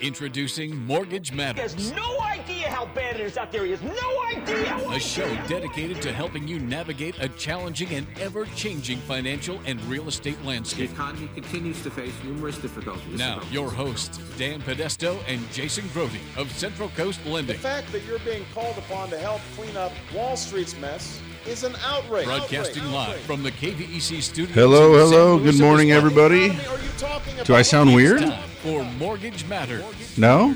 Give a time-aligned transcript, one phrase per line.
[0.00, 1.74] Introducing Mortgage Matters.
[1.74, 3.64] He has no idea how bad it is out there.
[3.64, 4.76] He has no idea.
[4.90, 10.06] a show dedicated to helping you navigate a challenging and ever changing financial and real
[10.08, 10.90] estate landscape.
[10.90, 13.18] The economy continues to face numerous difficulties.
[13.18, 17.56] Now, your hosts, Dan Podesto and Jason Grody of Central Coast Lending.
[17.56, 21.64] The fact that you're being called upon to help clean up Wall Street's mess is
[21.64, 22.26] an outrage.
[22.26, 22.94] Broadcasting Outrage.
[22.94, 24.54] live from the KVEC studio.
[24.54, 25.38] Hello, hello.
[25.38, 26.50] Good morning, everybody.
[26.50, 28.20] Are you talking Do I sound weird?
[28.20, 29.84] Time for Mortgage Matters.
[30.18, 30.54] No?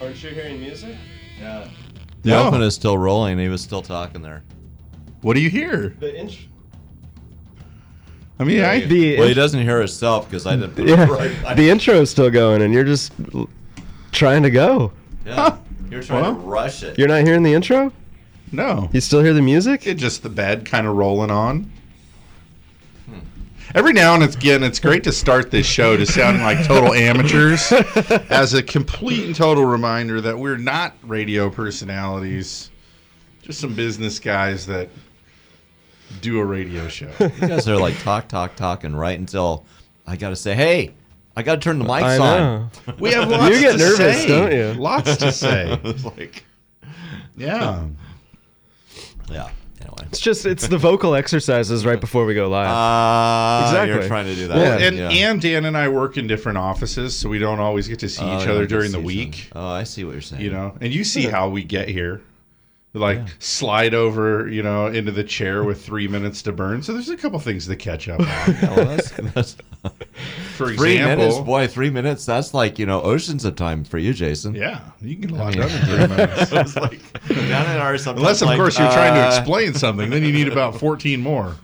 [0.00, 0.96] Aren't you hearing music?
[1.40, 1.66] Yeah.
[2.22, 2.46] The No.
[2.48, 3.38] open is still rolling.
[3.38, 4.42] He was still talking there.
[5.22, 5.94] What do you hear?
[6.00, 6.44] The intro.
[8.38, 8.80] I mean, I.
[8.80, 11.08] The Well, he doesn't hear himself because I didn't yeah, it
[11.44, 11.56] right.
[11.56, 13.48] the intro is still going, and you're just l-
[14.10, 14.92] trying to go.
[15.24, 15.56] Yeah.
[15.90, 16.34] You're trying Well.
[16.34, 16.98] to rush it.
[16.98, 17.92] You're not hearing the intro.
[18.50, 18.88] No.
[18.92, 19.86] You still hear the music?
[19.86, 21.70] It just the bed kind of rolling on.
[23.74, 27.72] Every now and again, it's great to start this show to sound like total amateurs
[28.30, 32.70] as a complete and total reminder that we're not radio personalities,
[33.42, 34.88] just some business guys that
[36.20, 37.10] do a radio show.
[37.18, 39.64] You guys are like talk, talk, talking right until
[40.06, 40.92] I got to say, hey,
[41.34, 42.38] I got to turn the mics I on.
[42.86, 42.94] know.
[42.98, 44.26] We have lots You get to nervous, say.
[44.28, 44.80] don't you?
[44.80, 45.80] Lots to say.
[46.04, 46.44] Like,
[47.38, 47.86] Yeah.
[49.30, 49.48] yeah.
[49.82, 50.04] Anyway.
[50.08, 52.68] It's just it's the vocal exercises right before we go live.
[52.68, 53.94] Uh, Exactly.
[53.98, 54.56] You're trying to do that.
[54.56, 55.08] Well, And yeah.
[55.10, 58.22] and Dan and I work in different offices, so we don't always get to see
[58.24, 59.48] Oh, each other during the see week.
[59.52, 59.66] other.
[59.66, 60.42] Oh, I see what you're saying.
[60.42, 62.20] You know, and you see how we get here.
[62.94, 66.82] Like slide over, you know, into the chair with three minutes to burn.
[66.82, 68.26] So there's a couple things to catch up on.
[68.26, 69.56] Yeah, well, that's, that's
[70.56, 71.66] For three example, minutes, boy.
[71.68, 72.26] Three minutes.
[72.26, 74.54] That's like you know oceans of time for you, Jason.
[74.54, 76.52] yeah, you can get a lot done in three minutes.
[76.52, 77.00] It's like
[77.30, 80.48] and I Unless, of like, course, you're trying to uh, explain something, then you need
[80.48, 81.56] about 14 more.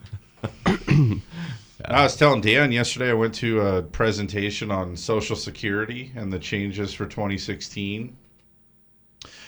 [0.66, 6.38] I was telling Dan yesterday I went to a presentation on Social Security and the
[6.38, 8.16] changes for 2016.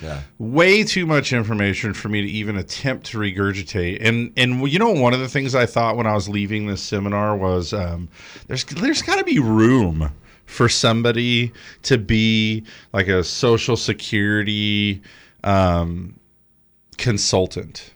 [0.02, 0.22] Yeah.
[0.38, 3.98] way too much information for me to even attempt to regurgitate.
[4.00, 6.82] And and you know, one of the things I thought when I was leaving this
[6.82, 8.08] seminar was um,
[8.46, 10.10] there's there's got to be room
[10.46, 11.52] for somebody
[11.82, 15.00] to be like a social security
[15.44, 16.18] um,
[16.98, 17.92] consultant.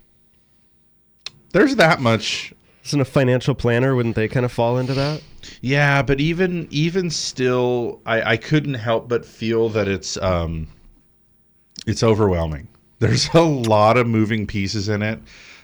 [1.52, 2.52] There's that much
[2.84, 3.94] Isn't a financial planner?
[3.94, 5.22] Wouldn't they kind of fall into that?
[5.60, 10.68] Yeah, but even even still, I, I couldn't help but feel that it's um,
[11.86, 12.68] it's overwhelming.
[13.00, 15.18] There's a lot of moving pieces in it,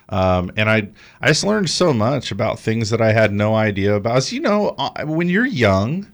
[0.08, 0.88] um, and I
[1.20, 4.16] I just learned so much about things that I had no idea about.
[4.16, 6.06] As you know, uh, when you're young,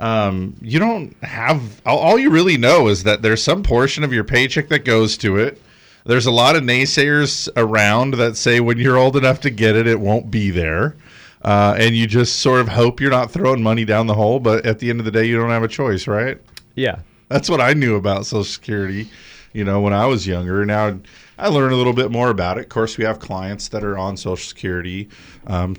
[0.00, 4.12] um, you don't have all, all you really know is that there's some portion of
[4.12, 5.60] your paycheck that goes to it.
[6.06, 9.86] There's a lot of naysayers around that say when you're old enough to get it,
[9.86, 10.96] it won't be there.
[11.42, 14.64] Uh, and you just sort of hope you're not throwing money down the hole, but
[14.64, 16.38] at the end of the day, you don't have a choice, right?
[16.74, 17.00] Yeah.
[17.28, 19.08] That's what I knew about Social Security,
[19.54, 20.66] you know, when I was younger.
[20.66, 20.98] Now
[21.38, 22.64] I learn a little bit more about it.
[22.64, 25.08] Of course, we have clients that are on Social Security,
[25.46, 25.76] um,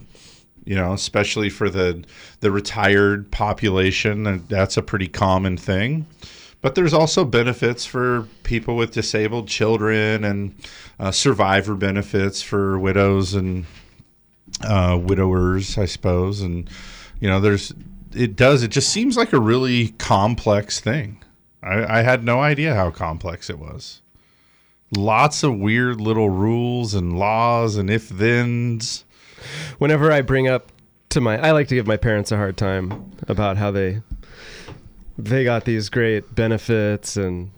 [0.64, 2.04] you know, especially for the
[2.40, 4.48] the retired population.
[4.48, 6.08] That's a pretty common thing.
[6.62, 10.56] But there's also benefits for people with disabled children and
[11.00, 13.66] uh, survivor benefits for widows and
[14.64, 16.42] uh, widowers, I suppose.
[16.42, 16.68] And
[17.20, 17.74] you know, there's
[18.16, 18.64] it does.
[18.64, 21.22] It just seems like a really complex thing.
[21.66, 24.02] I, I had no idea how complex it was.
[24.96, 29.04] Lots of weird little rules and laws and if thens.
[29.80, 30.72] Whenever I bring up
[31.10, 34.02] to my, I like to give my parents a hard time about how they
[35.18, 37.52] they got these great benefits and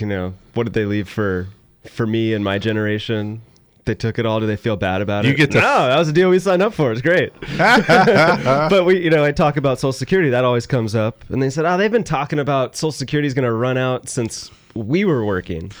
[0.00, 1.48] you know what did they leave for
[1.88, 3.40] for me and my generation.
[3.88, 4.38] They took it all.
[4.38, 5.36] Do they feel bad about You it?
[5.36, 5.88] get to- no.
[5.88, 6.92] That was a deal we signed up for.
[6.92, 7.32] It's great.
[7.56, 10.28] but we, you know, I talk about Social Security.
[10.30, 13.32] That always comes up, and they said, "Oh, they've been talking about Social Security is
[13.34, 15.72] going to run out since we were working."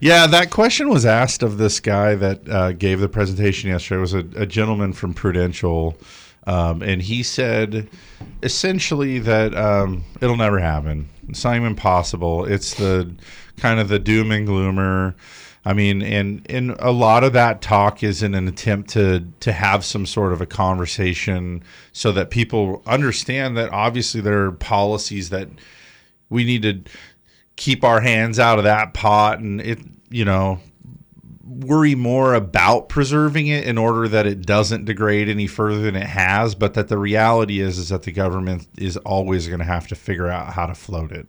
[0.00, 3.98] Yeah, that question was asked of this guy that uh, gave the presentation yesterday.
[3.98, 5.96] It was a, a gentleman from Prudential,
[6.46, 7.88] um, and he said
[8.42, 11.08] essentially that um, it'll never happen.
[11.28, 12.44] It's not even possible.
[12.44, 13.12] It's the
[13.56, 15.14] kind of the doom and gloomer.
[15.66, 19.52] I mean, and and a lot of that talk is in an attempt to to
[19.52, 25.30] have some sort of a conversation so that people understand that obviously there are policies
[25.30, 25.48] that
[26.30, 26.82] we need to
[27.56, 30.60] keep our hands out of that pot and it you know
[31.46, 36.06] worry more about preserving it in order that it doesn't degrade any further than it
[36.06, 39.86] has but that the reality is is that the government is always going to have
[39.86, 41.26] to figure out how to float it.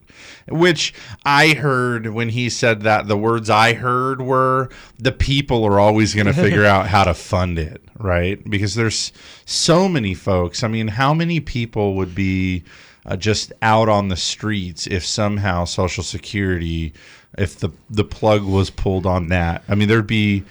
[0.48, 0.94] Which
[1.24, 6.14] i heard when he said that the words i heard were the people are always
[6.16, 8.48] going to figure out how to fund it right?
[8.48, 9.12] Because there's
[9.46, 12.64] so many folks i mean how many people would be
[13.08, 16.94] uh, just out on the streets if somehow Social Security,
[17.38, 19.64] if the the plug was pulled on that.
[19.68, 20.44] I mean, there'd be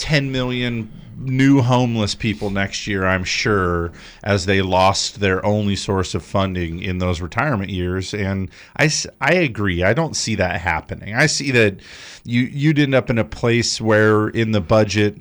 [0.00, 3.92] 10 million new homeless people next year, I'm sure,
[4.24, 8.14] as they lost their only source of funding in those retirement years.
[8.14, 8.48] And
[8.78, 8.90] I,
[9.20, 9.82] I agree.
[9.82, 11.14] I don't see that happening.
[11.14, 11.80] I see that
[12.24, 15.18] you, you'd end up in a place where in the budget,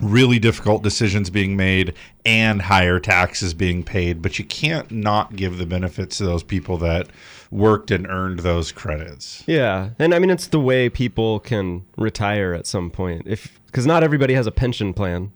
[0.00, 1.94] really difficult decisions being made
[2.24, 6.78] and higher taxes being paid, but you can't not give the benefits to those people
[6.78, 7.06] that
[7.50, 9.42] worked and earned those credits.
[9.46, 13.22] Yeah, and I mean it's the way people can retire at some point.
[13.26, 15.32] If because not everybody has a pension plan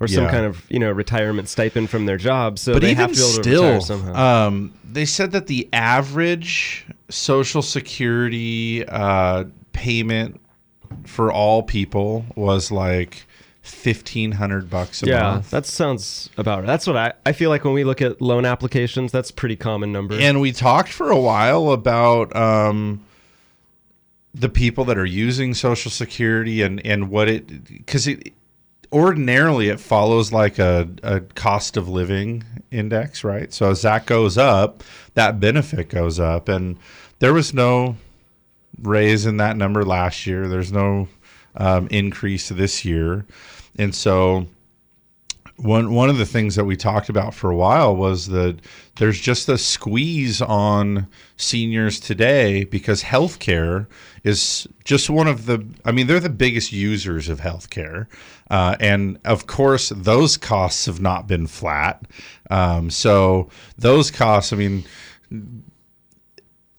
[0.00, 0.30] or some Yeah.
[0.30, 3.22] kind of you know retirement stipend from their job, so but they have to be
[3.22, 4.46] able to retire somehow.
[4.46, 10.40] um, they said that the average Social Security uh, payment
[11.04, 13.26] for all people was like
[13.68, 15.50] fifteen hundred bucks a yeah, month.
[15.50, 16.66] that sounds about right.
[16.66, 19.92] That's what I I feel like when we look at loan applications, that's pretty common
[19.92, 20.14] number.
[20.18, 23.04] And we talked for a while about um,
[24.34, 28.32] the people that are using Social Security and, and what it because it
[28.92, 33.52] ordinarily it follows like a, a cost of living index, right?
[33.52, 34.82] So as that goes up,
[35.14, 36.78] that benefit goes up, and
[37.18, 37.96] there was no
[38.82, 40.48] raise in that number last year.
[40.48, 41.08] There's no
[41.56, 43.26] um, increase this year,
[43.78, 44.46] and so
[45.58, 48.58] one one of the things that we talked about for a while was that
[48.96, 53.86] there's just a squeeze on seniors today because healthcare
[54.22, 58.06] is just one of the I mean they're the biggest users of healthcare.
[58.50, 62.06] Uh, and of course those costs have not been flat.
[62.50, 64.84] Um, so those costs I mean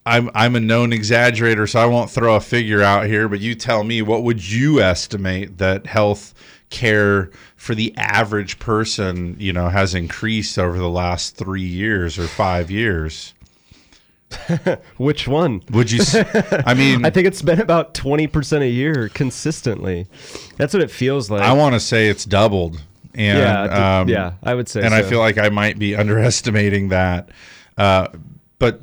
[0.06, 3.28] I'm I'm a known exaggerator, so I won't throw a figure out here.
[3.28, 6.34] But you tell me, what would you estimate that health
[6.70, 12.26] care for the average person, you know, has increased over the last three years or
[12.26, 13.34] five years?
[14.96, 15.62] Which one?
[15.70, 16.00] Would you?
[16.00, 16.14] s-
[16.66, 20.06] I mean, I think it's been about twenty percent a year consistently.
[20.56, 21.42] That's what it feels like.
[21.42, 22.80] I want to say it's doubled.
[23.14, 26.90] And Yeah, um, yeah, I would say and I feel like I might be underestimating
[26.90, 27.30] that.
[27.76, 28.06] Uh,
[28.60, 28.80] but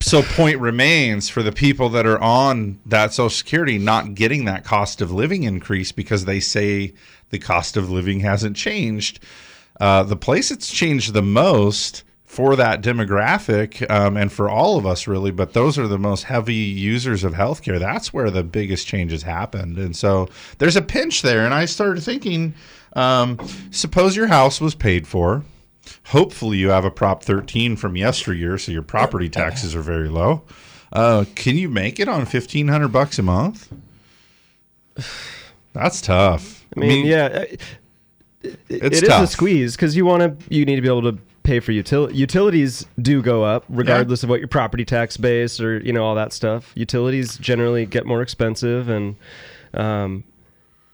[0.00, 4.64] so point remains for the people that are on that Social Security not getting that
[4.64, 6.94] cost of living increase because they say
[7.28, 9.20] the cost of living hasn't changed.
[9.78, 14.86] Uh, the place it's changed the most for that demographic um, and for all of
[14.86, 17.78] us really, but those are the most heavy users of healthcare.
[17.78, 21.44] That's where the biggest changes happened, and so there's a pinch there.
[21.44, 22.54] And I started thinking,
[22.94, 23.38] um,
[23.70, 25.44] suppose your house was paid for.
[26.06, 30.42] Hopefully, you have a Prop 13 from yesteryear, so your property taxes are very low.
[30.92, 33.72] Uh, can you make it on 1500 bucks a month?
[35.72, 36.66] That's tough.
[36.76, 37.60] I mean, yeah, uh, it,
[38.68, 40.54] It's it is a squeeze because you want to.
[40.54, 42.86] You need to be able to pay for util- utilities.
[43.00, 46.32] Do go up regardless of what your property tax base or you know all that
[46.32, 46.72] stuff.
[46.74, 49.16] Utilities generally get more expensive, and
[49.74, 50.24] um,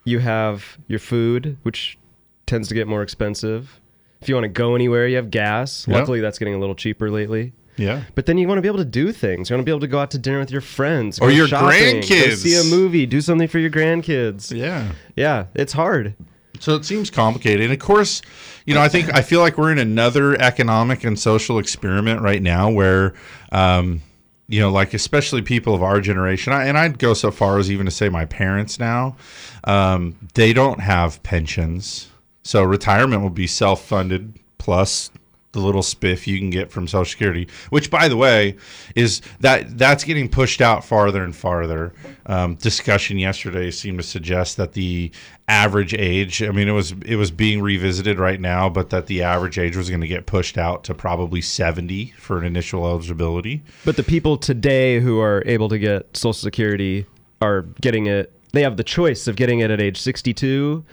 [0.05, 1.99] you have your food, which
[2.47, 3.81] tends to get more expensive.
[4.26, 5.87] If you want to go anywhere, you have gas.
[5.87, 5.99] Yep.
[6.00, 7.52] Luckily, that's getting a little cheaper lately.
[7.76, 8.02] Yeah.
[8.17, 9.49] But then you want to be able to do things.
[9.49, 11.46] You want to be able to go out to dinner with your friends, Or your
[11.46, 12.38] shopping, grandkids.
[12.38, 14.50] see a movie, do something for your grandkids.
[14.50, 14.90] Yeah.
[15.14, 16.17] Yeah, it's hard.
[16.58, 17.61] So it seems complicated.
[17.62, 18.20] And of course,
[18.64, 22.43] you know, I think I feel like we're in another economic and social experiment right
[22.43, 23.14] now where,
[23.52, 24.02] um,
[24.49, 27.70] you know, like especially people of our generation, I, and I'd go so far as
[27.70, 29.15] even to say my parents now,
[29.62, 32.08] um, they don't have pensions.
[32.46, 35.10] So retirement will be self funded plus
[35.50, 38.55] the little spiff you can get from Social Security, which, by the way,
[38.94, 41.93] is that that's getting pushed out farther and farther.
[42.26, 45.10] Um, discussion yesterday seemed to suggest that the
[45.48, 49.24] average age, I mean, it was it was being revisited right now, but that the
[49.24, 53.60] average age was going to get pushed out to probably seventy for an initial eligibility.
[53.84, 57.06] But the people today who are able to get Social Security
[57.43, 58.32] are getting it.
[58.53, 60.84] They have the choice of getting it at age 62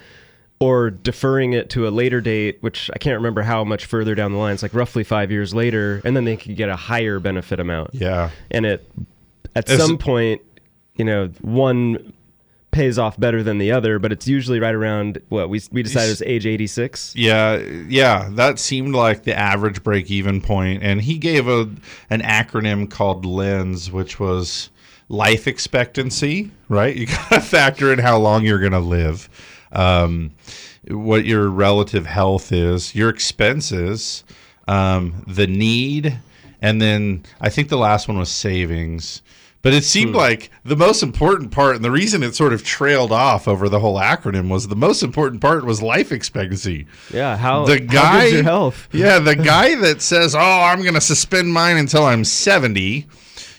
[0.63, 4.31] or deferring it to a later date, which I can't remember how much further down
[4.31, 4.53] the line.
[4.53, 7.89] It's like roughly five years later, and then they could get a higher benefit amount.
[7.93, 8.29] Yeah.
[8.49, 8.89] And it
[9.57, 10.41] at As- some point,
[10.95, 12.13] you know, one
[12.71, 16.09] pays off better than the other, but it's usually right around what we we decided
[16.09, 17.13] was age 86.
[17.15, 21.69] Yeah, yeah, that seemed like the average break even point and he gave a
[22.09, 24.69] an acronym called LENS which was
[25.09, 26.95] life expectancy, right?
[26.95, 29.29] You got to factor in how long you're going to live.
[29.73, 30.31] Um,
[30.87, 34.23] what your relative health is, your expenses,
[34.67, 36.19] um, the need,
[36.61, 39.21] and then I think the last one was savings.
[39.63, 43.13] But it seemed like the most important part, and the reason it sort of trailed
[43.13, 46.85] off over the whole acronym was the most important part was life expectancy.
[47.13, 48.89] Yeah, how the guy, good's your health?
[48.91, 53.07] yeah, the guy that says, "Oh, I'm going to suspend mine until I'm 70,"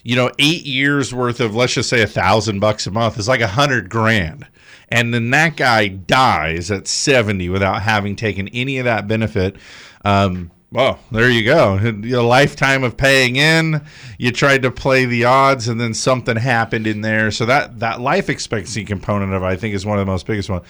[0.02, 3.26] you know, eight years worth of let's just say a thousand bucks a month is
[3.26, 4.46] like a hundred grand,
[4.94, 9.56] and then that guy dies at 70 without having taken any of that benefit.
[10.04, 11.76] Um, well, there you go.
[11.82, 13.82] A lifetime of paying in.
[14.18, 17.32] You tried to play the odds, and then something happened in there.
[17.32, 20.26] So that that life expectancy component of it, I think is one of the most
[20.26, 20.62] biggest one.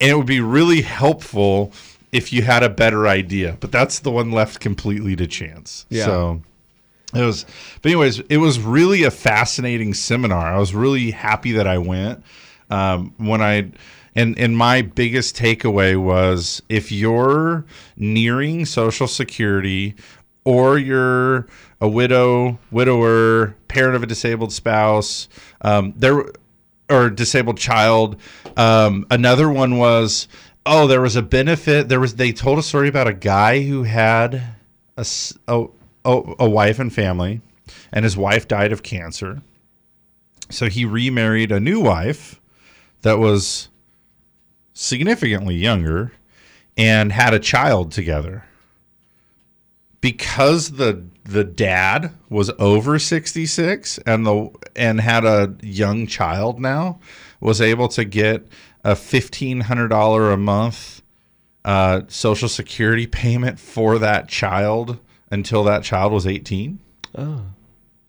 [0.00, 1.72] And it would be really helpful
[2.12, 3.56] if you had a better idea.
[3.58, 5.86] But that's the one left completely to chance.
[5.88, 6.04] Yeah.
[6.04, 6.42] So
[7.14, 7.46] it was,
[7.80, 10.52] but anyways, it was really a fascinating seminar.
[10.52, 12.22] I was really happy that I went.
[12.72, 13.70] Um, when I,
[14.14, 19.94] and and my biggest takeaway was if you're nearing Social Security,
[20.44, 21.46] or you're
[21.82, 25.28] a widow, widower, parent of a disabled spouse,
[25.60, 26.24] um, there,
[26.88, 28.16] or disabled child.
[28.56, 30.26] Um, another one was,
[30.64, 31.90] oh, there was a benefit.
[31.90, 34.42] There was they told a story about a guy who had
[34.96, 35.06] a
[36.06, 37.42] a wife and family,
[37.92, 39.42] and his wife died of cancer.
[40.48, 42.40] So he remarried a new wife
[43.02, 43.68] that was
[44.72, 46.12] significantly younger
[46.76, 48.44] and had a child together.
[50.00, 56.98] Because the the dad was over 66 and the and had a young child now
[57.40, 58.46] was able to get
[58.84, 61.02] a $1500 a month
[61.64, 64.98] uh, social security payment for that child
[65.30, 66.80] until that child was 18.
[67.16, 67.42] Oh.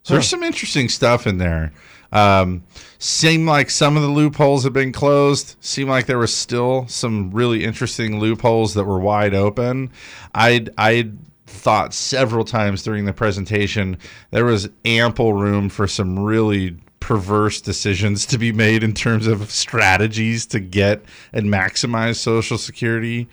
[0.04, 1.72] So there's some interesting stuff in there.
[2.13, 2.63] Um,
[3.00, 5.58] seemed like some of the loopholes had been closed.
[5.60, 9.91] Seemed like there was still some really interesting loopholes that were wide open.
[10.34, 11.12] I I
[11.46, 13.98] thought several times during the presentation
[14.32, 19.51] there was ample room for some really perverse decisions to be made in terms of
[19.51, 21.03] strategies to get
[21.34, 23.27] and maximize social security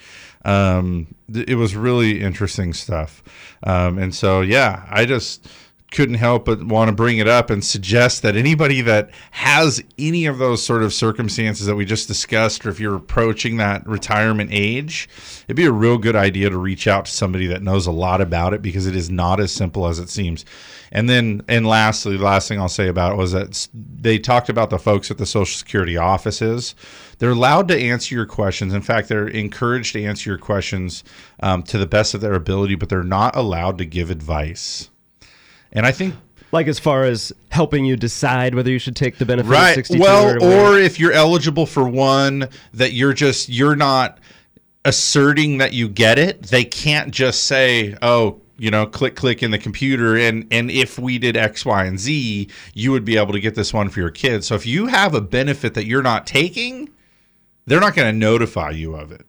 [0.44, 3.22] um, th- it was really interesting stuff
[3.62, 5.48] um, and so yeah i just
[5.90, 10.26] couldn't help but want to bring it up and suggest that anybody that has any
[10.26, 14.50] of those sort of circumstances that we just discussed, or if you're approaching that retirement
[14.52, 15.08] age,
[15.44, 18.20] it'd be a real good idea to reach out to somebody that knows a lot
[18.20, 20.44] about it because it is not as simple as it seems.
[20.92, 24.48] And then, and lastly, the last thing I'll say about it was that they talked
[24.48, 26.74] about the folks at the Social Security offices.
[27.18, 28.74] They're allowed to answer your questions.
[28.74, 31.04] In fact, they're encouraged to answer your questions
[31.40, 34.89] um, to the best of their ability, but they're not allowed to give advice.
[35.72, 36.14] And I think
[36.52, 39.74] Like as far as helping you decide whether you should take the benefit of right.
[39.74, 44.18] 62 well or, or if you're eligible for one that you're just you're not
[44.84, 49.50] asserting that you get it they can't just say oh you know click click in
[49.50, 53.32] the computer and and if we did x y and z you would be able
[53.32, 54.46] to get this one for your kids.
[54.46, 56.88] So if you have a benefit that you're not taking
[57.66, 59.26] they're not going to notify you of it.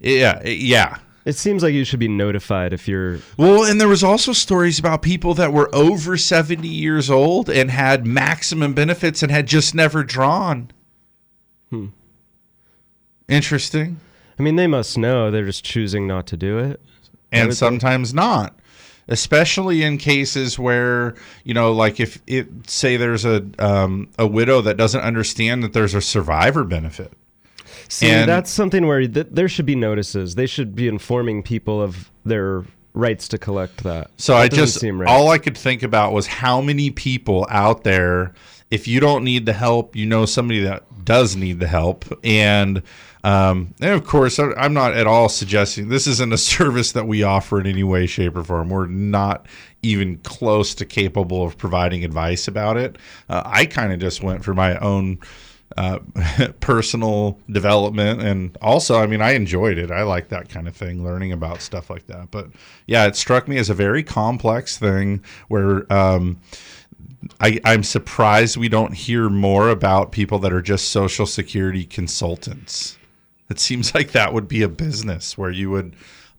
[0.00, 4.04] Yeah yeah it seems like you should be notified if you're well, and there was
[4.04, 9.32] also stories about people that were over 70 years old and had maximum benefits and
[9.32, 10.70] had just never drawn.
[11.70, 11.86] Hmm.
[13.28, 14.00] Interesting.
[14.38, 16.80] I mean they must know they're just choosing not to do it.
[17.32, 17.58] And would think.
[17.58, 18.58] sometimes not.
[19.06, 24.60] Especially in cases where, you know, like if it say there's a um, a widow
[24.62, 27.12] that doesn't understand that there's a survivor benefit.
[27.88, 30.34] See, And- that's something where th- there should be notices.
[30.34, 32.64] They should be informing people of their
[32.94, 34.10] rights to collect that.
[34.16, 35.08] So That I just seem right.
[35.10, 38.32] all I could think about was how many people out there
[38.70, 42.82] if you don't need the help, you know somebody that does need the help and
[43.22, 47.22] um, and of course, I'm not at all suggesting this isn't a service that we
[47.22, 48.68] offer in any way, shape, or form.
[48.68, 49.46] We're not
[49.82, 52.96] even close to capable of providing advice about it.
[53.30, 55.20] Uh, I kind of just went for my own
[55.76, 55.98] uh,
[56.60, 61.02] personal development and also i mean i enjoyed it i like that kind of thing
[61.04, 62.48] learning about stuff like that but
[62.86, 66.38] yeah it struck me as a very complex thing where um,
[67.40, 72.98] I, i'm surprised we don't hear more about people that are just social security consultants
[73.50, 75.94] it seems like that would be a business where you would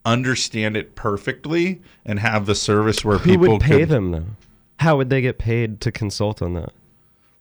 [0.05, 4.25] understand it perfectly and have the service where Who people would pay could- them though?
[4.79, 6.73] How would they get paid to consult on that?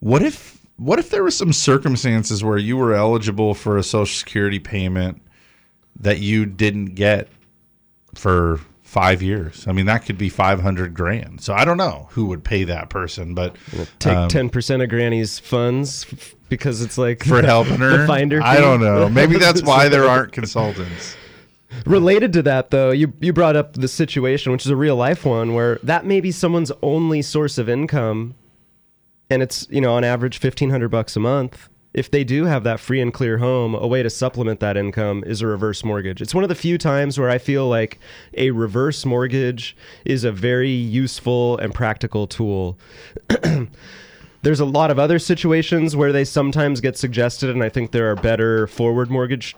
[0.00, 4.14] What if what if there were some circumstances where you were eligible for a social
[4.18, 5.22] security payment
[6.00, 7.28] that you didn't get
[8.14, 9.66] for 5 years?
[9.68, 11.40] I mean that could be 500 grand.
[11.40, 13.56] So I don't know who would pay that person, but
[13.98, 18.06] Take um, ten percent of Granny's funds f- because it's like for helping her.
[18.06, 18.40] finder.
[18.42, 19.08] I don't know.
[19.08, 21.16] Maybe that's why there aren't consultants.
[21.86, 25.24] Related to that, though, you you brought up the situation, which is a real life
[25.24, 28.36] one, where that may be someone's only source of income
[29.34, 31.68] and it's you know on average fifteen hundred bucks a month.
[31.92, 35.22] If they do have that free and clear home, a way to supplement that income
[35.26, 36.20] is a reverse mortgage.
[36.20, 38.00] It's one of the few times where I feel like
[38.36, 42.80] a reverse mortgage is a very useful and practical tool.
[44.42, 48.10] There's a lot of other situations where they sometimes get suggested, and I think there
[48.10, 49.54] are better forward mortgage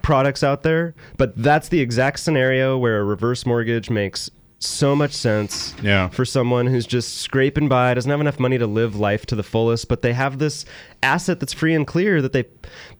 [0.00, 0.94] products out there.
[1.18, 4.30] But that's the exact scenario where a reverse mortgage makes
[4.64, 6.08] so much sense Yeah.
[6.08, 9.42] for someone who's just scraping by, doesn't have enough money to live life to the
[9.42, 10.64] fullest, but they have this
[11.02, 12.44] asset that's free and clear that they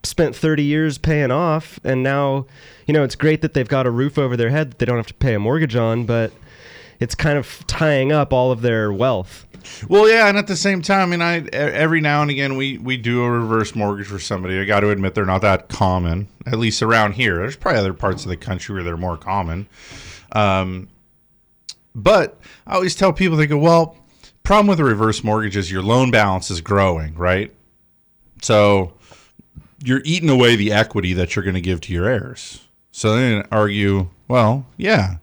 [0.02, 1.78] spent 30 years paying off.
[1.84, 2.46] And now,
[2.86, 4.96] you know, it's great that they've got a roof over their head that they don't
[4.98, 6.32] have to pay a mortgage on, but
[7.00, 9.46] it's kind of tying up all of their wealth.
[9.88, 12.76] Well, yeah, and at the same time, I mean, I every now and again we
[12.76, 14.60] we do a reverse mortgage for somebody.
[14.60, 17.36] I got to admit they're not that common, at least around here.
[17.38, 19.66] There's probably other parts of the country where they're more common.
[20.32, 20.88] Um,
[21.94, 23.96] but I always tell people they go, well,
[24.42, 27.52] problem with a reverse mortgage is your loan balance is growing, right?
[28.42, 28.94] So
[29.82, 32.64] you're eating away the equity that you're going to give to your heirs.
[32.92, 35.16] So then argue, well, yeah,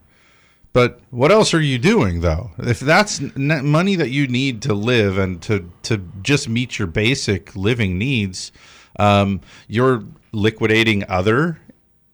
[0.74, 2.52] but what else are you doing though?
[2.58, 7.56] If that's money that you need to live and to to just meet your basic
[7.56, 8.52] living needs,
[8.98, 11.60] um, you're liquidating other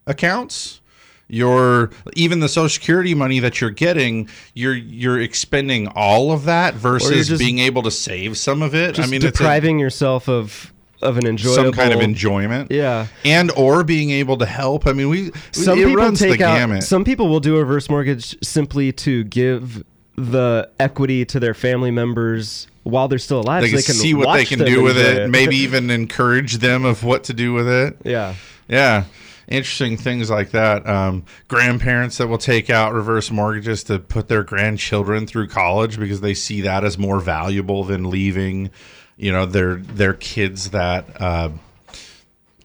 [0.06, 0.80] accounts.
[1.28, 4.28] You're even the Social Security money that you're getting.
[4.54, 8.98] You're you're expending all of that versus being able to save some of it.
[8.98, 12.72] I mean, it's a- depriving yourself of of an enjoyable some kind of enjoyment.
[12.72, 13.06] Yeah.
[13.24, 14.86] and or being able to help.
[14.86, 16.82] I mean, we some it people take the out gamut.
[16.82, 19.84] some people will do a reverse mortgage simply to give
[20.16, 23.94] the equity to their family members while they're still alive they so can, they can
[23.94, 27.34] see what they can do with enjoy it, maybe even encourage them of what to
[27.34, 27.96] do with it.
[28.04, 28.34] yeah
[28.66, 29.04] Yeah.
[29.48, 30.86] Interesting things like that.
[30.86, 36.20] Um, grandparents that will take out reverse mortgages to put their grandchildren through college because
[36.20, 38.70] they see that as more valuable than leaving,
[39.16, 41.48] you know, their their kids that uh,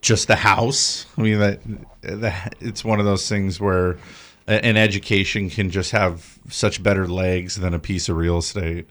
[0.02, 1.06] just the house.
[1.18, 1.62] I mean that,
[2.02, 3.98] that it's one of those things where
[4.46, 8.90] an education can just have such better legs than a piece of real estate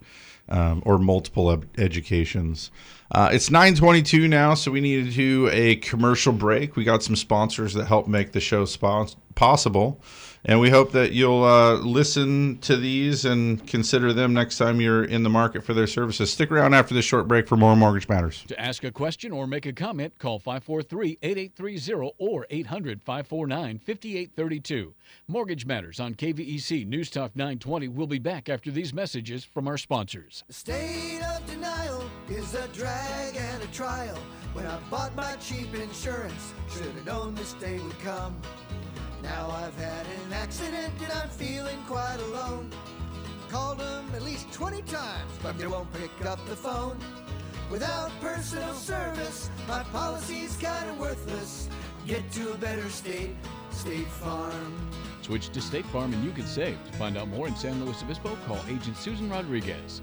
[0.49, 2.71] um, or multiple ed- educations.
[3.13, 6.77] Uh, it's 922 now, so we need to do a commercial break.
[6.77, 10.03] We got some sponsors that help make the show spons- possible.
[10.45, 15.05] And we hope that you'll uh, listen to these and consider them next time you're
[15.05, 16.33] in the market for their services.
[16.33, 18.43] Stick around after this short break for more Mortgage Matters.
[18.49, 24.95] To ask a question or make a comment, call 543 8830 or 800 549 5832.
[25.29, 29.79] Mortgage Matters on KVEC News Talk 920 will be back after these messages from our
[29.79, 30.43] sponsors.
[30.49, 34.19] The state of denial is a drag and a trial.
[34.55, 38.37] When I bought my cheap insurance, should have known this day would come.
[39.23, 42.71] Now I've had an accident and I'm feeling quite alone.
[43.49, 46.99] Called them at least 20 times, but they won't pick up the phone.
[47.71, 51.69] Without personal service, my policy's kinda worthless.
[52.07, 53.37] Get to a better state,
[53.71, 54.91] State Farm.
[55.23, 56.77] Switch to State Farm and you can save.
[56.87, 60.03] To find out more in San Luis Obispo, call Agent Susan Rodriguez.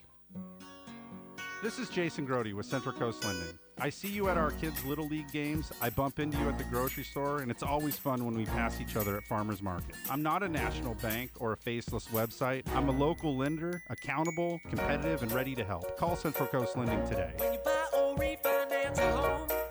[1.61, 3.59] This is Jason Grody with Central Coast Lending.
[3.79, 5.71] I see you at our kids' Little League games.
[5.79, 8.81] I bump into you at the grocery store, and it's always fun when we pass
[8.81, 9.95] each other at farmers market.
[10.09, 12.63] I'm not a national bank or a faceless website.
[12.75, 15.97] I'm a local lender, accountable, competitive, and ready to help.
[15.97, 17.33] Call Central Coast Lending today.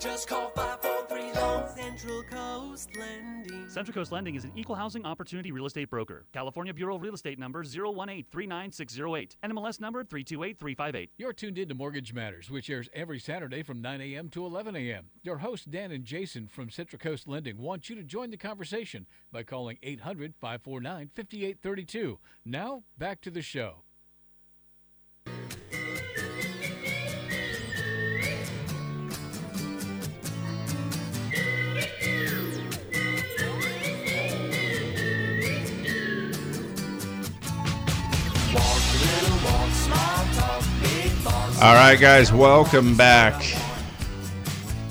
[0.04, 1.68] Or refinance a home, just call 543 Loan.
[1.76, 3.68] Central Coast Lending.
[3.68, 6.26] Central Coast Lending is an equal housing opportunity real estate broker.
[6.32, 9.36] California Bureau of Real Estate number 018-39608.
[9.44, 11.10] NMLS number 328358.
[11.18, 14.28] You're tuned in to Mortgage Matters, which airs every Saturday from 9 a.m.
[14.30, 15.06] to 11 a.m.
[15.22, 19.06] Your hosts, Dan and Jason from Central Coast Lending, want you to join the conversation
[19.32, 22.18] by calling 800 549 5832.
[22.44, 23.82] Now, back to the show.
[41.62, 43.34] All right, guys, welcome back.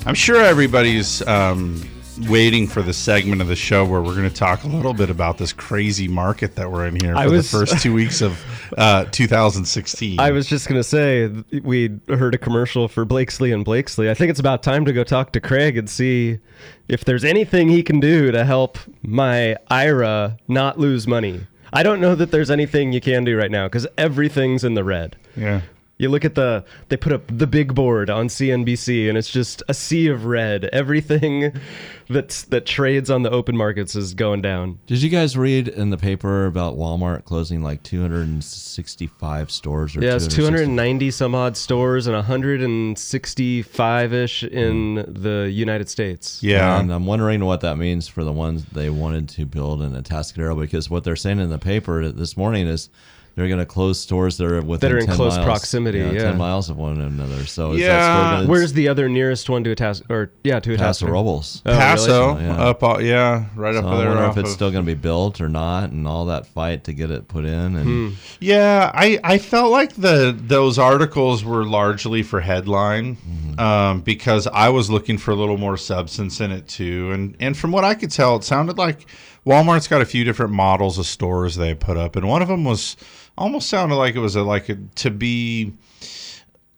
[0.06, 1.82] I'm sure everybody's um,
[2.28, 5.10] waiting for the segment of the show where we're going to talk a little bit
[5.10, 8.40] about this crazy market that we're in here for was- the first two weeks of
[8.78, 10.20] uh, 2016.
[10.20, 11.28] I was just gonna say
[11.64, 14.08] we heard a commercial for Blakesley and Blakesley.
[14.08, 16.38] I think it's about time to go talk to Craig and see
[16.86, 21.48] if there's anything he can do to help my IRA not lose money.
[21.72, 24.84] I don't know that there's anything you can do right now because everything's in the
[24.84, 25.16] red.
[25.36, 25.62] Yeah.
[26.00, 29.62] You look at the they put up the big board on CNBC and it's just
[29.68, 30.64] a sea of red.
[30.72, 31.52] Everything
[32.08, 34.78] that's that trades on the open markets is going down.
[34.86, 39.94] Did you guys read in the paper about Walmart closing like 265 stores?
[39.94, 45.22] Or Yeah, it's 290 some odd stores and 165 ish in hmm.
[45.22, 46.42] the United States.
[46.42, 46.80] Yeah.
[46.80, 50.58] And I'm wondering what that means for the ones they wanted to build in Atascadero
[50.58, 52.88] because what they're saying in the paper this morning is
[53.36, 55.98] they're going to close stores that are within That are in 10 close miles, proximity,
[56.00, 56.12] yeah.
[56.24, 57.46] 10 miles of one another.
[57.46, 61.10] So is that Where's the other nearest one to Atas or yeah to Paso Atascadero?
[61.12, 61.62] Robles?
[61.64, 61.80] Oh, really?
[61.80, 64.08] Paso, up, all, yeah, right So up I there.
[64.08, 66.84] wonder if it's of- still going to be built or not, and all that fight
[66.84, 67.76] to get it put in.
[67.76, 68.08] And Hmm.
[68.40, 73.16] Yeah, I, I felt like the those articles were largely for headline
[73.58, 77.56] um, because I was looking for a little more substance in it too, and and
[77.56, 79.06] from what I could tell, it sounded like
[79.46, 82.64] Walmart's got a few different models of stores they put up, and one of them
[82.64, 82.96] was
[83.38, 85.72] almost sounded like it was a, like a, to be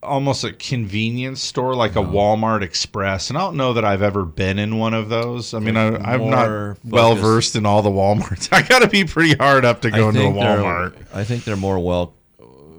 [0.02, 4.24] almost a convenience store like a Walmart Express, and I don't know that I've ever
[4.24, 5.54] been in one of those.
[5.54, 8.48] I mean, I, I'm not well versed in all the WalMarts.
[8.52, 10.96] I got to be pretty hard up to go into a think they're- Walmart.
[11.14, 12.14] I think they're more well,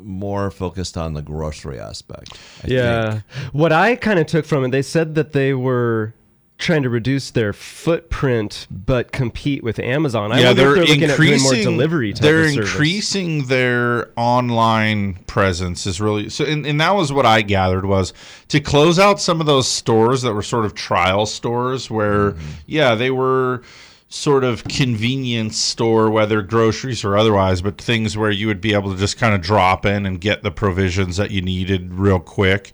[0.01, 2.37] more focused on the grocery aspect.
[2.63, 3.11] I yeah.
[3.11, 3.23] think.
[3.53, 6.13] What I kind of took from it, they said that they were
[6.59, 10.31] trying to reduce their footprint but compete with Amazon.
[10.31, 15.15] I yeah, they're, they're looking at doing increasing more delivery type They're increasing their online
[15.27, 18.13] presence is really so, and, and that was what I gathered was
[18.49, 22.49] to close out some of those stores that were sort of trial stores where, Mm-hmm.
[22.67, 23.61] yeah, they were
[24.07, 28.91] sort of convenience store, whether groceries or otherwise, but things where you would be able
[28.93, 32.71] to just kind of drop in and get the provisions that you needed real quick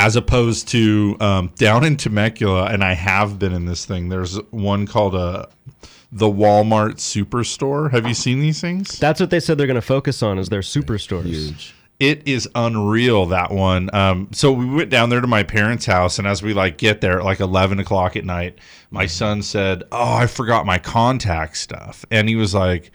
[0.00, 4.08] as opposed to um, down in Temecula, and I have been in this thing.
[4.08, 5.48] There's one called a
[6.10, 7.90] the Walmart Superstore.
[7.92, 8.98] Have you seen these things?
[8.98, 11.26] That's what they said they're going to focus on is their superstores.
[11.26, 11.74] Huge.
[12.00, 13.90] It is unreal that one.
[13.94, 17.02] Um, so we went down there to my parents' house, and as we like get
[17.02, 18.58] there at like eleven o'clock at night,
[18.90, 22.90] my son said, "Oh, I forgot my contact stuff," and he was like,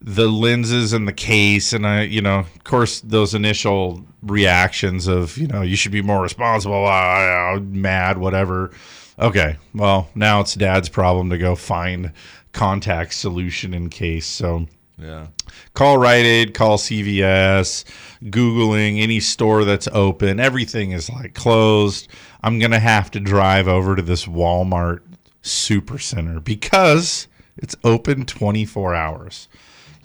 [0.00, 5.36] "The lenses and the case," and I, you know, of course, those initial reactions of,
[5.38, 8.70] you know, you should be more responsible, uh, mad, whatever.
[9.18, 12.12] Okay, well, now it's dad's problem to go find
[12.52, 14.26] contact solution in case.
[14.26, 14.66] So
[14.98, 15.26] Yeah.
[15.74, 17.84] call Rite Aid, call CVS,
[18.24, 20.40] Googling any store that's open.
[20.40, 22.08] Everything is like closed.
[22.42, 25.00] I'm to have to drive over to this Walmart
[25.42, 27.28] super center because
[27.58, 29.48] it's open 24 hours.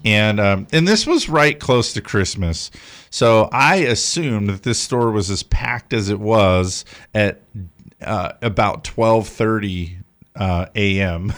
[0.03, 2.71] And um, and this was right close to Christmas,
[3.11, 7.41] so I assumed that this store was as packed as it was at
[8.01, 9.97] uh, about 12:30
[10.35, 11.33] uh, a.m.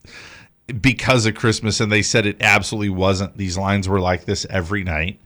[0.80, 3.36] because of Christmas, and they said it absolutely wasn't.
[3.36, 5.20] These lines were like this every night.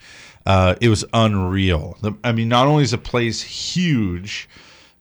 [0.47, 1.97] Uh, it was unreal.
[2.01, 4.49] The, I mean, not only is the place huge,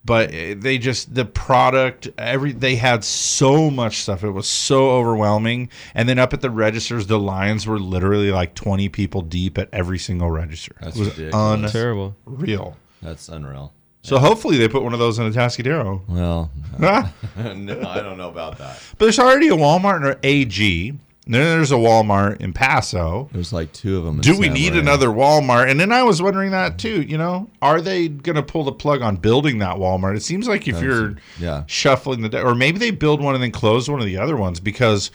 [0.06, 4.24] but eh, they just the product every they had so much stuff.
[4.24, 5.70] It was so overwhelming.
[5.96, 9.70] And then up at the registers, the lines were literally like twenty people deep at
[9.72, 10.76] every single register.
[10.82, 11.72] That's it was ridiculous.
[11.72, 12.16] Terrible.
[12.28, 12.78] unreal.
[13.02, 13.74] That's unreal.
[14.06, 16.02] So hopefully they put one of those in Atascadero.
[16.10, 17.08] Well, Huh?
[17.56, 18.82] no, I don't know about that.
[18.98, 20.94] But there's already a Walmart and an AG.
[21.26, 23.30] Then there's a Walmart in Paso.
[23.32, 24.16] There's like two of them.
[24.16, 25.72] in Do we need another Walmart?
[25.72, 27.02] And then I was wondering that too.
[27.02, 30.18] You know, are they going to pull the plug on building that Walmart?
[30.18, 31.64] It seems like if That's- you're yeah.
[31.68, 34.60] shuffling the or maybe they build one and then close one of the other ones
[34.60, 35.12] because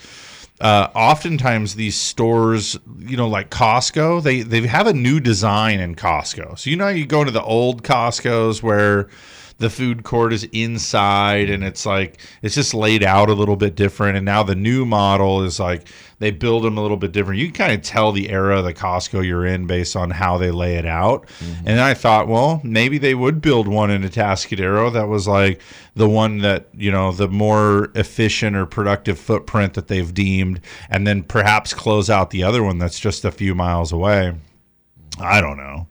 [0.61, 5.95] uh, oftentimes these stores, you know, like Costco, they they have a new design in
[5.95, 6.57] Costco.
[6.57, 9.09] So you know, you go into the old Costco's where
[9.59, 13.75] the food court is inside and it's like it's just laid out a little bit
[13.75, 14.15] different.
[14.15, 15.87] And now the new model is like
[16.19, 17.39] they build them a little bit different.
[17.39, 20.37] You can kind of tell the era of the costco you're in based on how
[20.37, 21.27] they lay it out.
[21.39, 21.67] Mm-hmm.
[21.67, 25.61] And i thought well maybe they would build one in Atascadero that was like
[25.95, 31.05] the one that you know the more efficient or productive footprint that they've deemed and
[31.05, 34.33] then perhaps close out the other one that's just a few miles away.
[35.19, 35.87] I don't know.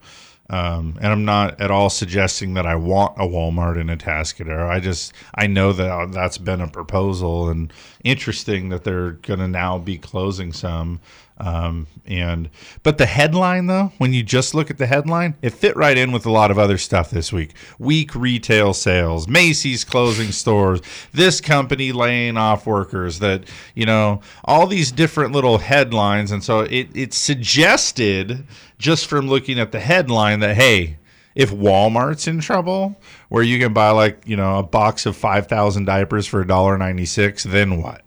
[0.50, 4.68] Um, and I'm not at all suggesting that I want a Walmart in Atascadero.
[4.68, 7.70] I just I know that uh, that's been a proposal and
[8.02, 11.00] interesting that they're going to now be closing some.
[11.40, 12.50] Um, and
[12.82, 16.10] but the headline though, when you just look at the headline, it fit right in
[16.10, 17.54] with a lot of other stuff this week.
[17.78, 20.80] Weak retail sales, Macy's closing stores,
[21.12, 23.20] this company laying off workers.
[23.20, 28.44] That you know all these different little headlines, and so it it suggested
[28.78, 30.98] just from looking at the headline that hey,
[31.36, 35.46] if Walmart's in trouble, where you can buy like you know a box of five
[35.46, 38.02] thousand diapers for $1.96, then what?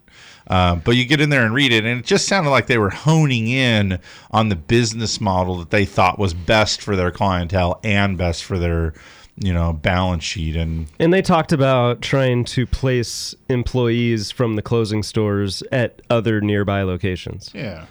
[0.51, 2.77] Um, but you get in there and read it, and it just sounded like they
[2.77, 3.97] were honing in
[4.31, 8.59] on the business model that they thought was best for their clientele and best for
[8.59, 8.93] their,
[9.37, 10.57] you know, balance sheet.
[10.57, 16.41] And And they talked about trying to place employees from the closing stores at other
[16.41, 17.49] nearby locations.
[17.53, 17.85] Yeah.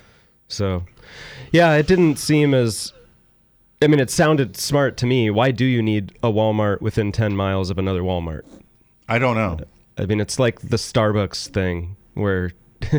[0.49, 0.85] So,
[1.53, 2.93] yeah, it didn't seem as.
[3.81, 5.31] I mean, it sounded smart to me.
[5.31, 8.43] Why do you need a Walmart within 10 miles of another Walmart?
[9.09, 9.61] I don't know.
[9.97, 12.53] I mean, it's like the Starbucks thing where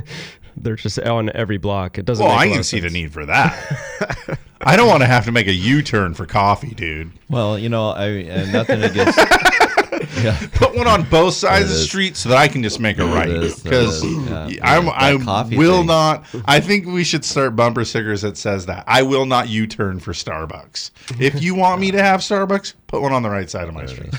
[0.58, 1.98] they're just on every block.
[1.98, 4.38] It doesn't well, make a I lot can of see the need for that.
[4.62, 7.12] I don't want to have to make a U-turn for coffee, dude.
[7.30, 9.18] Well, you know, I and nothing against.
[10.24, 10.38] yeah.
[10.54, 13.06] Put one on both sides of the street so that I can just make a
[13.06, 13.28] right.
[13.28, 14.50] Because is, yeah.
[14.62, 15.88] I'm That I coffee will thing.
[15.88, 16.26] not.
[16.46, 20.14] I think we should start bumper stickers that says that I will not U-turn for
[20.14, 20.92] Starbucks.
[21.20, 23.88] If you want me to have Starbucks, put one on the right side of my
[23.88, 24.14] street.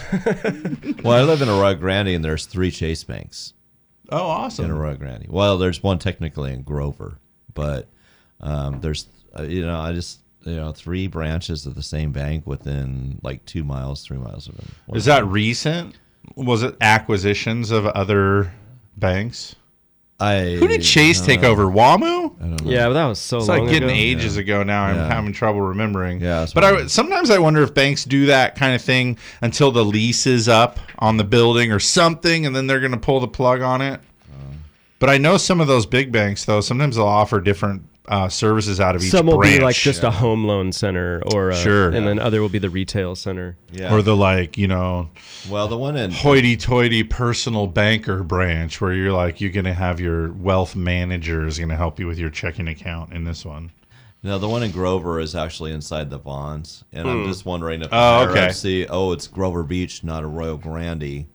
[1.05, 3.53] Well, I live in Arroyo Grande, and there's three Chase banks.
[4.13, 4.67] Oh, awesome.
[4.67, 5.27] In Arroyo Grande.
[5.29, 7.19] Well, there's one technically in Grover,
[7.55, 7.89] but
[8.41, 9.07] um, there's
[9.39, 13.45] uh, you know I just you know three branches of the same bank within like
[13.47, 14.69] two miles, three miles of them.
[14.95, 15.97] Is that recent?
[16.37, 18.53] Was it acquisitions of other
[18.97, 19.57] banks?
[20.23, 21.65] I Who did Chase don't take over?
[21.67, 22.01] WAMU?
[22.41, 22.71] I don't know.
[22.71, 23.99] Yeah, but that was so It's long like getting ago.
[23.99, 24.85] ages ago now.
[24.85, 25.09] I'm Yeah.
[25.15, 26.21] having trouble remembering.
[26.21, 29.85] Yeah, but I sometimes I wonder if banks do that kind of thing until the
[29.85, 33.29] lease is up on the building or something, and then they're going to pull the
[33.29, 34.01] plug on it.
[34.33, 34.55] Uh.
[34.99, 36.61] But I know some of those big banks though.
[36.61, 39.59] Sometimes they'll offer different uh, services out of each Some will branch.
[39.59, 41.91] be like just a home loan center, or a, Sure.
[41.91, 43.57] and then other will be the retail center.
[43.71, 43.95] Yeah.
[43.95, 45.09] or the like you know
[45.49, 50.01] Well, the one in hoity-toity personal banker branch where you're like you're going to have
[50.01, 53.71] your wealth manager is going to help you with your checking account in this one.
[54.25, 57.29] No, the one in Grover is actually inside the Vons, and I'm Hmm.
[57.29, 58.47] just wondering if the Oh, okay.
[58.47, 61.27] ups see, oh, it's Grover Beach, not Arroyo Grande.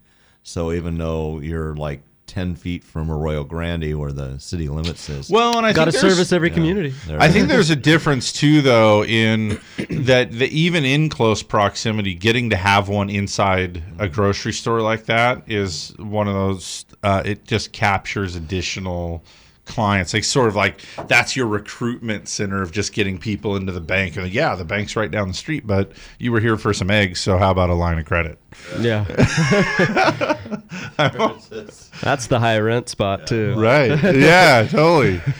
[0.44, 5.30] So even though you're like ten feet from Arroyo Grande, where the city limits is,
[5.30, 6.56] Well, and I Gotta service every Yeah.
[6.56, 6.94] community.
[7.08, 9.60] There I think there's a difference too, though, in
[9.90, 15.06] that the, even in close proximity, getting to have one inside a grocery store like
[15.06, 16.86] that is one of those.
[17.02, 19.24] Uh, it just captures additional
[19.68, 20.14] clients.
[20.14, 24.18] Like sort of like that's your recruitment center of just getting people into the bank.
[24.18, 27.20] And yeah, the bank's right down the street, but you were here for some eggs,
[27.20, 28.40] so how about a line of credit?
[28.80, 29.04] Yeah,
[30.98, 33.56] that's the high rent spot too.
[33.58, 33.92] Right?
[34.16, 35.22] Yeah, totally.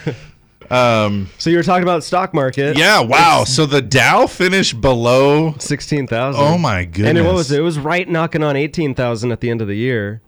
[0.70, 2.76] Um, So you were talking about stock market.
[2.76, 3.00] yeah.
[3.00, 3.44] Wow.
[3.44, 6.42] So the Dow finished below sixteen thousand.
[6.44, 7.08] Oh my goodness!
[7.08, 7.60] And it, what was it?
[7.60, 10.20] It was right knocking on eighteen thousand at the end of the year.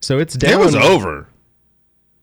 [0.00, 0.52] So it's down.
[0.52, 1.26] It was over.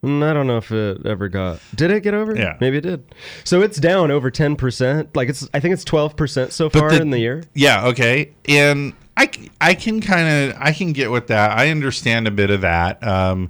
[0.04, 1.60] Mm, I don't know if it ever got.
[1.76, 2.36] Did it get over?
[2.36, 2.56] Yeah.
[2.62, 3.16] maybe it did.
[3.44, 5.16] So it's down over ten percent.
[5.16, 7.44] Like it's, I think it's twelve percent so far the- in the year.
[7.54, 8.32] Yeah, okay.
[8.48, 9.30] And I,
[9.60, 11.58] I can kind of I can get with that.
[11.58, 13.06] I understand a bit of that.
[13.06, 13.50] Um,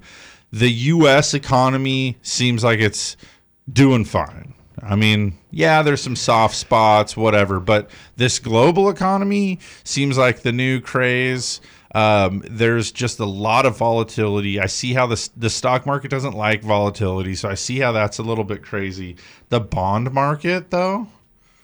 [0.51, 1.33] the U.S.
[1.33, 3.17] economy seems like it's
[3.71, 4.53] doing fine.
[4.81, 10.51] I mean, yeah, there's some soft spots, whatever, but this global economy seems like the
[10.53, 11.59] new craze.
[11.95, 14.59] Um, there's just a lot of volatility.
[14.59, 18.17] I see how the the stock market doesn't like volatility, so I see how that's
[18.17, 19.15] a little bit crazy.
[19.49, 21.07] The bond market, though,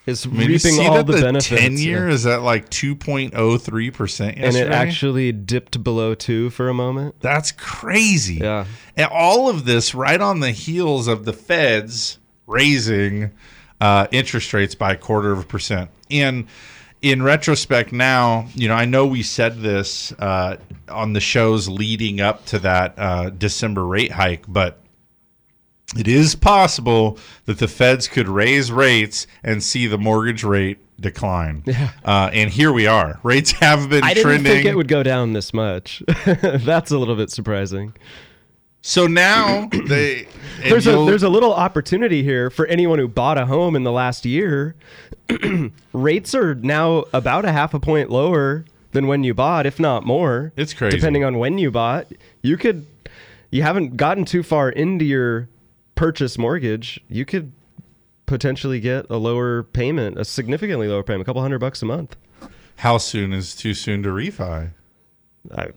[0.05, 1.47] It's I mean, reaping see all that the, benefits.
[1.47, 2.13] Ten year yeah.
[2.13, 6.67] is at like two point oh three percent and it actually dipped below two for
[6.67, 7.15] a moment.
[7.21, 8.35] That's crazy.
[8.35, 8.65] Yeah.
[8.97, 13.31] And all of this right on the heels of the Feds raising
[13.79, 15.89] uh, interest rates by a quarter of a percent.
[16.11, 16.47] And
[17.03, 20.57] in retrospect, now you know I know we said this uh,
[20.89, 24.79] on the shows leading up to that uh, December rate hike, but
[25.95, 31.63] it is possible that the feds could raise rates and see the mortgage rate decline.
[31.65, 31.91] Yeah.
[32.03, 33.19] Uh, and here we are.
[33.21, 34.53] Rates have been I didn't trending.
[34.53, 36.01] think it would go down this much.
[36.25, 37.93] That's a little bit surprising.
[38.83, 40.27] So now they
[40.61, 43.91] There's a there's a little opportunity here for anyone who bought a home in the
[43.91, 44.75] last year.
[45.93, 50.05] Rates are now about a half a point lower than when you bought, if not
[50.05, 50.51] more.
[50.55, 50.97] It's crazy.
[50.97, 52.07] Depending on when you bought,
[52.41, 52.85] you could
[53.49, 55.47] you haven't gotten too far into your
[55.95, 57.53] purchase mortgage, you could
[58.25, 62.15] potentially get a lower payment, a significantly lower payment, a couple hundred bucks a month.
[62.77, 64.71] how soon is too soon to refi?
[65.55, 65.67] I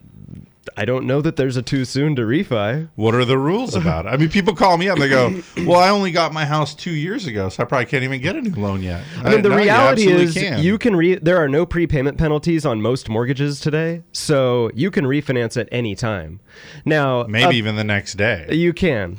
[0.77, 2.89] I don't know that there's a too soon to refi.
[2.95, 4.11] What are the rules about it?
[4.11, 6.75] I mean, people call me up and they go, "Well, I only got my house
[6.75, 9.43] two years ago, so I probably can't even get a new loan yet." I mean,
[9.43, 10.63] the no, reality absolutely is can.
[10.63, 15.05] you can re- there are no prepayment penalties on most mortgages today, so you can
[15.05, 16.41] refinance at any time.
[16.85, 18.47] Now, maybe a- even the next day.
[18.51, 19.19] You can.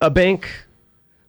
[0.00, 0.48] A bank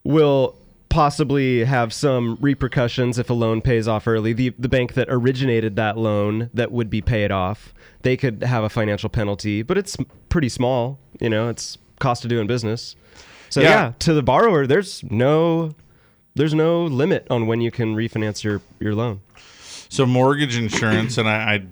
[0.04, 0.56] will
[0.92, 4.34] possibly have some repercussions if a loan pays off early.
[4.34, 7.74] The the bank that originated that loan that would be paid off,
[8.04, 9.98] they could have a financial penalty, but it's
[10.30, 12.96] pretty small, you know, it's cost of doing business.
[13.50, 13.70] So Yeah.
[13.70, 15.74] yeah, to the borrower there's no
[16.36, 19.22] there's no limit on when you can refinance your your loan.
[19.90, 21.64] So mortgage insurance, and I, I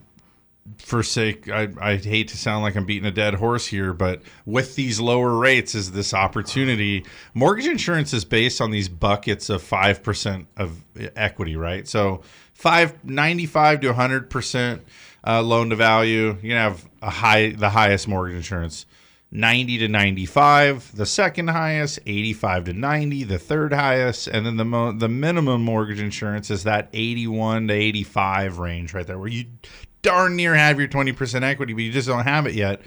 [0.78, 1.50] forsake.
[1.50, 5.00] I, I hate to sound like I'm beating a dead horse here, but with these
[5.00, 7.06] lower rates, is this opportunity?
[7.34, 10.84] Mortgage insurance is based on these buckets of five percent of
[11.16, 11.88] equity, right?
[11.88, 12.22] So
[12.54, 14.84] five ninety five to hundred percent
[15.26, 16.38] uh, loan to value.
[16.42, 18.86] You have a high, the highest mortgage insurance.
[19.32, 24.66] 90 to 95, the second highest, 85 to 90, the third highest, and then the
[24.66, 29.46] mo- the minimum mortgage insurance is that 81 to 85 range right there where you
[30.02, 32.82] darn near have your 20% equity but you just don't have it yet.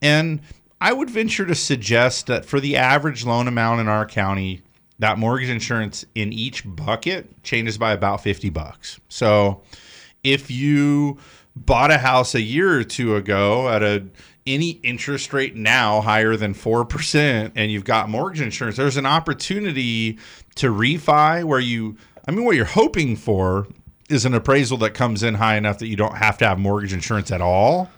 [0.00, 0.40] And
[0.80, 4.62] I would venture to suggest that for the average loan amount in our county,
[4.98, 9.00] that mortgage insurance in each bucket changes by about 50 bucks.
[9.08, 9.62] So
[10.24, 11.18] if you
[11.54, 14.04] bought a house a year or two ago at a
[14.46, 20.18] any interest rate now higher than 4% and you've got mortgage insurance there's an opportunity
[20.56, 23.68] to refi where you I mean what you're hoping for
[24.08, 26.92] is an appraisal that comes in high enough that you don't have to have mortgage
[26.92, 27.90] insurance at all.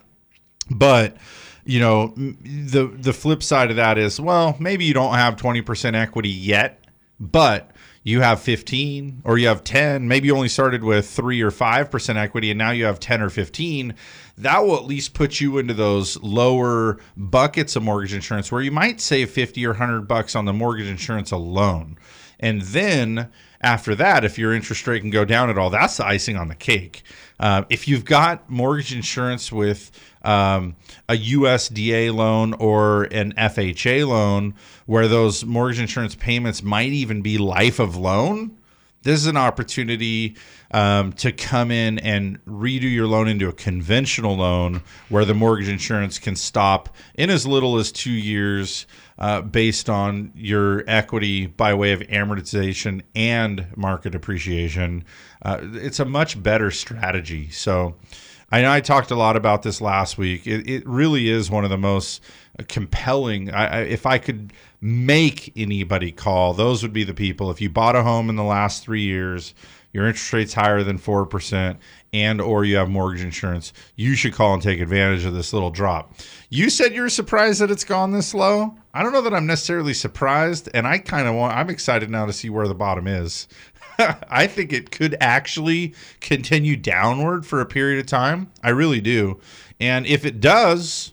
[0.70, 1.16] But
[1.64, 5.94] you know the the flip side of that is well maybe you don't have 20%
[5.94, 6.84] equity yet
[7.18, 7.70] but
[8.02, 12.16] you have 15 or you have 10 maybe you only started with 3 or 5%
[12.16, 13.94] equity and now you have 10 or 15
[14.38, 18.72] that will at least put you into those lower buckets of mortgage insurance where you
[18.72, 21.96] might save 50 or 100 bucks on the mortgage insurance alone.
[22.40, 23.30] And then
[23.64, 26.48] after that, if your interest rate can go down at all, that's the icing on
[26.48, 27.02] the cake.
[27.40, 29.90] Uh, if you've got mortgage insurance with
[30.22, 30.76] um,
[31.08, 34.54] a USDA loan or an FHA loan,
[34.86, 38.56] where those mortgage insurance payments might even be life of loan,
[39.02, 40.36] this is an opportunity
[40.70, 45.68] um, to come in and redo your loan into a conventional loan where the mortgage
[45.68, 48.86] insurance can stop in as little as two years
[49.18, 55.04] uh, based on your equity by way of amortization and market appreciation.
[55.42, 57.50] Uh, it's a much better strategy.
[57.50, 57.96] So
[58.50, 60.46] I know I talked a lot about this last week.
[60.46, 62.22] It, it really is one of the most
[62.68, 63.50] compelling.
[63.50, 67.50] I, I, if I could make anybody call, those would be the people.
[67.50, 69.54] If you bought a home in the last three years,
[69.92, 71.78] your interest rate's higher than four percent,
[72.12, 75.70] and or you have mortgage insurance, you should call and take advantage of this little
[75.70, 76.14] drop.
[76.50, 78.76] You said you were surprised that it's gone this low.
[78.94, 81.56] I don't know that I'm necessarily surprised, and I kind of want.
[81.56, 83.48] I'm excited now to see where the bottom is.
[83.98, 88.52] I think it could actually continue downward for a period of time.
[88.62, 89.40] I really do.
[89.80, 91.12] And if it does,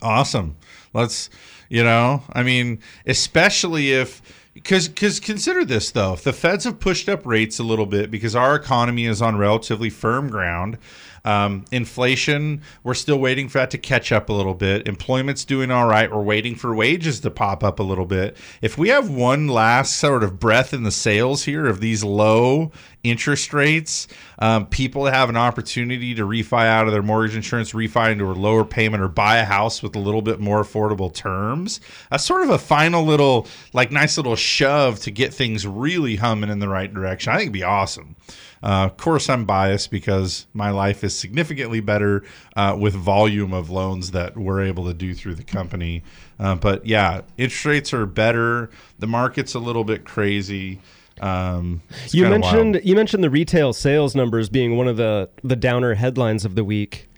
[0.00, 0.56] awesome.
[0.94, 1.28] Let's,
[1.68, 4.22] you know, I mean, especially if
[4.54, 8.10] because because consider this though, if the Feds have pushed up rates a little bit
[8.10, 10.78] because our economy is on relatively firm ground.
[11.24, 14.88] Um, inflation, we're still waiting for that to catch up a little bit.
[14.88, 16.10] Employment's doing all right.
[16.10, 18.36] We're waiting for wages to pop up a little bit.
[18.62, 22.72] If we have one last sort of breath in the sails here of these low
[23.02, 24.08] interest rates,
[24.40, 28.32] um, people have an opportunity to refi out of their mortgage insurance, refi into a
[28.32, 31.80] lower payment, or buy a house with a little bit more affordable terms.
[32.10, 36.50] A sort of a final little, like, nice little shove to get things really humming
[36.50, 37.32] in the right direction.
[37.32, 38.16] I think it'd be awesome.
[38.62, 42.22] Uh, of course, I'm biased because my life is significantly better
[42.56, 46.02] uh, with volume of loans that we're able to do through the company.
[46.38, 48.70] Uh, but yeah, interest rates are better.
[48.98, 50.80] The market's a little bit crazy.
[51.20, 52.84] Um, You mentioned wild.
[52.84, 56.64] you mentioned the retail sales numbers being one of the the downer headlines of the
[56.64, 57.08] week.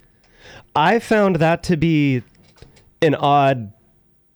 [0.75, 2.23] I found that to be
[3.01, 3.73] an odd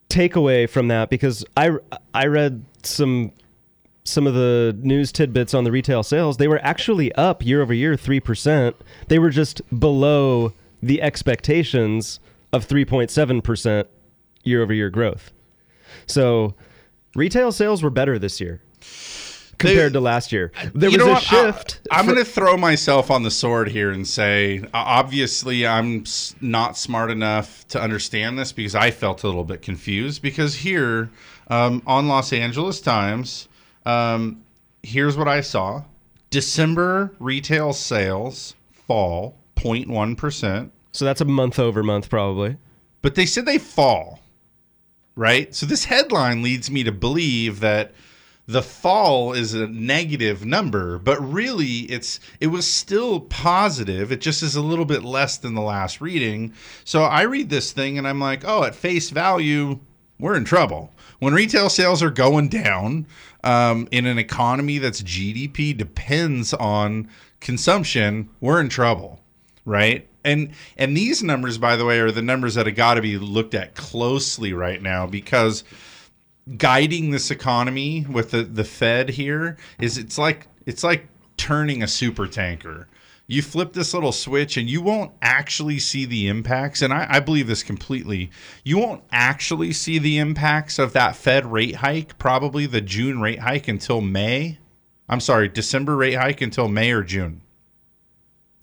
[0.09, 1.71] takeaway from that because I
[2.15, 3.33] I read some
[4.07, 6.37] some of the news tidbits on the retail sales.
[6.37, 8.77] They were actually up year over year three percent.
[9.09, 10.53] They were just below
[10.83, 12.21] the expectations
[12.53, 13.89] of three point seven percent
[14.45, 15.33] year over year growth.
[16.07, 16.55] So
[17.15, 18.61] retail sales were better this year
[19.59, 20.53] compared to last year.
[20.75, 21.17] There was a what?
[21.17, 21.81] I- shift.
[21.91, 26.05] I'm for- going to throw myself on the sword here and say, obviously, I'm
[26.41, 30.21] not smart enough to understand this because I felt a little bit confused.
[30.23, 31.11] Because here
[31.49, 33.49] um, on Los Angeles Times,
[33.87, 34.43] um,
[34.83, 35.85] here's what I saw
[36.31, 38.55] December retail sales
[38.87, 40.71] fall 0.1%.
[40.93, 42.57] So that's a month over month, probably.
[43.03, 44.21] But they said they fall,
[45.15, 45.55] right?
[45.55, 47.93] So this headline leads me to believe that
[48.47, 54.13] the fall is a negative number, but really it's it was still positive.
[54.13, 56.53] It just is a little bit less than the last reading.
[56.85, 59.81] So I read this thing and I'm like, oh, at face value,
[60.19, 60.93] we're in trouble.
[61.19, 63.07] When retail sales are going down
[63.47, 67.09] um, in an economy that's GDP depends on
[67.41, 69.21] consumption, we're in trouble,
[69.65, 70.09] right?
[70.25, 73.17] And and these numbers, by the way, are the numbers that have got to be
[73.17, 75.63] looked at closely right now because
[76.57, 81.89] guiding this economy with the, the Fed here is it's like it's like turning a
[81.89, 82.89] super tanker.
[83.29, 86.81] You flip this little switch and you won't actually see the impacts.
[86.81, 88.31] And I, I believe this completely.
[88.65, 93.41] You won't actually see the impacts of that Fed rate hike, probably the June rate
[93.41, 94.59] hike until May.
[95.09, 97.43] I'm sorry, December rate hike until May or June.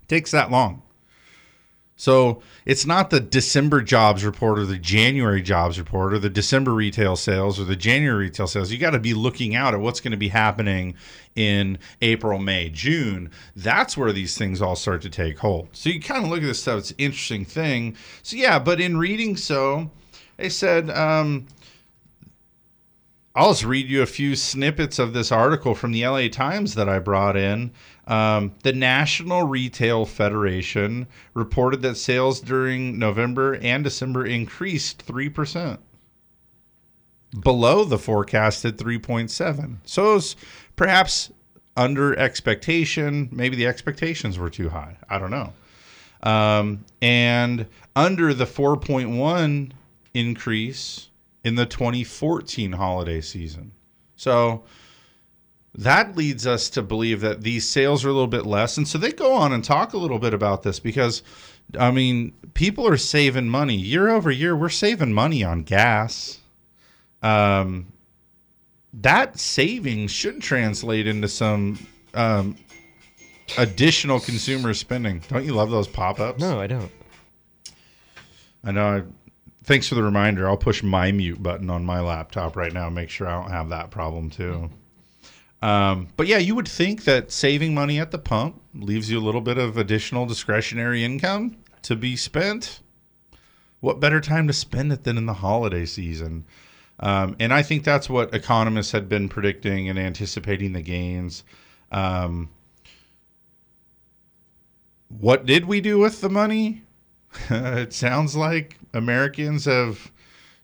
[0.08, 0.84] takes that long.
[2.04, 6.74] So it's not the December jobs report or the January jobs report or the December
[6.74, 8.74] retail sales or the January retail sales.
[8.74, 10.96] You got to be looking out at what's going to be happening
[11.38, 13.32] in April, May, June.
[13.56, 15.70] That's where these things all start to take hold.
[15.72, 16.80] So you kind of look at this stuff.
[16.80, 17.96] It's an interesting thing.
[18.22, 19.90] So yeah, but in reading so,
[20.36, 21.48] they said, um,
[23.34, 26.90] I'll just read you a few snippets of this article from the LA Times that
[26.90, 27.72] I brought in.
[28.06, 35.78] Um, the National Retail Federation reported that sales during November and December increased 3%,
[37.40, 39.78] below the forecasted 3.7.
[39.86, 40.20] So
[40.76, 41.32] perhaps
[41.76, 43.30] under expectation.
[43.32, 44.98] Maybe the expectations were too high.
[45.10, 45.54] I don't know.
[46.24, 49.72] Um, and under the 4.1
[50.14, 51.10] increase
[51.44, 53.72] in the 2014 holiday season.
[54.16, 54.64] So
[55.76, 58.78] that leads us to believe that these sales are a little bit less.
[58.78, 61.24] And so they go on and talk a little bit about this because,
[61.80, 64.56] I mean, people are saving money year over year.
[64.56, 66.40] We're saving money on gas.
[67.24, 67.88] Um,
[68.94, 71.80] that savings should translate into some
[72.14, 72.56] um,
[73.58, 75.24] additional consumer spending.
[75.28, 76.40] Don't you love those pop ups?
[76.40, 76.92] No, I don't.
[78.64, 78.98] I know.
[78.98, 79.04] I,
[79.64, 80.48] thanks for the reminder.
[80.48, 82.90] I'll push my mute button on my laptop right now.
[82.90, 84.70] Make sure I don't have that problem too.
[85.64, 89.24] Um, but yeah, you would think that saving money at the pump leaves you a
[89.24, 92.82] little bit of additional discretionary income to be spent.
[93.80, 96.44] What better time to spend it than in the holiday season?
[97.00, 101.46] Um, and I think that's what economists had been predicting and anticipating the gains.
[101.94, 102.50] Um,
[105.08, 106.84] what did we do with the money?
[107.50, 110.12] it sounds like Americans have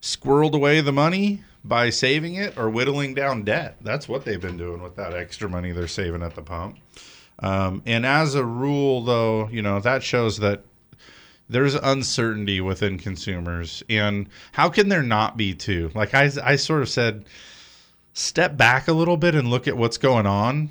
[0.02, 3.78] squirreled away the money by saving it or whittling down debt.
[3.82, 6.78] That's what they've been doing with that extra money they're saving at the pump.
[7.40, 10.64] Um, and as a rule, though, you know, that shows that
[11.50, 13.84] there's uncertainty within consumers.
[13.90, 15.92] And how can there not be, too?
[15.96, 17.26] Like I, I sort of said,
[18.14, 20.70] step back a little bit and look at what's going on.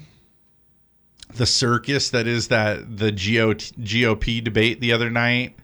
[1.35, 5.57] The circus that is that the GOP debate the other night.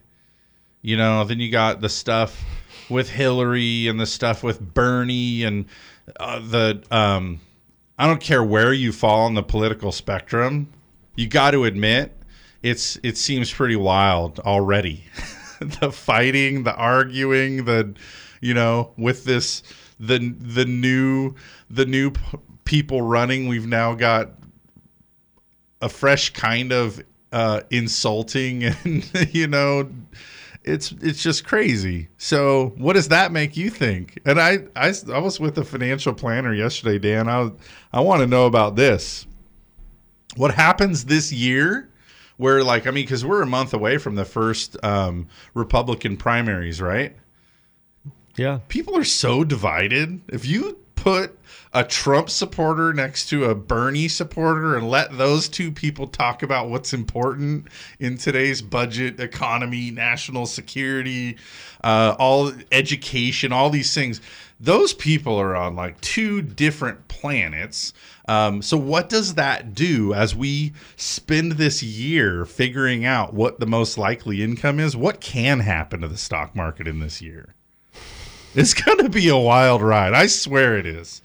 [0.82, 2.42] You know, then you got the stuff
[2.88, 5.66] with Hillary and the stuff with Bernie and
[6.18, 7.40] uh, the um,
[7.98, 10.72] I don't care where you fall on the political spectrum,
[11.16, 12.16] you got to admit
[12.62, 15.04] it's it seems pretty wild already.
[15.60, 17.94] the fighting, the arguing, the
[18.40, 19.62] you know, with this
[20.00, 21.34] the the new
[21.70, 24.32] the new p- people running, we've now got
[25.80, 29.90] a fresh kind of uh, insulting and you know
[30.64, 32.08] it's it's just crazy.
[32.18, 34.18] So, what does that make you think?
[34.24, 37.28] And I I, I was with a financial planner yesterday, Dan.
[37.28, 37.50] I
[37.92, 39.26] I want to know about this.
[40.36, 41.90] What happens this year?
[42.36, 46.80] Where like I mean, because we're a month away from the first um, Republican primaries,
[46.80, 47.14] right?
[48.36, 48.60] Yeah.
[48.68, 50.20] People are so divided.
[50.28, 51.38] If you put
[51.74, 56.68] a Trump supporter next to a Bernie supporter and let those two people talk about
[56.68, 57.66] what's important
[57.98, 61.36] in today's budget, economy, national security,
[61.82, 64.20] uh, all education, all these things.
[64.60, 67.92] Those people are on like two different planets.
[68.28, 73.66] Um, so, what does that do as we spend this year figuring out what the
[73.66, 74.96] most likely income is?
[74.96, 77.54] What can happen to the stock market in this year?
[78.54, 80.14] It's going to be a wild ride.
[80.14, 81.20] I swear it is.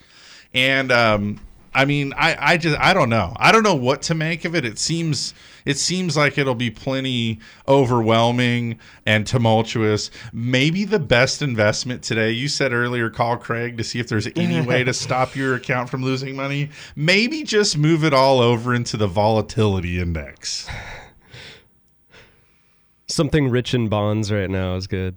[0.54, 1.40] And um,
[1.74, 3.34] I mean, I, I just I don't know.
[3.38, 4.66] I don't know what to make of it.
[4.66, 5.34] It seems
[5.66, 10.10] it seems like it'll be plenty overwhelming and tumultuous.
[10.34, 12.32] Maybe the best investment today.
[12.32, 15.90] You said earlier, call Craig to see if there's any way to stop your account
[15.90, 16.70] from losing money.
[16.96, 20.68] Maybe just move it all over into the volatility index.
[23.08, 25.16] Something rich in bonds right now is good.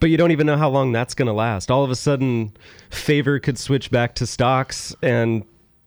[0.00, 1.70] But you don't even know how long that's going to last.
[1.70, 2.52] All of a sudden,
[2.90, 5.44] favor could switch back to stocks and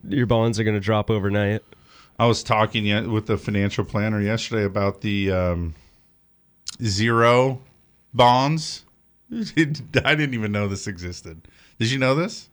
[0.07, 1.61] your bonds are going to drop overnight.
[2.19, 5.75] I was talking yet with the financial planner yesterday about the um,
[6.83, 7.61] zero
[8.13, 8.85] bonds.
[9.31, 11.47] I didn't even know this existed.
[11.79, 12.49] Did you know this?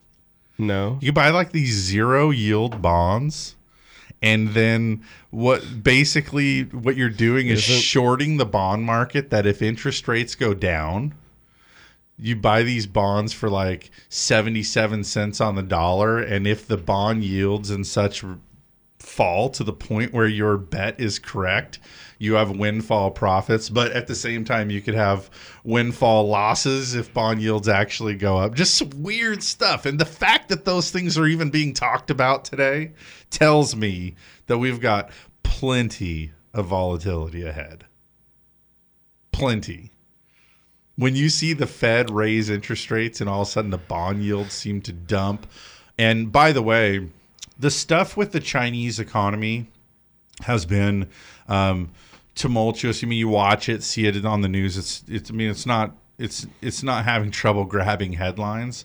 [0.57, 0.97] No.
[1.01, 3.55] You buy like these zero yield bonds.
[4.21, 9.61] And then what basically what you're doing is Isn't- shorting the bond market that if
[9.61, 11.13] interest rates go down,
[12.19, 17.23] you buy these bonds for like 77 cents on the dollar and if the bond
[17.23, 18.23] yields and such
[18.99, 21.79] fall to the point where your bet is correct,
[22.17, 25.29] you have windfall profits, but at the same time you could have
[25.63, 28.53] windfall losses if bond yields actually go up.
[28.55, 29.85] Just some weird stuff.
[29.85, 32.91] And the fact that those things are even being talked about today
[33.29, 34.15] tells me
[34.47, 35.11] that we've got
[35.43, 37.85] plenty of volatility ahead.
[39.31, 39.93] Plenty.
[40.99, 44.21] When you see the Fed raise interest rates and all of a sudden the bond
[44.21, 45.47] yields seem to dump.
[45.97, 47.07] And by the way,
[47.57, 49.67] the stuff with the Chinese economy
[50.41, 51.07] has been
[51.47, 51.91] um,
[52.35, 53.01] tumultuous.
[53.01, 54.77] I mean, you watch it, see it on the news.
[54.77, 55.31] It's, it's.
[55.31, 55.95] I mean, it's not.
[56.17, 56.45] It's.
[56.61, 58.83] It's not having trouble grabbing headlines,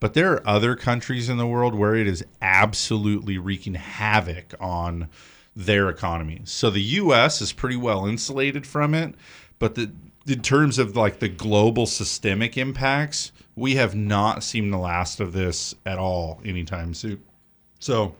[0.00, 5.08] but there are other countries in the world where it is absolutely wreaking havoc on
[5.56, 6.50] their economies.
[6.50, 7.40] So the U.S.
[7.40, 9.14] is pretty well insulated from it,
[9.58, 9.92] but the
[10.26, 15.32] in terms of like the global systemic impacts, we have not seen the last of
[15.32, 17.22] this at all anytime soon.
[17.78, 18.14] So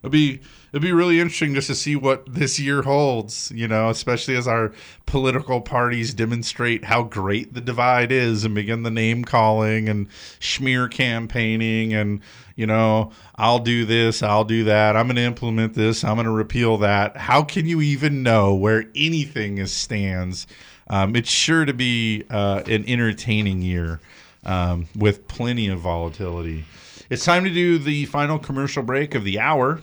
[0.00, 0.40] it'll be
[0.72, 4.48] it'll be really interesting just to see what this year holds, you know, especially as
[4.48, 4.72] our
[5.04, 10.08] political parties demonstrate how great the divide is and begin the name calling and
[10.38, 12.20] smear campaigning and
[12.56, 16.26] you know, I'll do this, I'll do that, I'm going to implement this, I'm going
[16.26, 17.16] to repeal that.
[17.16, 20.46] How can you even know where anything is stands?
[20.90, 24.00] Um, it's sure to be uh, an entertaining year
[24.44, 26.64] um, with plenty of volatility.
[27.08, 29.80] It's time to do the final commercial break of the hour.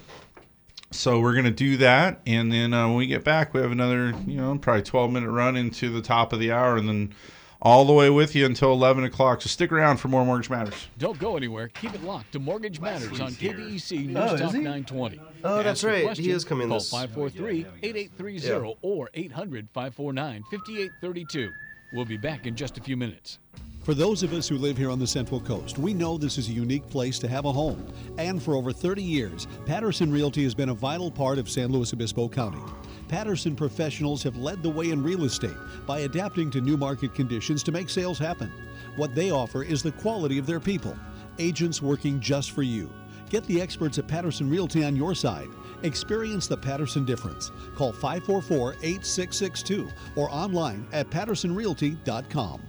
[0.91, 2.21] So we're going to do that.
[2.25, 5.29] And then uh, when we get back, we have another, you know, probably 12 minute
[5.31, 7.15] run into the top of the hour and then
[7.61, 9.41] all the way with you until 11 o'clock.
[9.41, 10.87] So stick around for more Mortgage Matters.
[10.97, 11.67] Don't go anywhere.
[11.69, 15.19] Keep it locked to Mortgage Matters on KVEC oh, News Oh, is Talk 920.
[15.43, 16.17] Oh, that's ask a right.
[16.17, 21.51] He is coming Call this- 543-8830 or 800-549-5832.
[21.93, 23.39] We'll be back in just a few minutes.
[23.83, 26.49] For those of us who live here on the Central Coast, we know this is
[26.49, 27.87] a unique place to have a home.
[28.17, 31.93] And for over 30 years, Patterson Realty has been a vital part of San Luis
[31.93, 32.59] Obispo County.
[33.07, 35.55] Patterson professionals have led the way in real estate
[35.85, 38.51] by adapting to new market conditions to make sales happen.
[38.95, 40.97] What they offer is the quality of their people,
[41.39, 42.91] agents working just for you.
[43.29, 45.49] Get the experts at Patterson Realty on your side.
[45.83, 47.51] Experience the Patterson difference.
[47.75, 52.61] Call 544 8662 or online at pattersonrealty.com.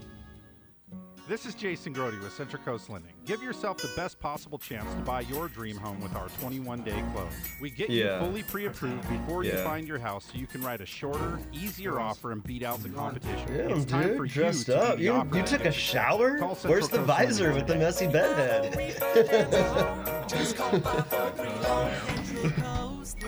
[1.28, 3.12] This is Jason Grody with Central Coast Lending.
[3.26, 7.04] Give yourself the best possible chance to buy your dream home with our 21 day
[7.12, 7.30] close.
[7.60, 8.14] We get Yeah.
[8.20, 9.62] you fully pre approved before you Yeah.
[9.62, 12.88] find your house so you can write a shorter, easier offer and beat out the
[12.88, 13.46] competition.
[13.46, 14.96] Damn, it's time dude, for dressed you to up.
[14.96, 16.38] be the You, you took a shower?
[16.38, 17.84] Call Central Where's the Coast Lending visor with the today.
[17.84, 18.72] messy bedhead?
[20.30, 20.80] Central
[22.42, 23.18] Yeah, Coast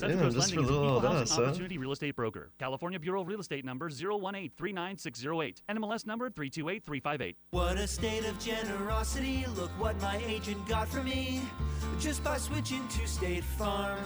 [0.00, 1.44] just Lending is an little equal old housing us, huh?
[1.44, 2.50] opportunity real estate broker.
[2.58, 5.62] California Bureau of Real Estate number 018-39608.
[5.70, 7.36] NMLS number 328358.
[7.50, 9.46] What a state of generosity.
[9.56, 11.40] Look what my agent got for me.
[11.98, 14.04] Just by switching to State Farm.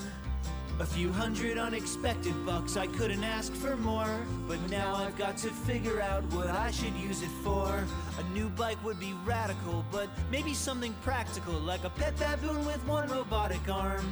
[0.79, 4.21] A few hundred unexpected bucks, I couldn't ask for more.
[4.49, 7.85] But now I've got to figure out what I should use it for.
[8.19, 12.83] A new bike would be radical, but maybe something practical, like a pet baboon with
[12.87, 14.11] one robotic arm.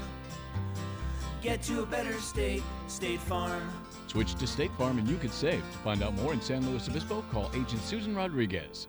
[1.41, 3.63] Get to a better state, State Farm.
[4.09, 5.61] Switch to State Farm and you could save.
[5.61, 8.89] To find out more in San Luis Obispo, call agent Susan Rodriguez.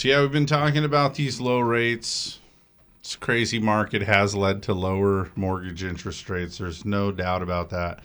[0.00, 2.38] So yeah, we've been talking about these low rates.
[3.02, 6.56] This crazy market has led to lower mortgage interest rates.
[6.56, 8.00] There's no doubt about that.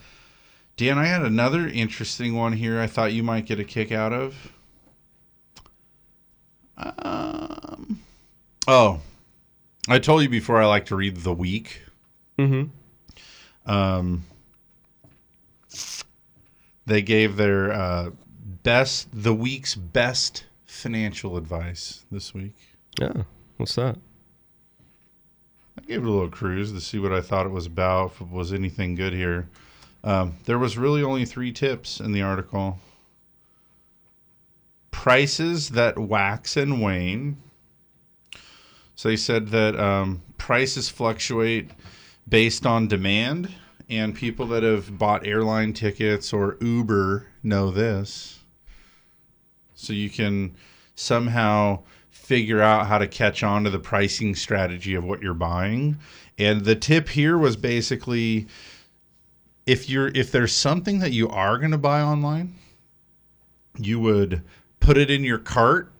[0.76, 2.78] Dan, I had another interesting one here.
[2.78, 4.52] I thought you might get a kick out of.
[6.76, 8.02] Um,
[8.68, 9.00] oh,
[9.88, 11.80] I told you before I like to read the week.
[12.38, 13.70] Mm-hmm.
[13.70, 14.26] Um,
[16.84, 18.10] they gave their uh,
[18.62, 22.54] best, the week's best financial advice this week.
[23.00, 23.22] Yeah.
[23.56, 23.96] What's that?
[25.78, 28.20] I gave it a little cruise to see what I thought it was about, if
[28.22, 29.48] it was anything good here.
[30.04, 32.78] Um, there was really only three tips in the article.
[34.90, 37.36] Prices that wax and wane.
[38.94, 41.70] So they said that um, prices fluctuate
[42.28, 43.52] based on demand,
[43.88, 48.35] and people that have bought airline tickets or Uber know this.
[49.76, 50.56] So you can
[50.96, 55.98] somehow figure out how to catch on to the pricing strategy of what you're buying.
[56.38, 58.48] And the tip here was basically
[59.66, 62.54] if you're if there's something that you are going to buy online,
[63.78, 64.42] you would
[64.80, 65.92] put it in your cart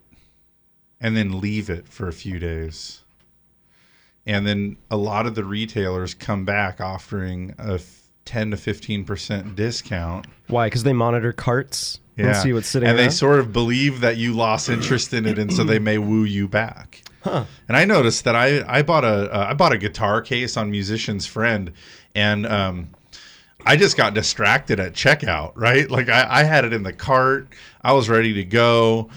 [1.01, 3.03] and then leave it for a few days.
[4.25, 7.79] And then a lot of the retailers come back offering a
[8.25, 10.27] 10 to 15% discount.
[10.49, 10.67] Why?
[10.67, 13.07] Because they monitor carts and see what's sitting and around?
[13.09, 16.25] they sort of believe that you lost interest in it and so they may woo
[16.25, 17.45] you back Huh.
[17.67, 20.71] and i noticed that i i bought a uh, i bought a guitar case on
[20.71, 21.73] musician's friend
[22.15, 22.91] and um
[23.65, 27.49] i just got distracted at checkout right like i, I had it in the cart
[27.83, 29.11] i was ready to go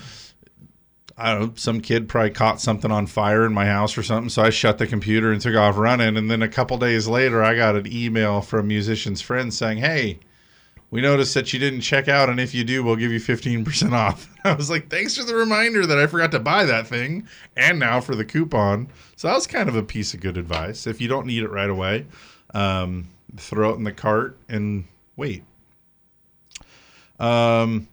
[1.21, 4.29] I don't know, some kid probably caught something on fire in my house or something.
[4.29, 6.15] So I shut the computer and took off running.
[6.15, 10.19] And then a couple days later, I got an email from musician's friend saying, Hey,
[10.91, 12.29] we noticed that you didn't check out.
[12.29, 14.27] And if you do, we'll give you 15% off.
[14.43, 17.27] I was like, Thanks for the reminder that I forgot to buy that thing.
[17.55, 18.87] And now for the coupon.
[19.15, 20.87] So that was kind of a piece of good advice.
[20.87, 22.05] If you don't need it right away,
[22.53, 24.85] um, throw it in the cart and
[25.15, 25.43] wait.
[27.19, 27.87] Um,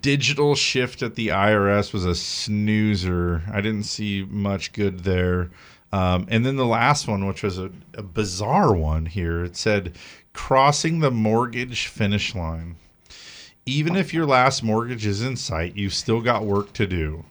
[0.00, 3.42] digital shift at the IRS was a snoozer.
[3.52, 5.50] I didn't see much good there.
[5.92, 9.96] Um, and then the last one, which was a, a bizarre one here, it said
[10.32, 12.76] crossing the mortgage finish line.
[13.66, 17.24] Even if your last mortgage is in sight, you've still got work to do.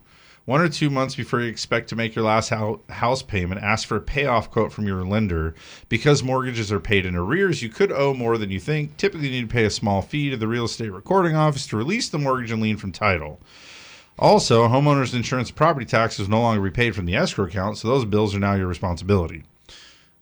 [0.46, 3.96] One or two months before you expect to make your last house payment, ask for
[3.96, 5.54] a payoff quote from your lender.
[5.88, 8.96] Because mortgages are paid in arrears, you could owe more than you think.
[8.96, 11.76] Typically, you need to pay a small fee to the real estate recording office to
[11.76, 13.38] release the mortgage and lien from title.
[14.18, 18.04] Also, homeowners insurance property taxes no longer be paid from the escrow account, so those
[18.04, 19.44] bills are now your responsibility.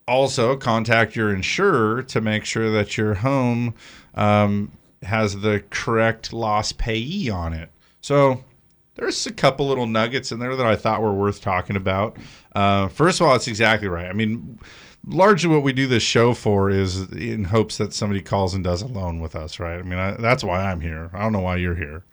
[0.09, 3.75] Also, contact your insurer to make sure that your home
[4.15, 7.71] um, has the correct loss payee on it.
[8.01, 8.43] So,
[8.95, 12.17] there's a couple little nuggets in there that I thought were worth talking about.
[12.55, 14.07] Uh, first of all, it's exactly right.
[14.07, 14.59] I mean,
[15.07, 18.83] largely what we do this show for is in hopes that somebody calls and does
[18.83, 19.79] a loan with us, right?
[19.79, 21.11] I mean, I, that's why I'm here.
[21.13, 22.05] I don't know why you're here.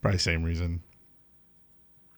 [0.00, 0.82] Probably same reason.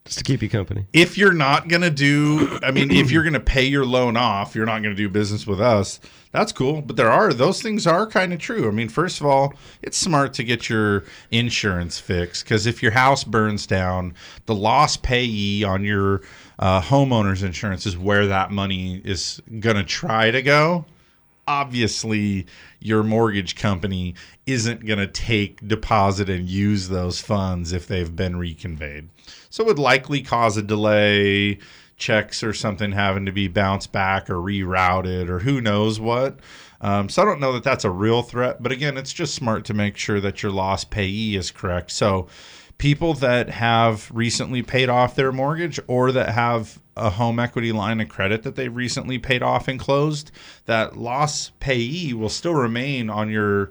[0.05, 0.87] Just to keep you company.
[0.93, 4.67] If you're not to do, I mean, if you're to pay your loan off, you're
[4.67, 6.01] not to do business with us.
[6.33, 6.83] That's cool.
[6.83, 8.67] But there are, those things are kind of true.
[8.67, 12.93] I mean, first of all, it's smart to get your insurance fixed because if your
[12.93, 14.15] house burns down,
[14.47, 16.23] the loss payee on your
[16.59, 19.41] uh, homeowner's insurance is where that money is
[19.77, 20.85] to try to go
[21.47, 22.47] obviously
[22.81, 24.15] your mortgage company
[24.47, 29.09] isn't going to take deposit and use those funds if they've been reconveyed.
[29.51, 31.59] So it would likely cause a delay,
[31.97, 36.41] checks or something having to be bounced back or rerouted or who knows what.
[36.81, 39.65] Um, so I don't know that that's a real threat, but again, it's just smart
[39.67, 41.93] to make sure that your loss payee is correct.
[41.93, 42.27] So
[42.83, 48.01] people that have recently paid off their mortgage or that have a home equity line
[48.01, 50.33] of credit that they've recently paid off and closed,
[50.65, 53.71] that loss payee will still remain on your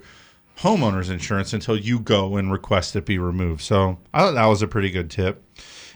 [0.60, 3.62] homeowner's insurance until you go and request it be removed.
[3.62, 5.44] So I thought that was a pretty good tip.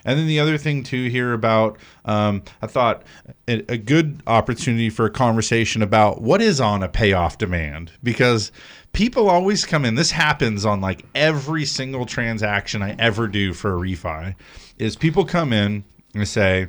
[0.04, 3.04] And then the other thing too here about, um, I thought
[3.48, 8.52] a good opportunity for a conversation about what is on a payoff demand because
[8.96, 9.96] people always come in.
[9.96, 14.36] This happens on like every single transaction I ever do for a refi.
[14.80, 15.84] Is people come in
[16.16, 16.68] and say,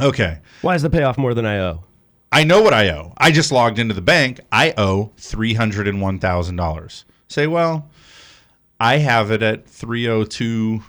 [0.00, 1.84] "Okay, Why is the payoff more than I owe?
[2.30, 3.14] I know what I owe.
[3.16, 4.40] I just logged into the bank.
[4.52, 7.04] I owe three hundred and one thousand dollars.
[7.28, 7.88] Say, well,
[8.80, 10.82] I have it at three oh two,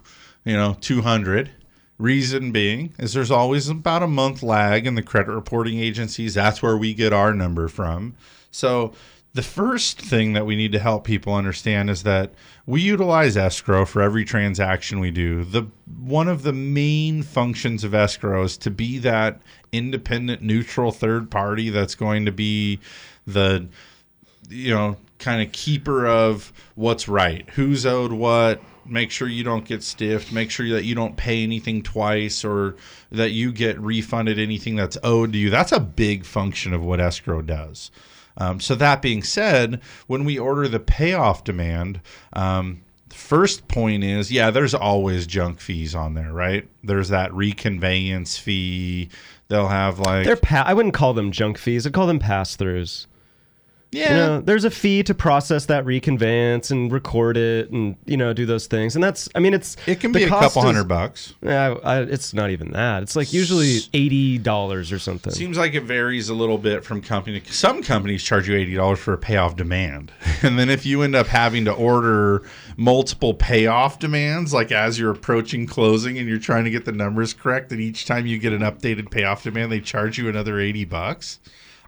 [0.44, 1.52] you know, two hundred.
[1.98, 6.34] Reason being is there's always about a month lag in the credit reporting agencies.
[6.34, 8.16] That's where we get our number from.
[8.52, 8.94] So
[9.34, 12.34] the first thing that we need to help people understand is that
[12.66, 15.44] we utilize escrow for every transaction we do.
[15.44, 15.68] The
[16.00, 19.40] one of the main functions of escrow is to be that
[19.72, 22.80] independent neutral third party that's going to be
[23.28, 23.68] the
[24.50, 29.66] you know kind of keeper of what's right, who's owed what, make sure you don't
[29.66, 32.76] get stiffed, make sure that you don't pay anything twice or
[33.12, 35.50] that you get refunded anything that's owed to you.
[35.50, 37.92] That's a big function of what escrow does.
[38.40, 42.00] Um, so that being said, when we order the payoff demand,
[42.34, 46.68] um, first point is yeah, there's always junk fees on there, right?
[46.84, 49.10] There's that reconveyance fee.
[49.50, 51.86] They'll have like They're pa- I wouldn't call them junk fees.
[51.86, 53.08] I'd call them pass throughs.
[53.92, 54.10] Yeah.
[54.10, 58.34] You know, there's a fee to process that reconveyance and record it and, you know,
[58.34, 58.96] do those things.
[58.96, 59.78] And that's, I mean, it's.
[59.88, 61.34] It can be a couple is- hundred bucks.
[61.42, 63.02] Yeah, I, it's not even that.
[63.02, 65.34] It's like usually $80 or something.
[65.34, 67.40] Seems like it varies a little bit from company.
[67.40, 70.12] to Some companies charge you eighty dollars for a payoff demand,
[70.44, 72.44] and then if you end up having to order
[72.78, 77.34] multiple payoff demands, like as you're approaching closing and you're trying to get the numbers
[77.34, 80.86] correct, and each time you get an updated payoff demand, they charge you another eighty
[80.86, 81.40] bucks.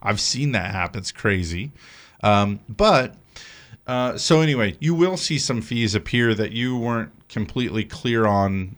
[0.01, 0.99] I've seen that happen.
[0.99, 1.71] It's crazy,
[2.23, 3.15] um, but.
[3.87, 8.75] Uh, so anyway, you will see some fees appear that you weren't completely clear on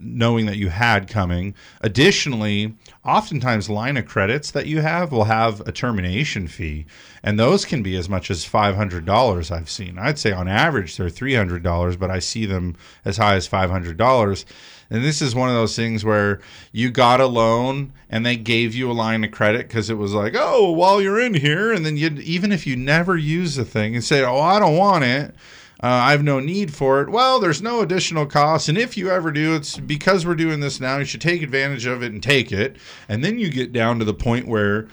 [0.00, 1.54] knowing that you had coming.
[1.80, 2.74] Additionally,
[3.04, 6.86] oftentimes line of credits that you have will have a termination fee,
[7.22, 9.98] and those can be as much as $500 I've seen.
[9.98, 14.44] I'd say on average they're $300, but I see them as high as $500.
[14.92, 16.38] And this is one of those things where
[16.70, 20.12] you got a loan and they gave you a line of credit because it was
[20.12, 23.64] like, oh, while you're in here, and then you even if you never use the
[23.64, 25.34] thing and say, oh, I don't want it,
[25.82, 27.08] uh, I have no need for it.
[27.08, 30.78] Well, there's no additional cost, and if you ever do, it's because we're doing this
[30.78, 30.98] now.
[30.98, 32.76] You should take advantage of it and take it.
[33.08, 34.88] And then you get down to the point where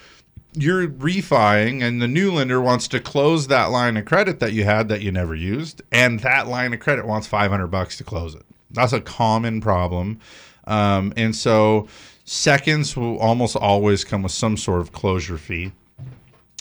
[0.53, 4.63] you're refiing, and the new lender wants to close that line of credit that you
[4.63, 8.33] had that you never used, and that line of credit wants 500 bucks to close
[8.33, 8.45] it.
[8.71, 10.19] That's a common problem,
[10.65, 11.87] um, and so
[12.25, 15.71] seconds will almost always come with some sort of closure fee.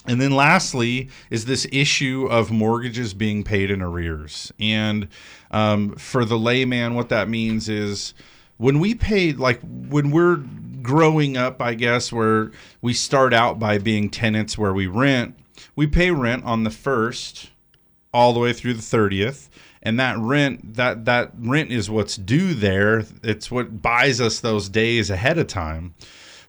[0.07, 4.51] And then lastly is this issue of mortgages being paid in arrears.
[4.59, 5.07] And
[5.51, 8.15] um, for the layman, what that means is
[8.57, 10.37] when we pay, like when we're
[10.81, 12.51] growing up, I guess, where
[12.81, 15.35] we start out by being tenants where we rent,
[15.75, 17.51] we pay rent on the first
[18.11, 19.49] all the way through the 30th
[19.81, 23.05] and that rent that that rent is what's due there.
[23.23, 25.93] It's what buys us those days ahead of time.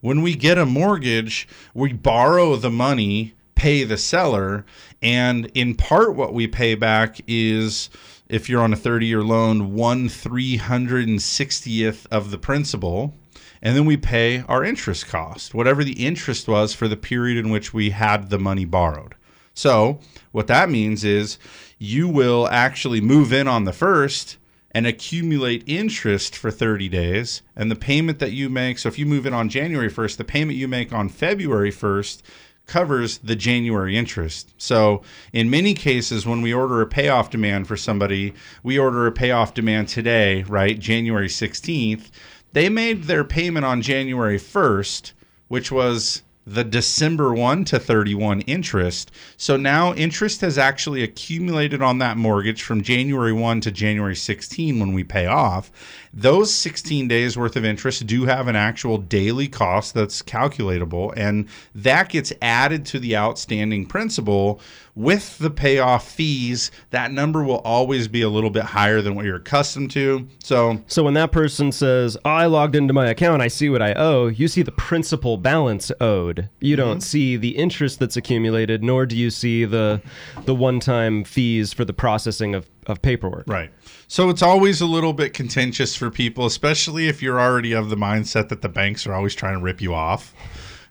[0.01, 4.65] When we get a mortgage we borrow the money pay the seller
[5.03, 7.91] and in part what we pay back is
[8.27, 13.13] if you're on a 30 year loan 1 360th of the principal
[13.61, 17.51] and then we pay our interest cost whatever the interest was for the period in
[17.51, 19.15] which we had the money borrowed.
[19.53, 20.01] So,
[20.33, 21.39] what that means is
[21.83, 24.37] you will actually move in on the first
[24.71, 27.43] and accumulate interest for 30 days.
[27.57, 30.25] And the payment that you make, so if you move in on January 1st, the
[30.25, 32.21] payment you make on February 1st
[32.67, 34.55] covers the January interest.
[34.59, 35.03] So,
[35.33, 39.55] in many cases, when we order a payoff demand for somebody, we order a payoff
[39.55, 40.79] demand today, right?
[40.79, 42.11] January 16th.
[42.53, 45.13] They made their payment on January 1st,
[45.49, 49.11] which was the December 1 to 31 interest.
[49.37, 54.81] So now interest has actually accumulated on that mortgage from January 1 to January 16
[54.81, 55.71] when we pay off.
[56.13, 61.47] Those 16 days worth of interest do have an actual daily cost that's calculatable, and
[61.75, 64.61] that gets added to the outstanding principal
[64.95, 66.71] with the payoff fees.
[66.91, 70.27] That number will always be a little bit higher than what you're accustomed to.
[70.43, 73.83] So, So when that person says, oh, I logged into my account, I see what
[73.83, 76.49] I owe, you see the principal balance owed.
[76.61, 77.03] You don't Mhm.
[77.03, 80.01] see the interest that's accumulated, nor do you see the
[80.45, 83.45] the one-time fees for the processing of, of paperwork.
[83.47, 83.71] Right.
[84.09, 87.97] So it's always a little bit contentious for people, especially if you're already of the
[87.97, 90.35] mindset that the banks are always trying to rip you off.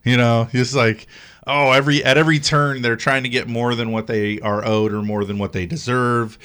[0.06, 1.08] You know, it's like,
[1.50, 4.94] oh, every at every turn they're trying to get more than what they are owed
[4.94, 6.38] or more than what they deserve.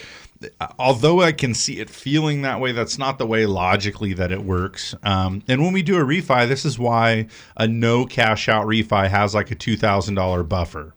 [0.79, 4.43] Although I can see it feeling that way, that's not the way logically that it
[4.43, 4.95] works.
[5.03, 9.09] Um, and when we do a refi, this is why a no cash out refi
[9.09, 10.95] has like a two thousand dollar buffer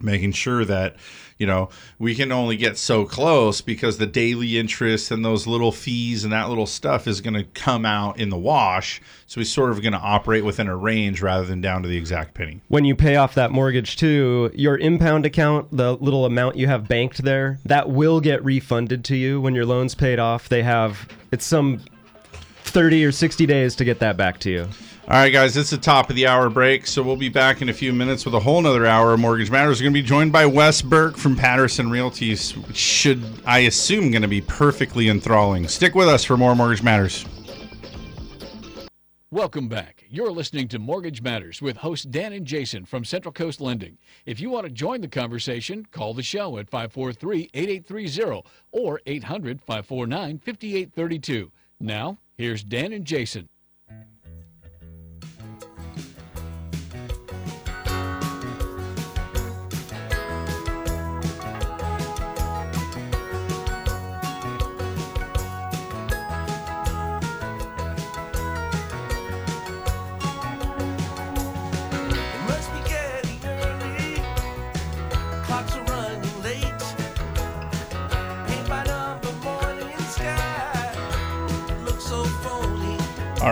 [0.00, 0.96] making sure that
[1.38, 1.68] you know
[1.98, 6.32] we can only get so close because the daily interest and those little fees and
[6.32, 9.82] that little stuff is going to come out in the wash so we're sort of
[9.82, 12.94] going to operate within a range rather than down to the exact penny When you
[12.94, 17.58] pay off that mortgage too, your impound account, the little amount you have banked there,
[17.64, 20.48] that will get refunded to you when your loan's paid off.
[20.48, 21.80] They have it's some
[22.64, 24.68] 30 or 60 days to get that back to you.
[25.08, 27.68] All right, guys, it's the top of the hour break, so we'll be back in
[27.68, 29.78] a few minutes with a whole nother hour of Mortgage Matters.
[29.78, 34.10] We're going to be joined by Wes Burke from Patterson Realties, which should, I assume,
[34.10, 35.68] going to be perfectly enthralling.
[35.68, 37.24] Stick with us for more Mortgage Matters.
[39.30, 40.02] Welcome back.
[40.10, 43.98] You're listening to Mortgage Matters with hosts Dan and Jason from Central Coast Lending.
[44.24, 48.42] If you want to join the conversation, call the show at 543 8830
[48.72, 51.52] or 800 549 5832.
[51.78, 53.48] Now, here's Dan and Jason.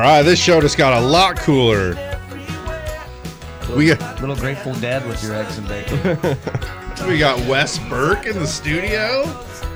[0.04, 1.94] Right, this show just got a lot cooler.
[3.74, 5.98] We got little Grateful Dead with your eggs and bacon.
[7.08, 9.22] we got Wes Burke in the studio.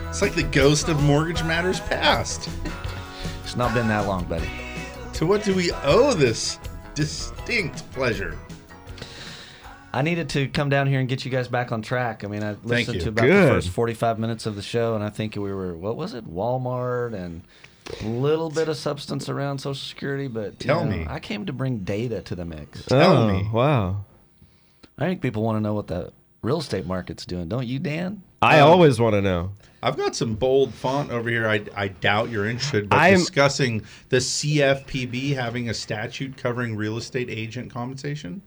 [0.09, 2.49] It's like the ghost of Mortgage Matters past.
[3.43, 4.51] It's not been that long, buddy.
[5.15, 6.59] To what do we owe this
[6.95, 8.39] distinct pleasure?
[9.93, 12.23] I needed to come down here and get you guys back on track.
[12.23, 13.49] I mean, I listened to about Good.
[13.49, 16.31] the first 45 minutes of the show, and I think we were, what was it,
[16.31, 17.68] Walmart and a
[18.05, 21.07] little bit of substance around Social Security, but you Tell know, me.
[21.09, 22.85] I came to bring data to the mix.
[22.85, 24.05] Tell oh, me, wow.
[24.99, 26.13] I think people want to know what the
[26.43, 28.23] real estate market's doing, don't you, Dan?
[28.43, 29.53] I Um, always want to know.
[29.83, 31.49] I've got some bold font over here.
[31.49, 36.97] I, I doubt you're interested, but I'm- discussing the CFPB having a statute covering real
[36.97, 38.43] estate agent compensation.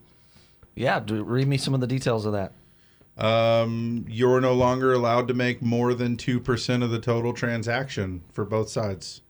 [0.75, 2.53] Yeah, do, read me some of the details of that.
[3.17, 8.23] Um, you're no longer allowed to make more than two percent of the total transaction
[8.31, 9.21] for both sides.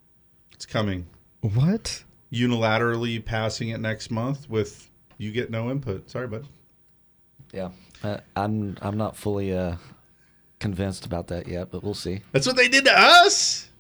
[0.62, 1.08] It's coming.
[1.40, 2.04] What?
[2.32, 6.08] Unilaterally passing it next month with you get no input.
[6.08, 6.48] Sorry, bud.
[7.52, 7.72] Yeah,
[8.04, 9.78] uh, I'm I'm not fully uh,
[10.60, 12.22] convinced about that yet, but we'll see.
[12.32, 13.72] That's what they did to us.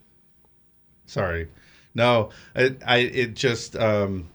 [1.06, 1.50] Sorry,
[1.94, 4.28] no, I, I it just um,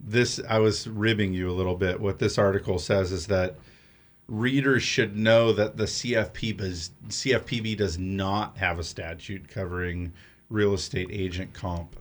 [0.00, 2.00] this I was ribbing you a little bit.
[2.00, 3.54] What this article says is that
[4.26, 10.12] readers should know that the CFP does, CFPB does not have a statute covering
[10.48, 11.96] real estate agent comp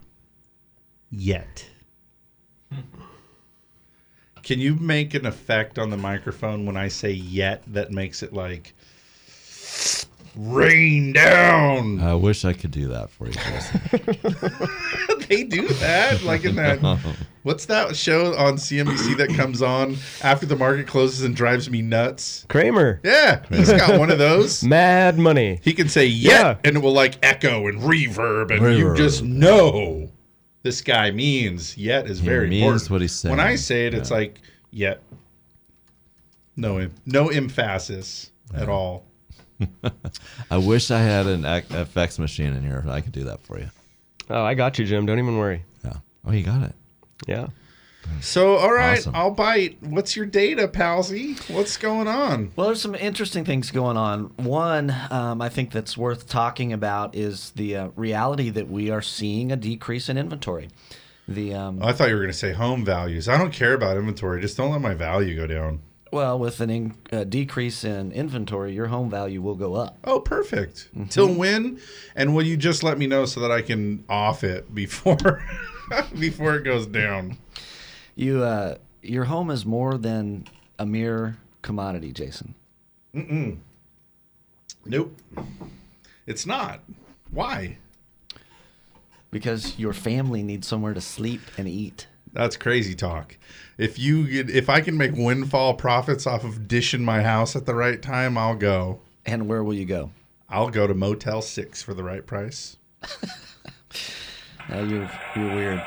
[1.12, 1.66] yet.
[4.44, 8.32] Can you make an effect on the microphone when I say yet that makes it
[8.32, 8.74] like
[10.38, 12.00] rain down?
[12.00, 13.82] I wish I could do that for you, Jason.
[15.30, 16.80] they do that like in that
[17.44, 21.82] what's that show on CNBC that comes on after the market closes and drives me
[21.82, 22.46] nuts?
[22.50, 23.00] Cramer.
[23.04, 24.64] Yeah, he's got one of those.
[24.68, 25.60] Mad money.
[25.64, 26.58] He can say yet Yeah.
[26.64, 30.10] and it will like echo and reverb and you just know
[30.64, 32.92] this guy means yet is He very means important.
[32.92, 34.40] what he he's When I say it, it's like
[34.72, 35.02] yet.
[36.58, 39.04] No, no emphasis at all.
[40.52, 42.84] I wish I had an FX machine in here.
[42.88, 43.70] I could do that for you.
[44.30, 45.06] Oh, I got you, Jim.
[45.06, 45.64] Don't even worry.
[45.84, 45.98] Yeah.
[46.26, 46.74] Oh, you got it.
[47.28, 47.48] Yeah.
[48.22, 49.16] So, all right, Awesome.
[49.16, 49.78] I'll bite.
[49.82, 51.34] What's your data, palsy?
[51.48, 52.52] What's going on?
[52.56, 54.26] Well, there's some interesting things going on.
[54.38, 59.02] One, um, I think that's worth talking about is the uh, reality that we are
[59.02, 60.70] seeing a decrease in inventory.
[61.28, 63.28] The um, Oh, I thought you were going to say home values.
[63.28, 64.40] I don't care about inventory.
[64.40, 65.82] Just don't let my value go down.
[66.16, 69.98] Well, with an in, uh, decrease in inventory, your home value will go up.
[70.06, 70.88] Oh, perfect.
[71.10, 71.82] Till when?
[72.16, 75.44] And will you just let me know so that I can off it before
[76.18, 77.38] before it goes down?
[78.16, 80.48] You, uh, your home is more than
[80.80, 82.56] a mere commodity, Jason.
[83.14, 83.58] Mm-mm.
[84.86, 85.20] Nope.
[86.26, 86.80] It's not.
[87.30, 87.78] Why?
[89.32, 92.08] Because your family needs somewhere to sleep and eat.
[92.36, 93.38] That's crazy talk.
[93.78, 97.66] If you get, if I can make windfall profits off of dishing my house at
[97.66, 99.00] the right time, I'll go.
[99.26, 100.12] And where will you go?
[100.50, 102.78] I'll go to Motel Six for the right price.
[104.72, 105.84] Uh, you're you're weird.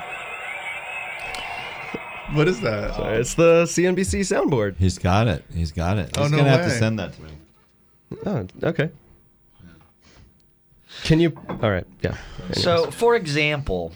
[2.33, 2.95] What is that?
[2.95, 4.77] So it's the CNBC soundboard.
[4.79, 5.45] He's got it.
[5.55, 6.17] He's got it.
[6.19, 6.79] Oh, He's no gonna have to way.
[6.79, 7.31] send that to me.
[8.27, 8.91] Oh, okay.
[11.05, 11.33] Can you?
[11.49, 11.87] All right.
[12.03, 12.17] Yeah.
[12.53, 13.93] So, for example,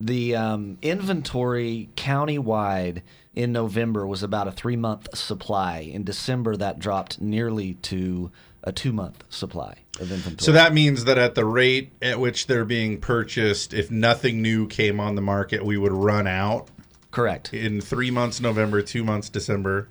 [0.00, 3.02] the um, inventory countywide
[3.34, 5.78] in November was about a three month supply.
[5.80, 8.30] In December, that dropped nearly to
[8.62, 10.44] a two month supply of inventory.
[10.44, 14.66] So that means that at the rate at which they're being purchased, if nothing new
[14.66, 16.68] came on the market, we would run out.
[17.10, 17.54] Correct.
[17.54, 19.88] In three months, November, two months, December.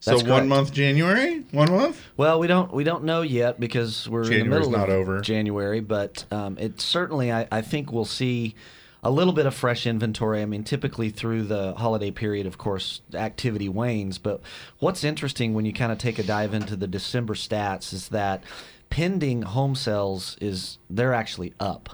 [0.00, 2.00] So one month, January, one month.
[2.16, 4.94] Well, we don't we don't know yet because we're in the January's middle not of
[4.94, 5.20] over.
[5.20, 8.54] January, but um, it certainly I, I think we'll see
[9.06, 10.42] a little bit of fresh inventory.
[10.42, 14.18] I mean, typically through the holiday period, of course, activity wanes.
[14.18, 14.40] But
[14.80, 18.42] what's interesting when you kind of take a dive into the December stats is that
[18.90, 21.88] pending home sales is they're actually up,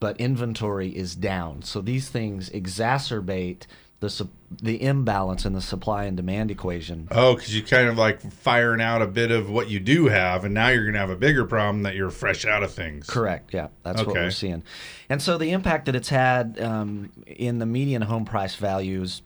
[0.00, 1.62] but inventory is down.
[1.62, 3.62] So these things exacerbate
[4.02, 4.28] the
[4.60, 7.08] the imbalance in the supply and demand equation.
[7.10, 10.44] Oh, because you kind of like firing out a bit of what you do have,
[10.44, 13.06] and now you're going to have a bigger problem that you're fresh out of things.
[13.06, 13.54] Correct.
[13.54, 14.64] Yeah, that's what we're seeing.
[15.08, 19.22] And so the impact that it's had um, in the median home price values,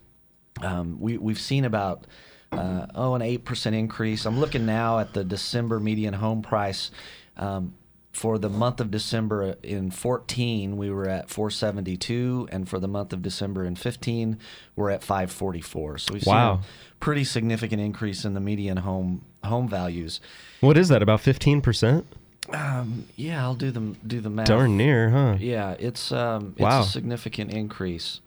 [0.62, 2.06] um, we we've seen about
[2.52, 4.26] uh, oh an eight percent increase.
[4.26, 6.90] I'm looking now at the December median home price.
[7.38, 7.74] Um,
[8.16, 13.12] for the month of December in 14, we were at 472, and for the month
[13.12, 14.38] of December in 15,
[14.74, 15.98] we're at 544.
[15.98, 16.56] So we've Wow.
[16.56, 20.20] seen a pretty significant increase in the median home home values.
[20.60, 21.02] What is that?
[21.02, 22.06] About fifteen percent?
[22.52, 24.46] Um, yeah, I'll do the do the math.
[24.46, 25.36] Darn near, huh?
[25.38, 26.80] Yeah, it's um, it's Wow.
[26.80, 28.20] a significant increase,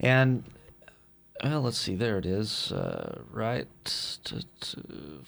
[0.00, 0.42] and
[1.44, 3.68] well, let's see, there it is, uh, right?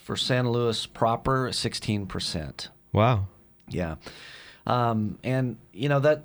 [0.05, 2.71] For San Luis proper, sixteen percent.
[2.93, 3.29] Wow.
[3.71, 3.97] Yeah.
[4.69, 6.25] Um, and you know that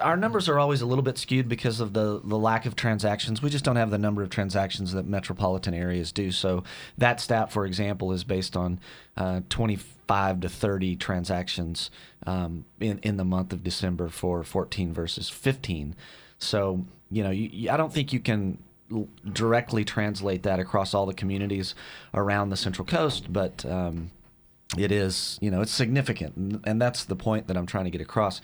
[0.00, 3.42] our numbers are always a little bit skewed because of the the lack of transactions.
[3.42, 6.30] We just don't have the number of transactions that metropolitan areas do.
[6.32, 6.64] So
[6.96, 8.80] that stat, for example, is based on
[9.18, 11.90] uh, 25 to 30 transactions
[12.26, 15.94] um, in in the month of December for 14 versus 15.
[16.38, 18.56] So you know, you, I don't think you can
[19.30, 21.74] directly translate that across all the communities
[22.14, 24.10] around the Central Coast, but um,
[24.76, 28.00] it is you know it's significant and- that's the point that i'm trying to get
[28.00, 28.40] across.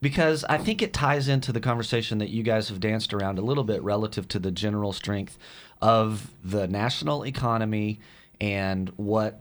[0.00, 3.42] Because i think it ties into the conversation that you guys have danced around a
[3.42, 5.38] little bit relative to the general strength
[5.80, 7.98] of the national economy
[8.40, 9.40] and what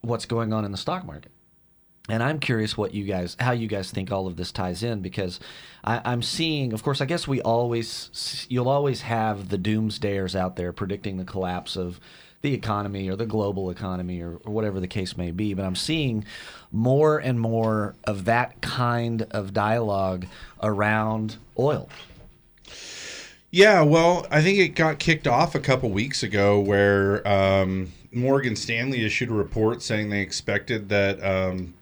[0.00, 1.30] what's going on in the stock market.
[2.08, 5.00] And I'm curious what you guys, how you guys think all of this ties in,
[5.00, 5.38] because
[5.84, 10.56] I, I'm seeing, of course, I guess we always, you'll always have the doomsdayers out
[10.56, 12.00] there predicting the collapse of
[12.42, 15.54] the economy or the global economy or, or whatever the case may be.
[15.54, 16.24] But I'm seeing
[16.72, 20.26] more and more of that kind of dialogue
[20.62, 21.88] around oil.
[23.50, 28.54] Yeah, well, I think it got kicked off a couple weeks ago where um, Morgan
[28.54, 31.74] Stanley issued a report saying they expected that um,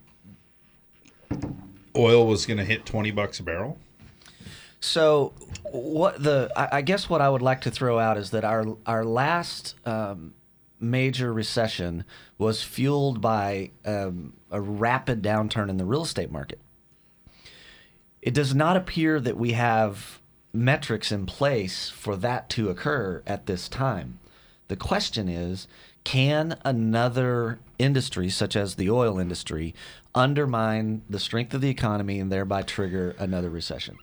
[1.95, 3.79] oil was going to hit 20 bucks a barrel.
[4.81, 5.33] So,
[5.73, 8.77] what the I, I guess what I would like to throw out is that our
[8.87, 10.35] our last um,
[10.81, 12.05] major recession
[12.37, 16.61] was fueled by um, a rapid downturn in the real estate market.
[18.23, 20.21] It does not appear that we have
[20.53, 24.19] metrics in place for that to occur at this time.
[24.69, 25.67] The question is
[26.05, 29.75] can another industry, such as the oil industry,
[30.15, 33.99] undermine the strength of the economy and thereby trigger another recession?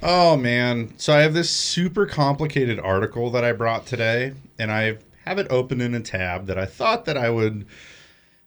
[0.00, 0.94] Oh man!
[0.96, 4.98] So I have this super complicated article that I brought today, and I
[5.28, 7.66] have it open in a tab that I thought that I would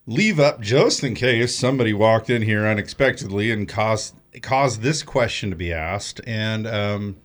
[0.08, 5.50] leave up just in case somebody walked in here unexpectedly and caused caused this question
[5.50, 6.22] to be asked.
[6.26, 7.18] And um,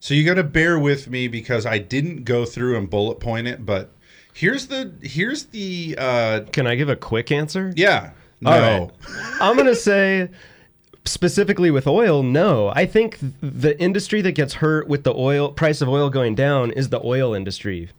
[0.00, 3.46] so you got to bear with me because I didn't go through and bullet point
[3.46, 3.90] it, but
[4.34, 5.96] here's the here's the.
[5.98, 7.72] Uh, Can I give a quick answer?
[7.76, 8.10] Yeah.
[8.40, 8.50] No.
[8.50, 8.90] Right.
[9.40, 10.28] I'm going to say
[11.06, 12.68] specifically with oil, no.
[12.74, 16.70] I think the industry that gets hurt with the oil price of oil going down
[16.72, 17.90] is the oil industry.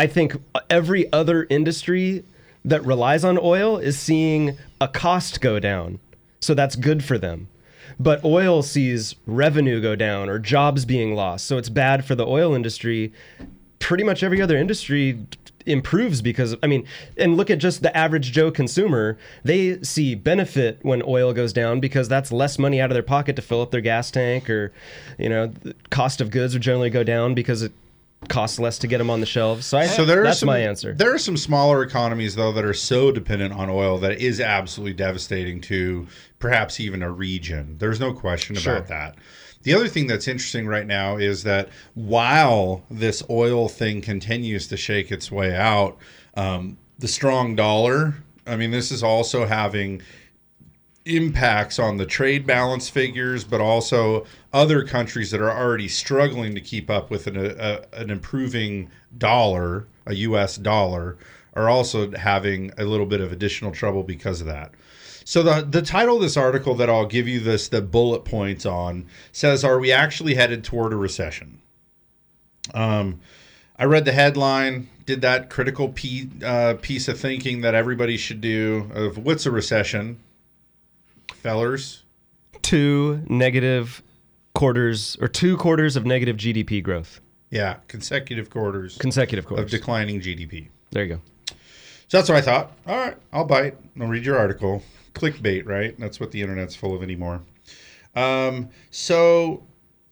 [0.00, 0.34] I think
[0.70, 2.24] every other industry
[2.64, 5.98] that relies on oil is seeing a cost go down.
[6.40, 7.48] So that's good for them.
[7.98, 11.46] But oil sees revenue go down or jobs being lost.
[11.46, 13.12] So it's bad for the oil industry.
[13.78, 15.18] Pretty much every other industry
[15.66, 16.86] improves because I mean,
[17.18, 19.18] and look at just the average Joe consumer.
[19.44, 23.36] They see benefit when oil goes down because that's less money out of their pocket
[23.36, 24.72] to fill up their gas tank, or
[25.18, 27.72] you know, the cost of goods would generally go down because it
[28.28, 29.66] costs less to get them on the shelves.
[29.66, 30.92] So, I, so there that's some, my answer.
[30.94, 34.40] There are some smaller economies though that are so dependent on oil that it is
[34.40, 36.06] absolutely devastating to
[36.38, 37.76] perhaps even a region.
[37.78, 38.76] There's no question Sure.
[38.76, 39.16] about that.
[39.62, 44.76] The other thing that's interesting right now is that while this oil thing continues to
[44.76, 45.98] shake its way out,
[46.34, 48.14] um, the strong dollar.
[48.46, 50.02] I mean, this is also having
[51.04, 56.60] impacts on the trade balance figures, but also other countries that are already struggling to
[56.60, 60.56] keep up with an, a, an improving dollar, a U.S.
[60.56, 61.16] dollar,
[61.54, 64.72] are also having a little bit of additional trouble because of that.
[65.24, 68.66] So the the title of this article that I'll give you this the bullet points
[68.66, 71.60] on says, "Are we actually headed toward a recession?"
[72.74, 73.20] Um,
[73.78, 78.40] I read the headline, did that critical pe- uh, piece of thinking that everybody should
[78.40, 80.18] do of what's a recession,
[81.34, 82.04] fellers.
[82.62, 84.02] two negative
[84.54, 87.20] quarters or two quarters of negative GDP growth.
[87.50, 89.64] Yeah, consecutive quarters Consecutive quarters.
[89.64, 90.68] of declining GDP.
[90.90, 91.20] There you go.
[92.08, 92.72] So that's what I thought.
[92.86, 93.76] All right, I'll bite.
[94.00, 94.82] I'll read your article.
[95.14, 95.98] Clickbait, right?
[95.98, 97.42] That's what the internet's full of anymore.
[98.14, 99.62] Um, so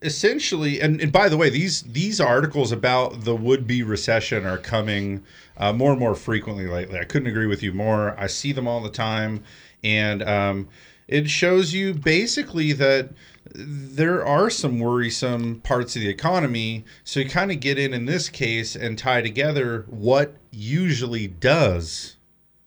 [0.03, 4.59] essentially, and, and by the way, these these articles about the would be recession are
[4.59, 5.23] coming
[5.57, 6.99] uh, more and more frequently lately.
[6.99, 8.19] I couldn't agree with you more.
[8.19, 9.43] I see them all the time,
[9.85, 10.69] and um,
[11.09, 13.11] it shows you basically that
[13.55, 16.85] there are some worrisome parts of the economy.
[17.03, 22.17] So you kind of get in in this case and tie together what usually does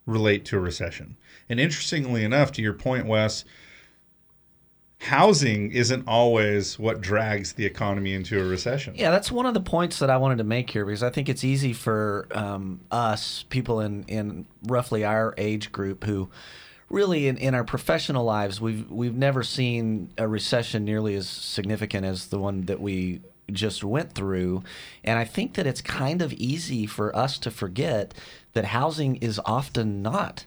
[0.06, 1.18] relate to a recession.
[1.48, 3.46] And interestingly enough, to your point, Wes,
[5.02, 8.96] housing isn't always what drags the economy into a recession.
[8.96, 11.30] Yeah, that's one of the points that I wanted to make here because I think
[11.30, 16.30] it's easy for um, us, people in, in roughly our age group, who
[16.92, 22.06] really in, in our professional lives, we've we've never seen a recession nearly as significant
[22.06, 23.22] as the one that we
[23.52, 24.64] just went through.
[25.04, 28.14] And I think that it's kind of easy for us to forget
[28.54, 30.46] that housing is often not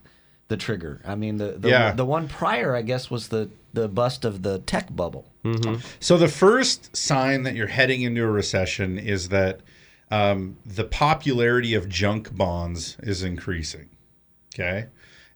[0.49, 1.01] the trigger.
[1.07, 1.93] I mean, the the, Yeah.
[1.93, 5.27] the one prior, I guess, was the the bust of the tech bubble.
[6.01, 9.61] So the first sign that you're heading into a recession is that
[10.11, 13.89] um, the popularity of junk bonds is increasing.
[14.55, 14.87] Okay.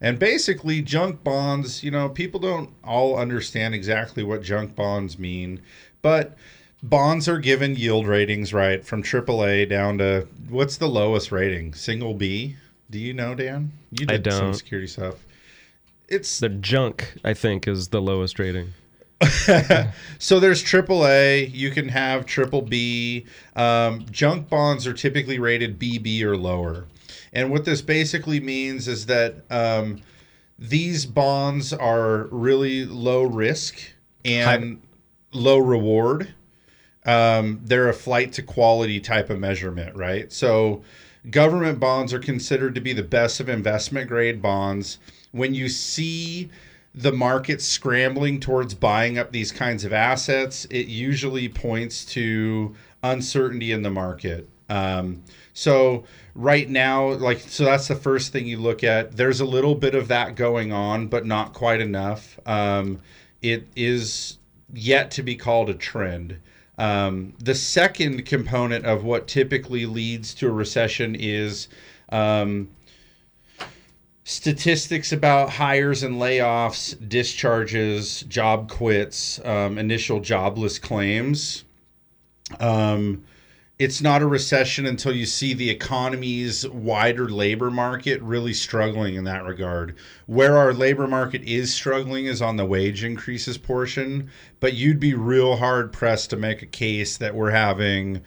[0.01, 5.61] And basically, junk bonds, you know, people don't all understand exactly what junk bonds mean,
[6.03, 6.37] but
[6.83, 8.85] bonds are given yield ratings, right?
[8.85, 11.75] From AAA down to what's the lowest rating?
[11.75, 12.57] Single B?
[12.91, 13.73] Do you know, Dan?
[13.91, 14.41] You I did some don't.
[14.41, 15.17] some security stuff.
[16.09, 17.15] It's the junk.
[17.25, 18.73] I think is the lowest rating.
[20.19, 21.53] so there's AAA.
[21.53, 23.27] You can have triple B.
[23.57, 26.87] Um, junk bonds are typically rated BB or lower.
[27.39, 30.01] And what this basically means is that um,
[30.59, 33.79] these bonds are really low risk
[34.25, 34.83] and
[35.31, 36.35] low reward.
[37.07, 40.33] Um, they're a flight to quality type of measurement, right?
[40.33, 40.83] So
[41.31, 44.99] government bonds are considered to be the best of investment grade bonds.
[45.31, 46.51] When you see
[46.93, 52.75] the market scrambling towards buying up these kinds of assets, it usually points to
[53.05, 54.49] uncertainty in the market.
[54.69, 55.23] Um,
[55.59, 56.05] so
[56.37, 59.17] right now, like, so that's the first thing you look at.
[59.17, 62.39] There's a little bit of that going on, but not quite enough.
[62.47, 63.01] Um,
[63.43, 64.39] it is
[64.73, 66.39] yet to be called a trend.
[66.79, 71.67] Um, the second component of what typically leads to a recession is
[72.11, 72.69] um,
[74.23, 81.65] statistics about hires and layoffs, discharges, job quits, um, initial jobless claims.
[82.61, 83.25] Um,
[83.79, 89.25] it's not a recession until you see the economy's wider labor market really struggling in
[89.25, 89.95] that regard.
[90.27, 95.15] Where our labor market is struggling is on the wage increases portion, but you'd be
[95.15, 98.23] real hard pressed to make a case that we're having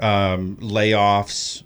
[0.00, 1.62] um, layoffs,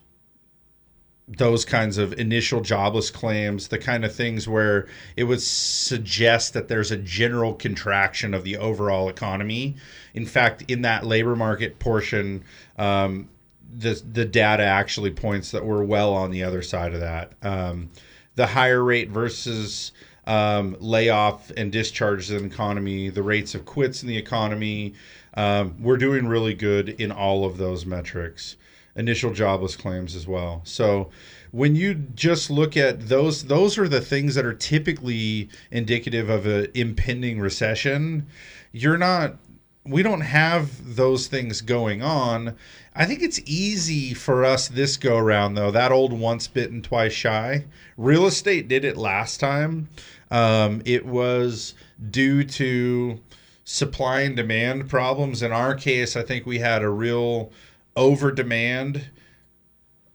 [1.26, 6.68] those kinds of initial jobless claims, the kind of things where it would suggest that
[6.68, 9.76] there's a general contraction of the overall economy.
[10.14, 12.44] In fact, in that labor market portion,
[12.78, 13.28] um,
[13.74, 17.32] the the data actually points that we're well on the other side of that.
[17.42, 17.90] Um,
[18.34, 19.92] the higher rate versus
[20.26, 24.94] um, layoff and discharges in the economy, the rates of quits in the economy,
[25.34, 28.56] um, we're doing really good in all of those metrics
[28.96, 30.60] initial jobless claims as well.
[30.64, 31.10] So
[31.50, 36.46] when you just look at those, those are the things that are typically indicative of
[36.46, 38.26] an impending recession.
[38.72, 39.36] You're not,
[39.84, 42.56] we don't have those things going on.
[42.94, 45.70] I think it's easy for us this go around though.
[45.70, 47.64] That old once bitten, twice shy.
[47.96, 49.88] Real estate did it last time.
[50.30, 51.74] Um, it was
[52.10, 53.20] due to
[53.64, 55.42] supply and demand problems.
[55.42, 57.50] In our case, I think we had a real
[57.96, 59.10] over demand,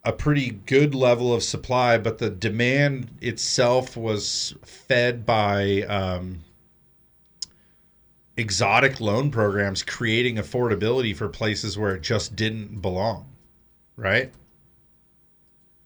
[0.04, 6.44] a pretty good level of supply, but the demand itself was fed by um,
[8.38, 13.26] exotic loan programs creating affordability for places where it just didn't belong,
[13.96, 14.32] right?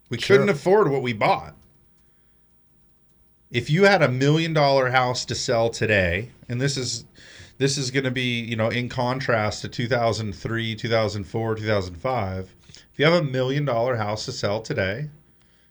[0.09, 1.55] We couldn't afford what we bought.
[3.49, 7.05] If you had a million dollar house to sell today, and this is
[7.57, 12.55] this is going to be, you know, in contrast to 2003, 2004, 2005.
[12.91, 15.09] If you have a million dollar house to sell today,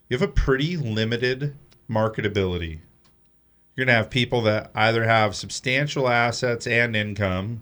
[0.09, 1.55] you have a pretty limited
[1.89, 2.79] marketability.
[3.75, 7.61] You're going to have people that either have substantial assets and income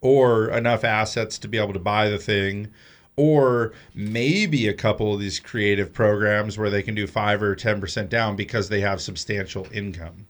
[0.00, 2.68] or enough assets to be able to buy the thing
[3.16, 8.08] or maybe a couple of these creative programs where they can do 5 or 10%
[8.10, 10.26] down because they have substantial income.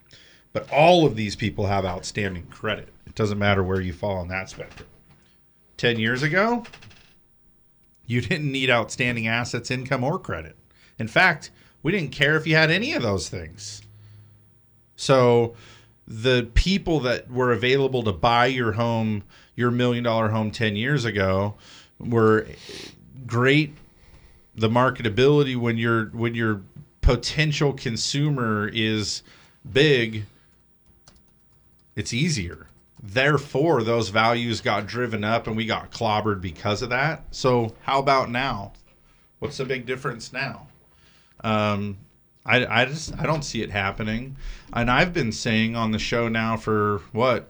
[0.53, 2.89] But all of these people have outstanding credit.
[3.07, 4.89] It doesn't matter where you fall on that spectrum.
[5.77, 6.65] 10 years ago,
[8.07, 10.57] you didn't need outstanding assets, income, or credit.
[10.99, 11.51] In fact,
[11.83, 13.83] we didn't care if you had any of those things.
[14.97, 15.55] So
[16.09, 19.25] the people that were available to buy your home,
[19.55, 21.55] your million dollar home 10 years ago,
[21.99, 22.47] were
[23.27, 23.75] great.
[24.55, 26.63] The marketability when your when your
[27.03, 29.23] potential consumer is
[29.71, 30.25] big
[31.95, 32.67] it's easier.
[33.03, 37.25] Therefore those values got driven up and we got clobbered because of that.
[37.31, 38.73] So how about now?
[39.39, 40.69] What's the big difference now?
[41.45, 41.99] Um
[42.47, 44.37] I, I just I don't see it happening,
[44.73, 47.49] and I've been saying on the show now for what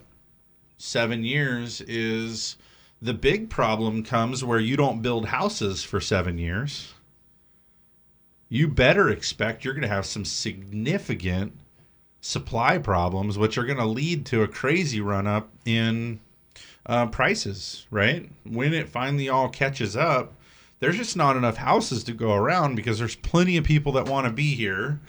[0.78, 2.56] seven years is
[3.00, 6.94] the big problem comes where you don't build houses for seven years.
[8.48, 11.52] You better expect you're going to have some significant
[12.20, 16.20] supply problems, which are going to lead to a crazy run up in
[16.86, 17.86] uh, prices.
[17.90, 20.32] Right when it finally all catches up,
[20.78, 24.26] there's just not enough houses to go around because there's plenty of people that want
[24.26, 25.00] to be here.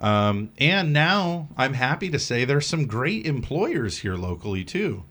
[0.00, 5.04] Um, and now I'm happy to say there's some great employers here locally too.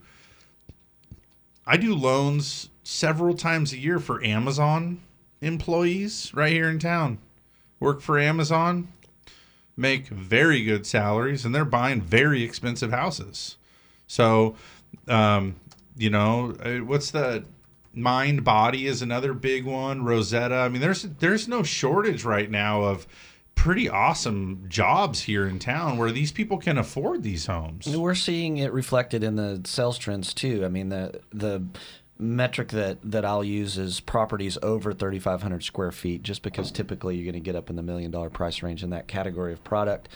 [1.66, 5.00] I do loans several times a year for Amazon
[5.40, 7.18] employees right here in town.
[7.80, 8.88] Work for Amazon,
[9.76, 13.56] make very good salaries, and they're buying very expensive houses.
[14.06, 14.56] So,
[15.08, 15.56] um,
[15.96, 17.44] you know, uh, what's the
[17.96, 20.04] Mindbody is another big one.
[20.04, 20.54] Rosetta.
[20.54, 23.06] I mean, there's there's no shortage right now of
[23.54, 27.86] pretty awesome jobs here in town where these people can afford these homes.
[27.86, 30.64] We're seeing it reflected in the sales trends too.
[30.64, 31.62] I mean, the the
[32.18, 37.30] metric that that I'll use is properties over 3,500 square feet, just because typically you're
[37.30, 40.08] going to get up in the million dollar price range in that category of product.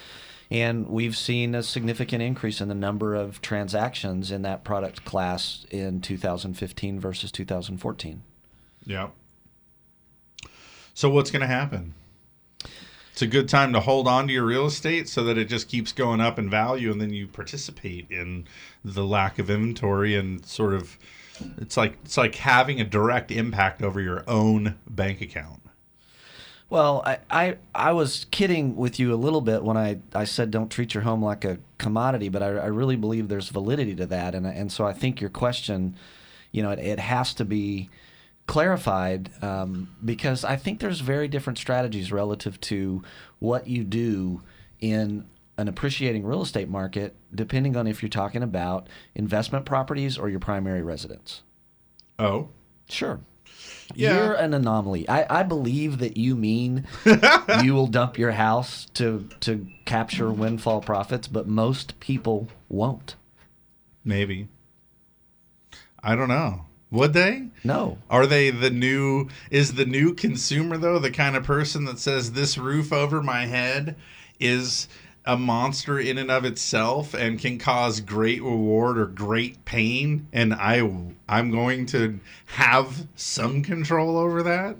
[0.50, 5.66] And we've seen a significant increase in the number of transactions in that product class
[5.70, 8.22] in 2015 versus 2014.
[8.84, 9.08] Yeah.
[10.94, 11.94] So what's going to happen?
[13.12, 15.68] It's a good time to hold on to your real estate so that it just
[15.68, 18.46] keeps going up in value and then you participate in
[18.84, 20.98] the lack of inventory and sort of
[21.58, 25.62] it's like it's like having a direct impact over your own bank account.
[26.68, 30.50] Well, I, I, I was kidding with you a little bit when I, I said
[30.50, 34.06] don't treat your home like a commodity, but I, I really believe there's validity to
[34.06, 34.34] that.
[34.34, 35.96] And, and so I think your question,
[36.50, 37.88] you know, it, it has to be
[38.46, 43.02] clarified um, because I think there's very different strategies relative to
[43.38, 44.42] what you do
[44.80, 45.26] in
[45.58, 50.40] an appreciating real estate market, depending on if you're talking about investment properties or your
[50.40, 51.42] primary residence.
[52.18, 52.48] Oh,
[52.88, 53.20] sure.
[53.94, 54.16] Yeah.
[54.16, 55.08] You're an anomaly.
[55.08, 56.86] I, I believe that you mean
[57.62, 63.16] you will dump your house to to capture windfall profits, but most people won't.
[64.04, 64.48] Maybe.
[66.02, 66.66] I don't know.
[66.90, 67.48] Would they?
[67.64, 67.98] No.
[68.08, 72.32] Are they the new is the new consumer though the kind of person that says
[72.32, 73.96] this roof over my head
[74.38, 74.88] is
[75.26, 80.54] a monster in and of itself and can cause great reward or great pain and
[80.54, 80.78] I
[81.28, 84.76] I'm going to have some control over that?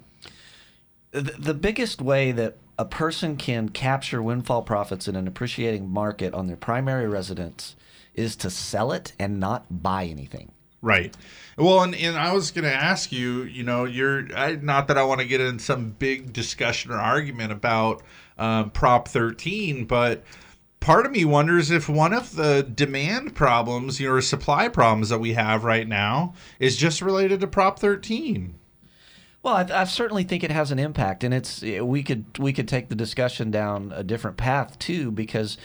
[1.10, 6.34] The, the biggest way that a person can capture windfall profits in an appreciating market
[6.34, 7.74] on their primary residence
[8.14, 10.52] is to sell it and not buy anything.
[10.82, 11.16] Right.
[11.56, 14.98] Well, and, and I was going to ask you, you know, you're I, not that
[14.98, 18.02] I want to get in some big discussion or argument about
[18.38, 20.22] um, Prop 13, but
[20.80, 25.18] part of me wonders if one of the demand problems, you know, supply problems that
[25.18, 28.54] we have right now is just related to Prop 13.
[29.42, 32.66] Well, I, I certainly think it has an impact, and it's we could we could
[32.66, 35.56] take the discussion down a different path too, because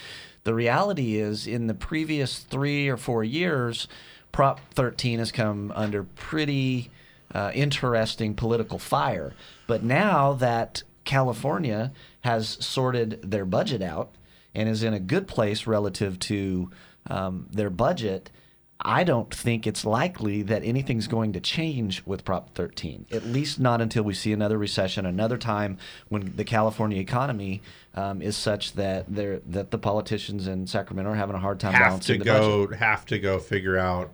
[0.44, 3.88] the reality is in the previous three or four years,
[4.32, 6.90] Prop 13 has come under pretty
[7.34, 9.34] uh, interesting political fire.
[9.66, 14.14] But now that California has sorted their budget out
[14.54, 16.70] and is in a good place relative to
[17.08, 18.30] um, their budget,
[18.84, 23.06] I don't think it's likely that anything's going to change with Prop 13.
[23.12, 25.78] At least not until we see another recession, another time
[26.08, 27.62] when the California economy
[27.94, 31.72] um, is such that they're that the politicians in Sacramento are having a hard time
[31.72, 32.70] Have balancing to the budget.
[32.70, 34.12] go have to go figure out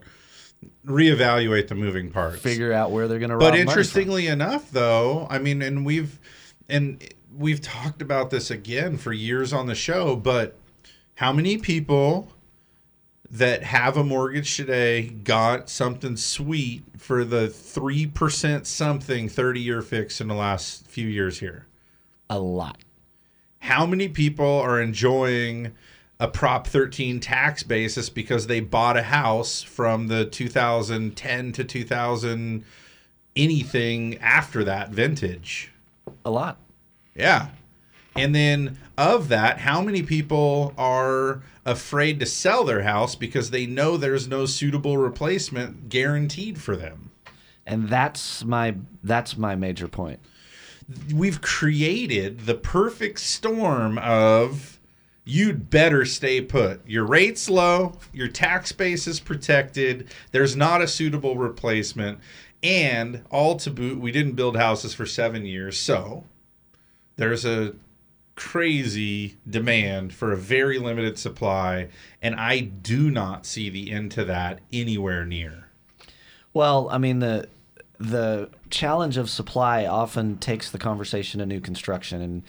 [0.85, 2.41] reevaluate the moving parts.
[2.41, 3.39] Figure out where they're going to.
[3.39, 6.19] But interestingly enough, though, I mean, and we've
[6.69, 7.03] and
[7.35, 10.57] we've talked about this again for years on the show, but
[11.15, 12.33] how many people
[13.31, 20.21] that have a mortgage today got something sweet for the 3% something 30 year fix
[20.21, 21.67] in the last few years here?
[22.31, 22.79] A lot.
[23.61, 25.73] How many people are enjoying
[26.21, 32.65] a Prop 13 tax basis because they bought a house from the 2010 to 2000
[33.37, 35.73] anything after that vintage.
[36.25, 36.59] A lot.
[37.15, 37.49] Yeah.
[38.17, 43.65] And then of that, how many people are afraid to sell their house because they
[43.65, 47.13] know there's no suitable replacement guaranteed for them?
[47.65, 50.21] And that's my that's my major point.
[51.15, 54.81] We've created the perfect storm of
[55.25, 56.81] you'd better stay put.
[56.89, 62.19] Your rate's low, your tax base is protected, there's not a suitable replacement,
[62.63, 66.25] and all to boot, we didn't build houses for seven years, so
[67.17, 67.75] there's a
[68.39, 71.89] crazy demand for a very limited supply,
[72.23, 75.67] and I do not see the end to that anywhere near.
[76.55, 77.49] Well, I mean the
[77.99, 82.43] the challenge of supply often takes the conversation to new construction and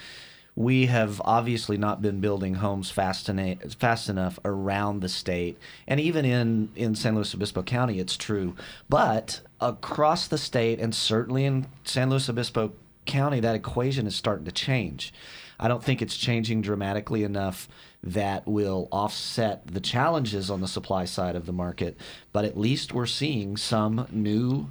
[0.55, 5.57] we have obviously not been building homes fast, ena- fast enough around the state
[5.87, 8.55] and even in, in san luis obispo county it's true
[8.89, 12.71] but across the state and certainly in san luis obispo
[13.07, 15.11] county that equation is starting to change
[15.59, 17.67] i don't think it's changing dramatically enough
[18.01, 21.97] that will offset the challenges on the supply side of the market
[22.31, 24.69] but at least we're seeing some new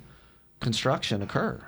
[0.61, 1.61] construction occur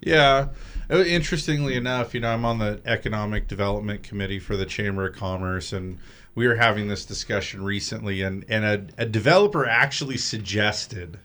[0.00, 0.48] Yeah.
[0.90, 5.16] Uh, Interestingly enough, you know, I'm on the Economic Development Committee for the Chamber of
[5.16, 5.98] Commerce, and
[6.34, 11.18] we were having this discussion recently, and, and a, a developer actually suggested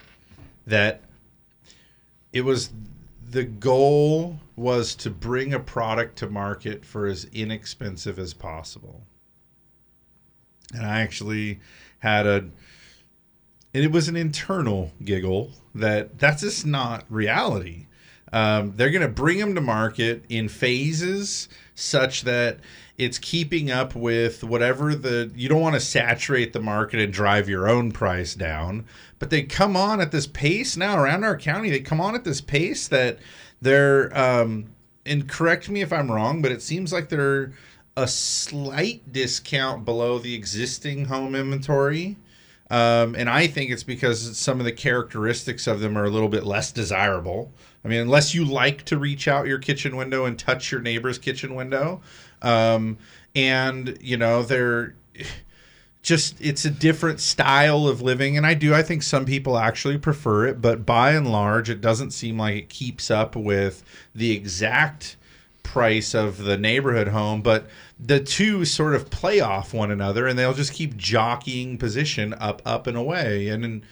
[0.65, 1.01] that
[2.33, 2.71] it was
[3.29, 9.03] the goal was to bring a product to market for as inexpensive as possible.
[10.73, 11.59] And I actually
[11.99, 12.49] had a
[13.75, 17.87] and it was an internal giggle that that's just not reality.
[18.31, 22.59] Um, they're going to bring them to market in phases such that
[22.97, 27.49] it's keeping up with whatever the you don't want to saturate the market and drive
[27.49, 28.85] your own price down
[29.17, 32.23] but they come on at this pace now around our county they come on at
[32.23, 33.17] this pace that
[33.63, 34.65] they're um,
[35.05, 37.53] and correct me if i'm wrong but it seems like they're
[37.97, 42.17] a slight discount below the existing home inventory
[42.73, 46.27] um, and I think it's because some of the characteristics of them are a little
[46.27, 47.51] bit less desirable.
[47.85, 51.19] I mean, unless you like to reach out your kitchen window and touch your neighbor's
[51.19, 52.01] kitchen window,
[52.41, 52.97] um,
[53.35, 54.95] and you know they're
[56.03, 59.97] just it's a different style of living, and I do I think some people actually
[59.97, 64.31] prefer it, but by and large, it doesn't seem like it keeps up with the
[64.31, 65.15] exact
[65.63, 67.67] price of the neighborhood home, but
[67.99, 72.61] the two sort of play off one another and they'll just keep jockeying position up,
[72.65, 73.47] up and away.
[73.47, 73.85] And, and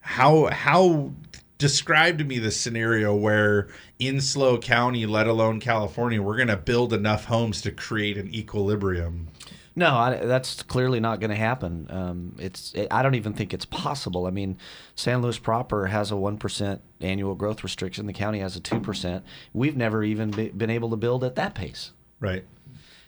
[0.00, 1.12] how how
[1.58, 3.68] describe to me the scenario where
[4.00, 9.28] in SLO County, let alone California, we're gonna build enough homes to create an equilibrium.
[9.74, 11.86] No, I, that's clearly not going to happen.
[11.88, 14.26] Um, it's it, I don't even think it's possible.
[14.26, 14.58] I mean,
[14.94, 18.06] San Luis proper has a one percent annual growth restriction.
[18.06, 19.24] The county has a two percent.
[19.52, 21.92] We've never even be, been able to build at that pace.
[22.20, 22.44] Right.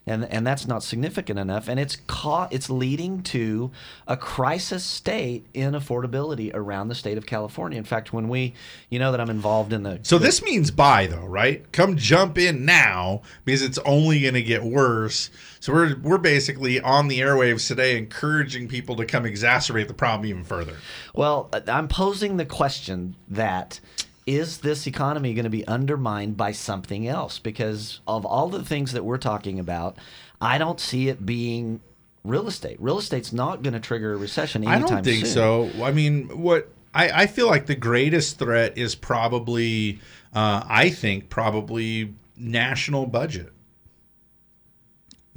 [0.06, 2.52] And, and that's not significant enough, and it's caught.
[2.52, 3.70] It's leading to
[4.06, 7.78] a crisis state in affordability around the state of California.
[7.78, 8.52] In fact, when we,
[8.90, 11.70] you know, that I'm involved in the So this means buy though, right?
[11.72, 15.30] Come jump in now because it's only going to get worse.
[15.60, 20.28] So we're we're basically on the airwaves today encouraging people to come exacerbate the problem
[20.28, 20.76] even further.
[21.14, 23.80] Well, I'm posing the question that
[24.26, 27.38] is this economy going to be undermined by something else?
[27.38, 29.96] Because of all the things that we're talking about,
[30.40, 31.80] I don't see it being
[32.24, 32.76] real estate.
[32.80, 35.34] Real estate's not going to trigger a recession I anytime don't think soon.
[35.74, 35.84] so.
[35.84, 40.00] I mean, what I, I feel like the greatest threat is probably,
[40.34, 43.52] uh, I think, probably national budget.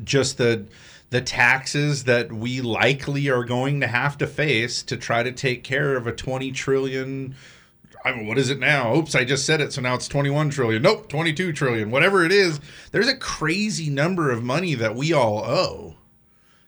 [0.04, 0.66] Just the
[1.10, 5.64] the taxes that we likely are going to have to face to try to take
[5.64, 7.34] care of a 20 trillion
[8.08, 8.96] I mean, what is it now?
[8.96, 10.82] Oops, I just said it, so now it's 21 trillion.
[10.82, 11.92] Nope, 22 trillion.
[11.92, 12.60] Whatever it is,
[12.92, 15.96] there's a crazy number of money that we all owe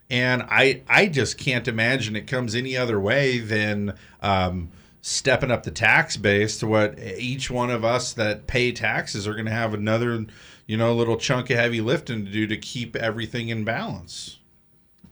[0.10, 4.70] and I I just can't imagine it comes any other way than um,
[5.02, 9.34] stepping up the tax base to what each one of us that pay taxes are
[9.34, 10.26] going to have another
[10.66, 14.38] you know little chunk of heavy lifting to do to keep everything in balance.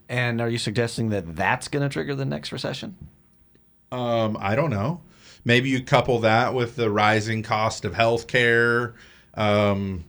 [0.08, 2.96] And are you suggesting that that's going to trigger the next recession?
[3.92, 5.02] Um, I don't know.
[5.48, 8.92] Maybe you couple that with the rising cost of healthcare.
[9.32, 10.04] Um,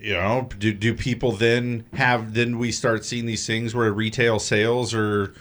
[0.00, 4.40] you know, do, do people then have then we start seeing these things where retail
[4.40, 5.34] sales are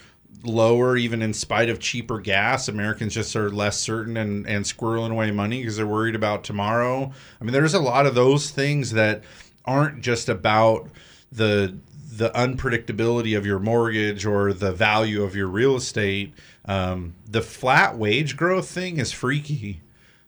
[0.44, 5.12] lower even in spite of cheaper gas americans just are less certain and and squirreling
[5.12, 8.92] away money because they're worried about tomorrow i mean there's a lot of those things
[8.92, 9.24] that
[9.66, 10.88] aren't just about
[11.32, 11.76] the
[12.18, 16.34] the unpredictability of your mortgage or the value of your real estate.
[16.68, 19.82] Um, the flat wage growth thing is freaky.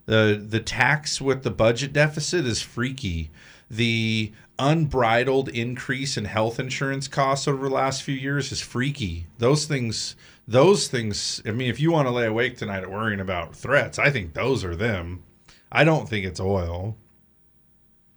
[0.05, 3.29] The the tax with the budget deficit is freaky.
[3.69, 9.27] The unbridled increase in health insurance costs over the last few years is freaky.
[9.37, 10.15] Those things
[10.47, 13.99] those things I mean if you want to lay awake tonight at worrying about threats,
[13.99, 15.23] I think those are them.
[15.71, 16.97] I don't think it's oil.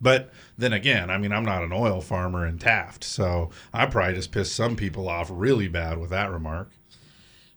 [0.00, 4.14] But then again, I mean, I'm not an oil farmer in Taft, so I probably
[4.14, 6.72] just pissed some people off really bad with that remark.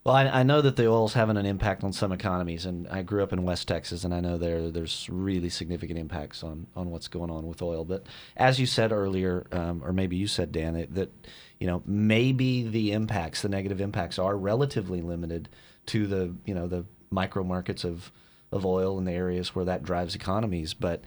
[0.06, 3.02] Well, I, I know that the oil's having an impact on some economies, and I
[3.02, 6.92] grew up in West Texas, and I know there there's really significant impacts on, on
[6.92, 7.84] what's going on with oil.
[7.84, 8.06] But
[8.38, 11.28] as you said earlier, um, or maybe you said Dan, that, that
[11.60, 15.50] you know maybe the impacts, the negative impacts, are relatively limited
[15.88, 18.12] to the you know the micro markets of
[18.52, 20.76] of oil in the areas where that drives economies.
[20.76, 21.04] But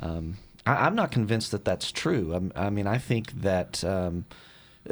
[0.00, 2.32] um, I, I'm not convinced that that's true.
[2.32, 3.82] I'm, I mean, I think that.
[3.82, 4.24] Um,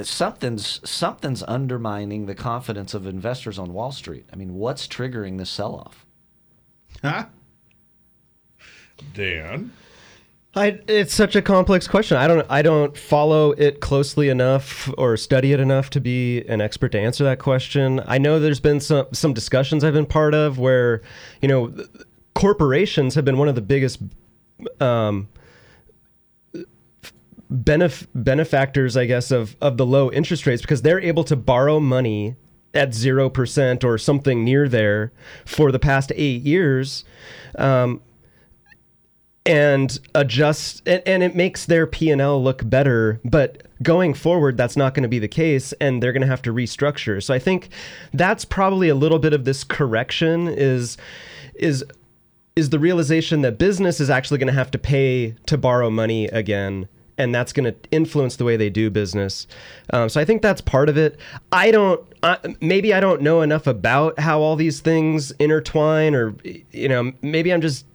[0.02, 4.28] something's something's undermining the confidence of investors on Wall Street.
[4.32, 6.04] I mean, what's triggering this sell-off?
[7.02, 7.26] Huh?
[9.14, 9.72] Dan?
[10.56, 12.16] I, it's such a complex question.
[12.16, 16.60] I don't I don't follow it closely enough or study it enough to be an
[16.60, 18.00] expert to answer that question.
[18.06, 21.02] I know there's been some some discussions I've been part of where,
[21.42, 21.74] you know,
[22.34, 24.00] corporations have been one of the biggest
[24.80, 25.28] um,
[27.52, 31.80] benef- benefactors, I guess, of of the low interest rates because they're able to borrow
[31.80, 32.36] money
[32.72, 35.12] at zero percent or something near there
[35.44, 37.04] for the past eight years.
[37.56, 38.00] Um,
[39.46, 44.94] and adjust and, and it makes their p&l look better but going forward that's not
[44.94, 47.68] going to be the case and they're going to have to restructure so i think
[48.14, 50.96] that's probably a little bit of this correction is
[51.54, 51.84] is
[52.56, 56.26] is the realization that business is actually going to have to pay to borrow money
[56.26, 56.88] again
[57.18, 59.46] and that's going to influence the way they do business.
[59.90, 61.18] Um, so I think that's part of it.
[61.52, 66.34] I don't, uh, maybe I don't know enough about how all these things intertwine, or
[66.72, 67.86] you know, maybe I'm just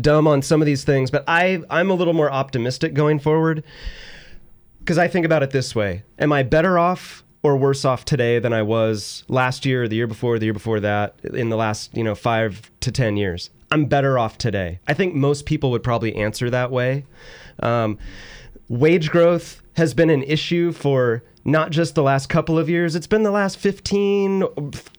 [0.00, 1.10] dumb on some of these things.
[1.10, 3.64] But I, I'm a little more optimistic going forward
[4.80, 7.24] because I think about it this way: Am I better off?
[7.44, 10.52] Or worse off today than I was last year, or the year before, the year
[10.52, 13.50] before that, in the last you know five to ten years.
[13.70, 14.80] I'm better off today.
[14.88, 17.04] I think most people would probably answer that way.
[17.60, 17.96] Um,
[18.68, 23.06] wage growth has been an issue for not just the last couple of years, it's
[23.06, 24.44] been the last 15,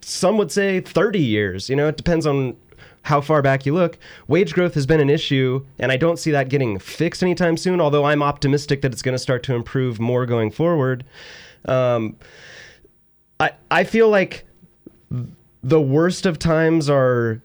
[0.01, 1.69] some would say 30 years.
[1.69, 2.55] You know, it depends on
[3.03, 3.97] how far back you look.
[4.27, 7.79] Wage growth has been an issue, and I don't see that getting fixed anytime soon,
[7.79, 11.05] although I'm optimistic that it's going to start to improve more going forward.
[11.65, 12.15] Um,
[13.39, 14.45] I, I feel like
[15.63, 17.41] the worst of times are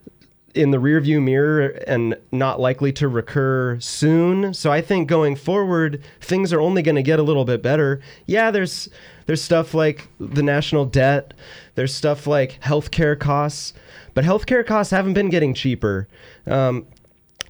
[0.54, 4.54] in the rearview mirror and not likely to recur soon.
[4.54, 8.00] So I think going forward, things are only going to get a little bit better.
[8.26, 8.88] Yeah, there's
[9.26, 11.34] there's stuff like the national debt,
[11.74, 13.72] there's stuff like healthcare costs,
[14.14, 16.08] but healthcare costs haven't been getting cheaper.
[16.46, 16.86] Um,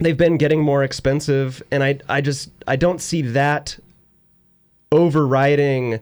[0.01, 3.79] they've been getting more expensive, and I I just I don't see that
[4.93, 6.01] overriding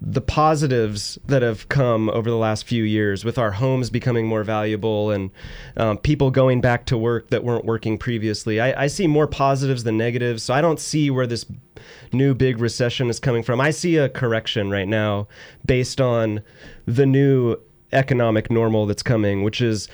[0.00, 4.44] the positives that have come over the last few years with our homes becoming more
[4.44, 5.30] valuable and
[5.76, 8.60] um, people going back to work that weren't working previously.
[8.60, 10.44] I, I, see more positives than negatives.
[10.44, 11.44] So I don't see where this
[12.12, 13.60] new big recession is coming from.
[13.60, 15.26] I see a correction right now
[15.66, 16.42] based on
[16.86, 17.56] the new
[17.92, 19.88] economic normal that's coming, which is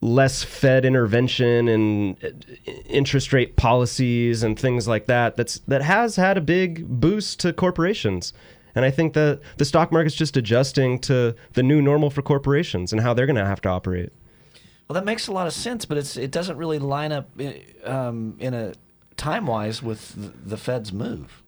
[0.00, 5.36] less Fed intervention and uh, interest rate policies and things like that.
[5.36, 8.32] That's that has had a big boost to corporations.
[8.78, 12.92] And I think that the stock market's just adjusting to the new normal for corporations
[12.92, 14.12] and how they're going to have to operate.
[14.86, 17.28] Well, that makes a lot of sense, but it's it doesn't really line up
[17.82, 18.74] um, in a
[19.16, 20.14] time wise with
[20.48, 21.42] the Fed's move.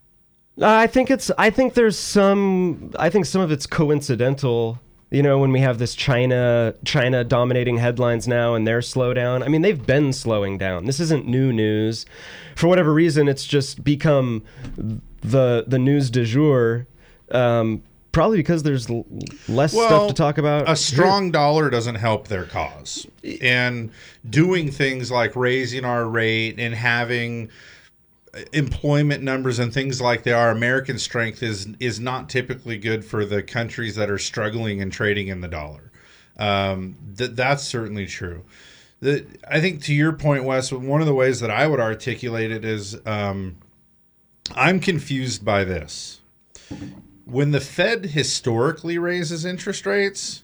[0.60, 1.30] I think it's.
[1.38, 2.90] I think there's some.
[2.98, 4.80] I think some of it's coincidental.
[5.12, 9.44] You know, when we have this China China dominating headlines now and their slowdown.
[9.44, 10.86] I mean, they've been slowing down.
[10.86, 12.06] This isn't new news.
[12.56, 14.42] For whatever reason, it's just become
[15.20, 16.88] the the news du jour
[17.30, 17.82] um,
[18.12, 19.06] probably because there's l-
[19.48, 20.68] less Well, stuff to talk about.
[20.68, 23.06] A strong dollar doesn't help their cause.
[23.40, 23.90] And
[24.28, 27.50] doing things like raising our rate and having
[28.52, 33.24] employment numbers and things like that are American strength is is not typically good for
[33.24, 35.90] the countries that are struggling and trading in the dollar.
[36.38, 38.44] Um, th- that's certainly true.
[39.00, 42.50] The, I think to your point, Wes, one of the ways that I would articulate
[42.50, 43.56] it is um,
[44.54, 46.20] I'm confused by this
[47.30, 50.42] when the Fed historically raises interest rates,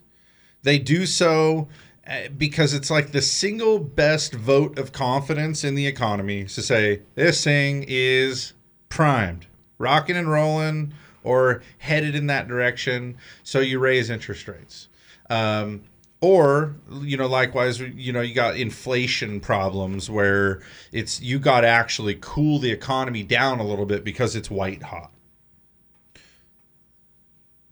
[0.62, 1.68] they do so
[2.06, 7.02] uh, because it's like the single best vote of confidence in the economy to say
[7.14, 8.52] this thing is
[8.88, 9.46] primed,
[9.78, 10.92] rocking and rolling,
[11.24, 13.16] or headed in that direction.
[13.42, 14.88] So you raise interest rates.
[15.28, 15.82] Um,
[16.22, 21.66] or you know likewise you know you got inflation problems where it's you got to
[21.66, 25.10] actually cool the economy down a little bit because it's white hot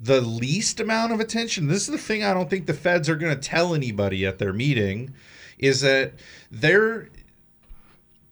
[0.05, 3.17] the least amount of attention this is the thing i don't think the feds are
[3.17, 5.13] going to tell anybody at their meeting
[5.59, 6.13] is that
[6.51, 7.09] they're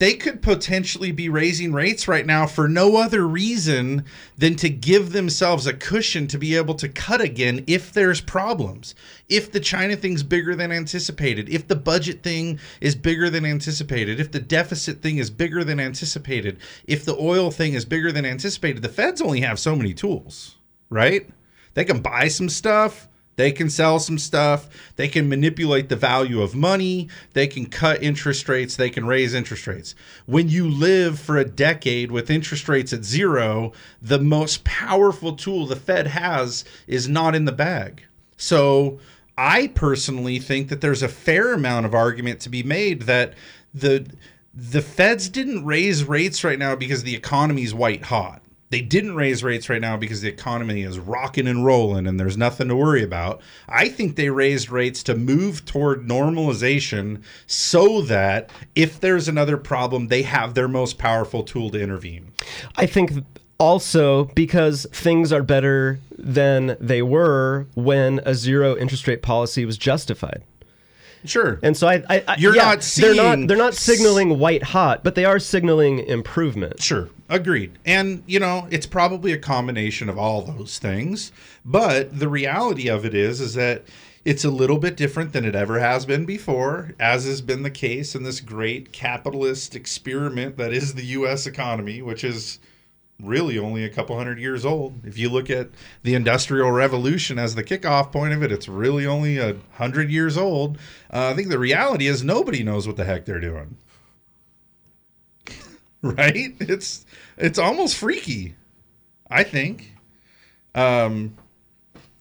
[0.02, 4.04] they could potentially be raising rates right now for no other reason
[4.36, 8.96] than to give themselves a cushion to be able to cut again if there's problems.
[9.28, 14.18] If the China thing's bigger than anticipated, if the budget thing is bigger than anticipated,
[14.18, 16.58] if the deficit thing is bigger than anticipated,
[16.88, 20.56] if the oil thing is bigger than anticipated, the feds only have so many tools,
[20.90, 21.30] right?
[21.74, 24.68] They can buy some stuff, they can sell some stuff.
[24.96, 27.08] They can manipulate the value of money.
[27.32, 28.76] They can cut interest rates.
[28.76, 29.94] They can raise interest rates.
[30.26, 35.66] When you live for a decade with interest rates at zero, the most powerful tool
[35.66, 38.04] the Fed has is not in the bag.
[38.36, 38.98] So
[39.38, 43.34] I personally think that there's a fair amount of argument to be made that
[43.72, 44.06] the
[44.54, 48.41] the feds didn't raise rates right now because the economy's white hot
[48.72, 52.38] they didn't raise rates right now because the economy is rocking and rolling and there's
[52.38, 53.42] nothing to worry about.
[53.68, 60.08] I think they raised rates to move toward normalization so that if there's another problem,
[60.08, 62.32] they have their most powerful tool to intervene.
[62.76, 63.12] I think
[63.58, 69.76] also because things are better than they were when a zero interest rate policy was
[69.76, 70.42] justified.
[71.24, 71.60] Sure.
[71.62, 74.62] And so I, I, I You're yeah, not they're not seeing- they're not signaling white
[74.62, 76.82] hot, but they are signaling improvement.
[76.82, 77.08] Sure.
[77.32, 77.78] Agreed.
[77.86, 81.32] And, you know, it's probably a combination of all those things.
[81.64, 83.84] But the reality of it is, is that
[84.22, 87.70] it's a little bit different than it ever has been before, as has been the
[87.70, 91.46] case in this great capitalist experiment that is the U.S.
[91.46, 92.58] economy, which is
[93.18, 95.00] really only a couple hundred years old.
[95.02, 95.70] If you look at
[96.02, 100.36] the Industrial Revolution as the kickoff point of it, it's really only a hundred years
[100.36, 100.76] old.
[101.10, 103.78] Uh, I think the reality is nobody knows what the heck they're doing.
[106.02, 106.54] right?
[106.60, 107.06] It's
[107.36, 108.54] it's almost freaky.
[109.30, 109.92] I think.
[110.74, 111.36] Um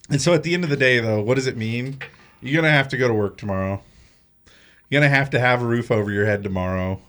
[0.09, 1.99] and so at the end of the day though, what does it mean?
[2.41, 3.81] You're going to have to go to work tomorrow.
[4.89, 6.99] You're going to have to have a roof over your head tomorrow.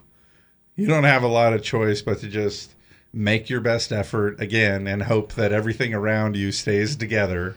[0.77, 2.75] You don't have a lot of choice but to just
[3.13, 7.57] make your best effort again and hope that everything around you stays together.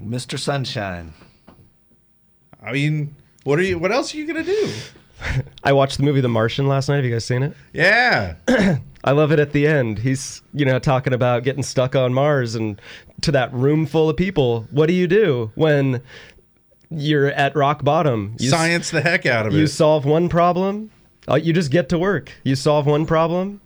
[0.00, 0.38] Mr.
[0.38, 1.12] Sunshine.
[2.62, 4.72] I mean, what are you what else are you going to do?
[5.64, 6.96] I watched the movie The Martian last night.
[6.96, 7.56] Have you guys seen it?
[7.72, 8.34] Yeah.
[9.04, 9.98] I love it at the end.
[9.98, 12.80] He's, you know, talking about getting stuck on Mars and
[13.20, 14.66] to that room full of people.
[14.70, 16.00] What do you do when
[16.90, 18.34] you're at rock bottom?
[18.38, 19.62] You s- Science the heck out of You it.
[19.62, 20.90] You solve one problem,
[21.28, 22.32] uh, you just get to work.
[22.44, 23.60] You solve one problem,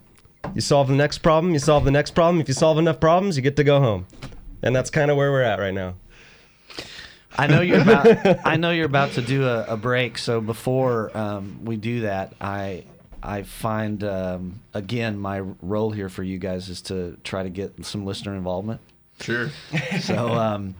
[0.54, 2.40] you solve the next problem, you solve the next problem.
[2.40, 4.06] If you solve enough problems, you get to go home.
[4.62, 5.94] And that's kind of where we're at right now.
[7.36, 8.46] I know you're about.
[8.46, 10.18] I know you're about to do a, a break.
[10.18, 12.84] So before um, we do that, I
[13.22, 17.84] I find um, again my role here for you guys is to try to get
[17.84, 18.80] some listener involvement.
[19.20, 19.50] Sure.
[20.00, 20.74] So um,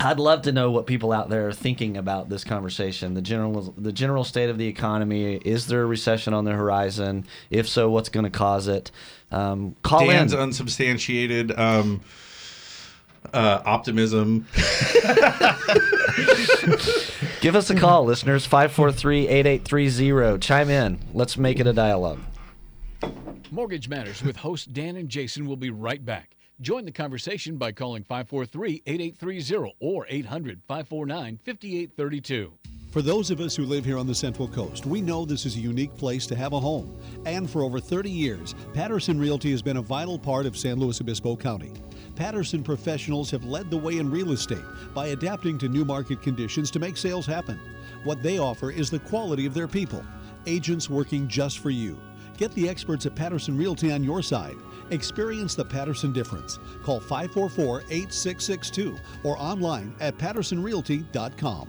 [0.00, 3.14] I'd love to know what people out there are thinking about this conversation.
[3.14, 5.36] The general the general state of the economy.
[5.36, 7.26] Is there a recession on the horizon?
[7.50, 8.90] If so, what's going to cause it?
[9.30, 10.40] Um, call Dan's in.
[10.40, 12.00] unsubstantiated um,
[13.32, 14.46] uh, optimism.
[17.40, 18.46] Give us a call, listeners.
[18.46, 20.40] 543-8830.
[20.40, 20.98] Chime in.
[21.12, 22.20] Let's make it a dialogue.
[23.50, 26.36] Mortgage Matters with host Dan and Jason will be right back.
[26.60, 32.52] Join the conversation by calling 543 8830 or 800 549 5832.
[32.90, 35.56] For those of us who live here on the Central Coast, we know this is
[35.56, 36.96] a unique place to have a home.
[37.26, 41.00] And for over 30 years, Patterson Realty has been a vital part of San Luis
[41.00, 41.72] Obispo County.
[42.16, 44.64] Patterson professionals have led the way in real estate
[44.94, 47.58] by adapting to new market conditions to make sales happen.
[48.04, 50.04] What they offer is the quality of their people,
[50.46, 51.98] agents working just for you.
[52.36, 54.56] Get the experts at Patterson Realty on your side.
[54.90, 56.58] Experience the Patterson difference.
[56.82, 61.68] Call 544 8662 or online at pattersonrealty.com.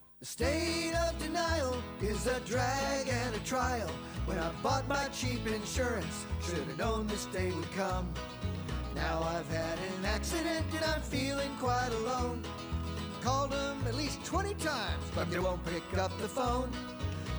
[0.21, 3.89] The state of denial is a drag and a trial.
[4.25, 8.07] When I bought my cheap insurance, should have known this day would come.
[8.93, 12.43] Now I've had an accident and I'm feeling quite alone.
[13.21, 16.69] Called them at least 20 times, but they won't pick up the phone.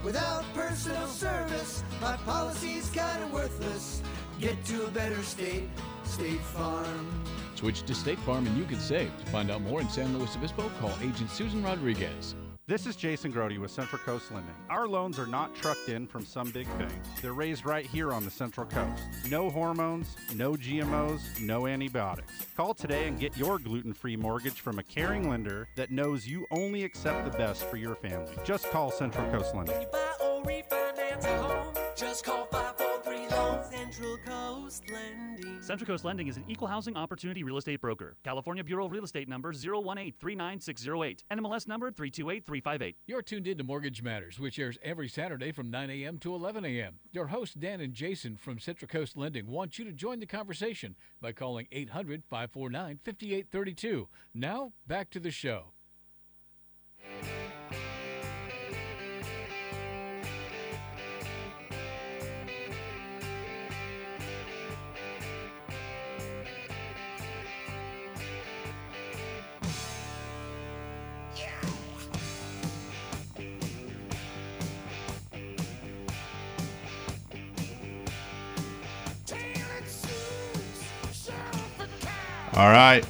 [0.02, 4.02] Without personal service, my policy's kinda worthless.
[4.40, 5.68] Get to a better state,
[6.02, 7.22] State Farm.
[7.54, 9.16] Switch to State Farm and you can save.
[9.20, 12.34] To find out more in San Luis Obispo, call Agent Susan Rodriguez.
[12.68, 14.54] This is Jason Grody with Central Coast Lending.
[14.70, 16.92] Our loans are not trucked in from some big bank.
[17.20, 19.02] They're raised right here on the Central Coast.
[19.28, 22.46] No hormones, no GMOs, no antibiotics.
[22.56, 26.46] Call today and get your gluten free mortgage from a caring lender that knows you
[26.52, 28.32] only accept the best for your family.
[28.44, 29.84] Just call Central Coast Lending.
[31.96, 32.91] Just call 543 Loan
[33.70, 35.62] Central Coast Lending.
[35.62, 38.16] Central Coast Lending is an equal housing opportunity real estate broker.
[38.24, 41.24] California Bureau of Real Estate number 018-39608.
[41.30, 42.94] NMLS number 328358.
[43.06, 46.18] You're tuned in to Mortgage Matters, which airs every Saturday from 9 a.m.
[46.18, 47.00] to 11 a.m.
[47.12, 50.96] Your hosts, Dan and Jason from Central Coast Lending, want you to join the conversation
[51.20, 54.08] by calling 800 549 5832.
[54.34, 55.72] Now, back to the show.
[82.62, 83.04] All right.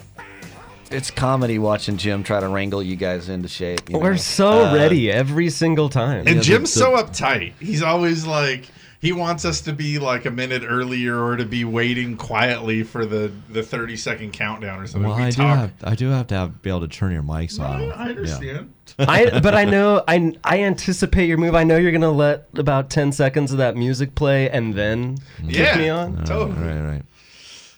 [0.90, 3.90] It's comedy watching Jim try to wrangle you guys into shape.
[3.90, 4.16] you We're know.
[4.16, 6.26] so Uh, ready every single time.
[6.26, 7.52] And Jim's so uptight.
[7.60, 8.64] He's always like
[9.02, 13.04] he wants us to be like a minute earlier or to be waiting quietly for
[13.04, 15.06] the the 30 second countdown or something.
[15.10, 15.58] Well, we I do talk.
[15.58, 17.92] have I do have to have, be able to turn your mics on.
[17.92, 18.72] I understand.
[18.98, 21.54] I but I know I I anticipate your move.
[21.54, 25.56] I know you're gonna let about ten seconds of that music play and then kick
[25.56, 26.24] Yeah, me on.
[26.24, 26.58] totally.
[26.58, 27.02] Right, right.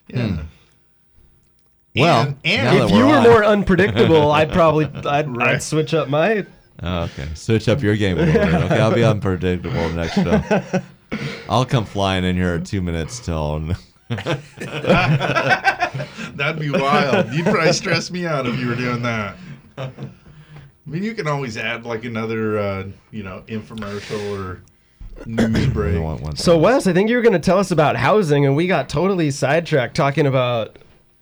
[0.06, 0.42] Yeah.
[1.94, 5.48] Well, And- and- If you we're were on- more unpredictable, I'd probably I'd, Right.
[5.56, 6.44] I'd switch up my.
[6.82, 8.54] Oh, okay, switch up your game a little bit.
[8.64, 10.42] Okay, I'll be unpredictable next show.
[11.48, 13.60] I'll come flying in here at two minutes till.
[16.34, 17.32] That'd be wild.
[17.32, 19.36] You'd probably stress me out if you were doing that.
[19.78, 19.90] I
[20.86, 24.60] mean, you can always add like another, uh, you know, infomercial or
[25.26, 26.02] news break.
[26.36, 28.88] So Wes, I think you were going to tell us about housing, and we got
[28.88, 30.76] totally sidetracked talking about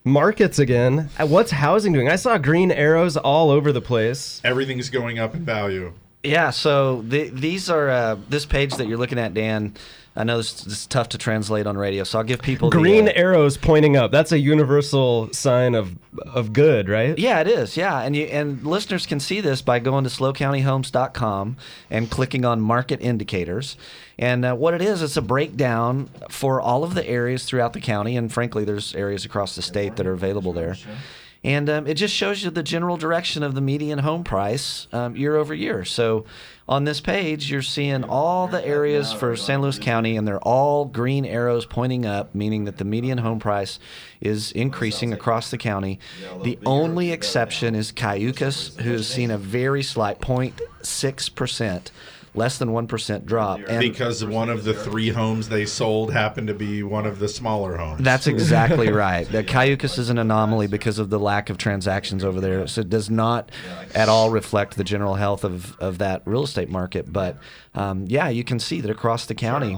[0.04, 1.10] markets again.
[1.18, 2.08] Uh, What's housing doing?
[2.08, 4.40] I saw green arrows all over the place.
[4.44, 5.92] Everything's going up in value.
[6.22, 9.74] Yeah, so the, these are uh, this page that you're looking at, Dan.
[10.14, 12.76] I know this, this is tough to translate on radio, so I'll give people the,
[12.76, 14.12] Green uh, arrows pointing up.
[14.12, 17.18] That's a universal sign of of good, right?
[17.18, 17.76] Yeah, it is.
[17.76, 21.56] Yeah, and you and listeners can see this by going to slocountyhomes.com
[21.90, 23.76] and clicking on market indicators.
[24.18, 27.80] And uh, what it is, it's a breakdown for all of the areas throughout the
[27.80, 30.76] county, and frankly, there's areas across the state that are available there.
[31.44, 35.16] And um, it just shows you the general direction of the median home price um,
[35.16, 35.84] year over year.
[35.84, 36.24] So
[36.68, 40.84] on this page, you're seeing all the areas for San Luis County, and they're all
[40.84, 43.78] green arrows pointing up, meaning that the median home price
[44.20, 45.98] is increasing across the county.
[46.44, 51.90] The only exception is Cayucos, who has seen a very slight 0.6%,
[52.34, 53.60] less than 1% drop.
[53.68, 57.28] And because one of the three homes they sold happened to be one of the
[57.28, 58.02] smaller homes.
[58.02, 59.28] That's exactly right.
[59.28, 62.66] The Cayucos is an anomaly because of the lack of transactions over there.
[62.66, 63.50] So it does not
[63.94, 67.12] at all reflect the general health of, of that real estate market.
[67.12, 67.36] But
[67.74, 69.76] um, yeah, you can see that across the county,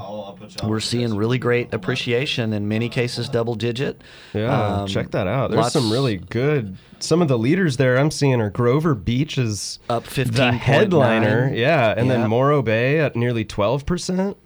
[0.65, 4.01] we're seeing really great appreciation, in many cases, double digit.
[4.33, 5.51] Yeah, Um, check that out.
[5.51, 6.77] There's lots- some really good.
[6.99, 10.35] Some of the leaders there I'm seeing are Grover Beach is up 15.
[10.35, 11.53] the headliner.
[11.55, 12.13] Yeah, and Yeah.
[12.19, 14.37] then Morro Bay at nearly 12%.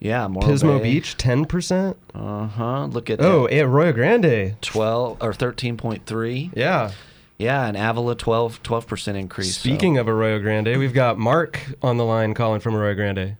[0.00, 0.84] Yeah, Morro Pismo Bay.
[0.94, 1.96] Beach 10%.
[2.14, 2.84] Uh huh.
[2.86, 3.52] Look at Oh, that.
[3.54, 4.54] at Arroyo Grande.
[4.62, 6.50] 12 or 13.3.
[6.56, 6.92] Yeah.
[7.38, 9.56] Yeah, and Avila 12 percent increase.
[9.56, 13.36] so- Speaking of Arroyo Grande, we've got Mark on the line calling from Arroyo Grande.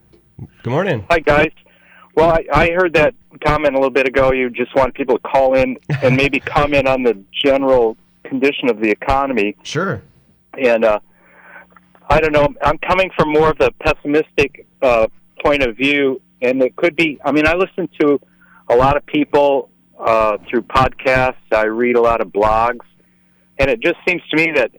[0.63, 1.05] Good morning.
[1.09, 1.51] Hi, guys.
[2.15, 3.13] Well, I, I heard that
[3.45, 4.31] comment a little bit ago.
[4.31, 8.79] You just want people to call in and maybe comment on the general condition of
[8.79, 9.55] the economy.
[9.63, 10.01] Sure.
[10.57, 10.99] And uh,
[12.09, 12.47] I don't know.
[12.63, 15.07] I'm coming from more of the pessimistic uh,
[15.43, 17.19] point of view, and it could be.
[17.25, 18.19] I mean, I listen to
[18.69, 19.69] a lot of people
[19.99, 21.35] uh, through podcasts.
[21.51, 22.79] I read a lot of blogs,
[23.59, 24.71] and it just seems to me that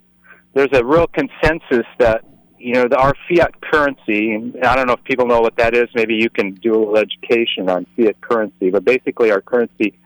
[0.55, 2.25] there's a real consensus that
[2.59, 4.53] you know the, our fiat currency.
[4.63, 5.89] I don't know if people know what that is.
[5.95, 8.71] Maybe you can do a little education on fiat currency.
[8.71, 9.99] But basically, our currency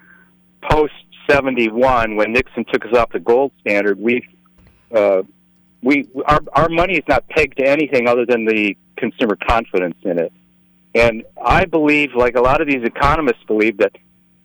[0.62, 0.92] post
[1.28, 4.26] '71, when Nixon took us off the gold standard, we
[4.94, 5.22] uh,
[5.82, 10.18] we our our money is not pegged to anything other than the consumer confidence in
[10.18, 10.32] it.
[10.94, 13.92] And I believe, like a lot of these economists believe, that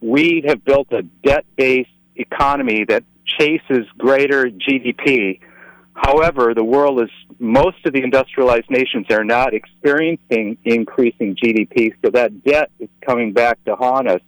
[0.01, 3.03] we have built a debt-based economy that
[3.37, 5.39] chases greater GDP.
[5.93, 12.09] However, the world is most of the industrialized nations are not experiencing increasing GDP, so
[12.11, 14.21] that debt is coming back to haunt us.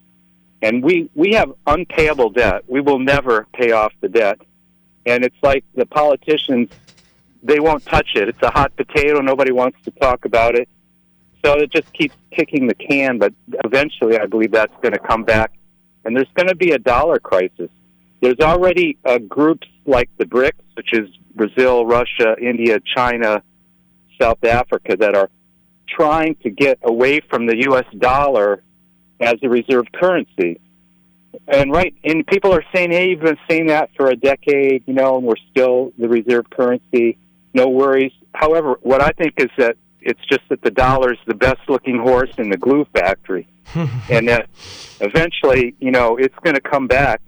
[0.61, 2.63] And we we have unpayable debt.
[2.67, 4.39] We will never pay off the debt.
[5.05, 6.69] And it's like the politicians
[7.43, 8.29] they won't touch it.
[8.29, 9.19] It's a hot potato.
[9.21, 10.69] Nobody wants to talk about it.
[11.43, 13.17] So it just keeps kicking the can.
[13.17, 13.33] But
[13.63, 15.51] eventually, I believe that's going to come back,
[16.05, 17.69] and there's going to be a dollar crisis.
[18.21, 23.43] There's already uh, groups like the BRICS, which is Brazil, Russia, India, China,
[24.19, 25.29] South Africa, that are
[25.89, 27.85] trying to get away from the U.S.
[27.97, 28.63] dollar
[29.19, 30.59] as a reserve currency.
[31.47, 34.93] And right, and people are saying, "Hey, you've been saying that for a decade, you
[34.93, 37.17] know, and we're still the reserve currency.
[37.53, 41.99] No worries." However, what I think is that it's just that the dollar's the best-looking
[41.99, 43.47] horse in the glue factory,
[44.09, 44.49] and that
[44.99, 47.21] eventually, you know, it's going to come back.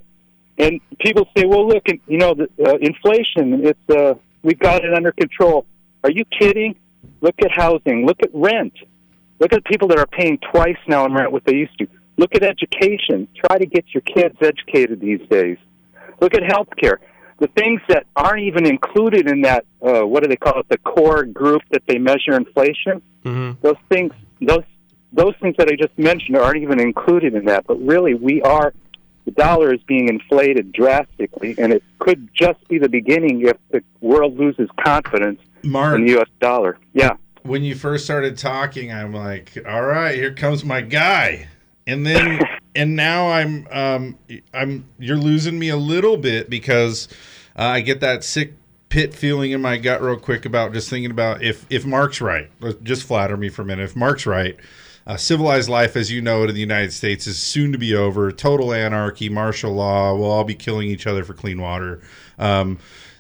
[0.58, 3.66] And people say, "Well, look, you know, the uh, inflation.
[3.66, 5.66] It's uh, we've got it under control."
[6.04, 6.76] Are you kidding?
[7.22, 8.06] Look at housing.
[8.06, 8.74] Look at rent.
[9.40, 11.88] Look at people that are paying twice now in rent what they used to.
[12.18, 13.28] Look at education.
[13.36, 15.58] Try to get your kids educated these days.
[16.22, 16.98] Look at healthcare.
[17.40, 20.78] The things that aren't even included in that, uh, what do they call it, the
[20.78, 23.02] core group that they measure inflation.
[23.26, 23.60] Mm-hmm.
[23.62, 24.64] Those things, those
[25.12, 27.66] those things that I just mentioned aren't even included in that.
[27.68, 28.74] But really, we are
[29.26, 33.82] the dollar is being inflated drastically, and it could just be the beginning if the
[34.02, 35.96] world loses confidence Mark.
[35.96, 36.30] in the U.S.
[36.40, 36.78] dollar.
[36.94, 37.18] Yeah.
[37.44, 41.48] When you first started talking, I'm like, all right, here comes my guy.
[41.86, 42.40] And then
[42.76, 44.18] and now I'm um
[44.54, 47.08] I'm you're losing me a little bit because
[47.58, 48.54] uh, I get that sick
[48.90, 52.50] pit feeling in my gut real quick about just thinking about if if Mark's right.
[52.84, 53.84] Just flatter me for a minute.
[53.84, 54.56] If Mark's right,
[55.06, 57.94] uh, civilized life, as you know it in the United States, is soon to be
[57.96, 58.32] over.
[58.32, 60.16] Total anarchy, martial law.
[60.16, 62.02] We'll all be killing each other for clean water.
[62.40, 62.80] Um,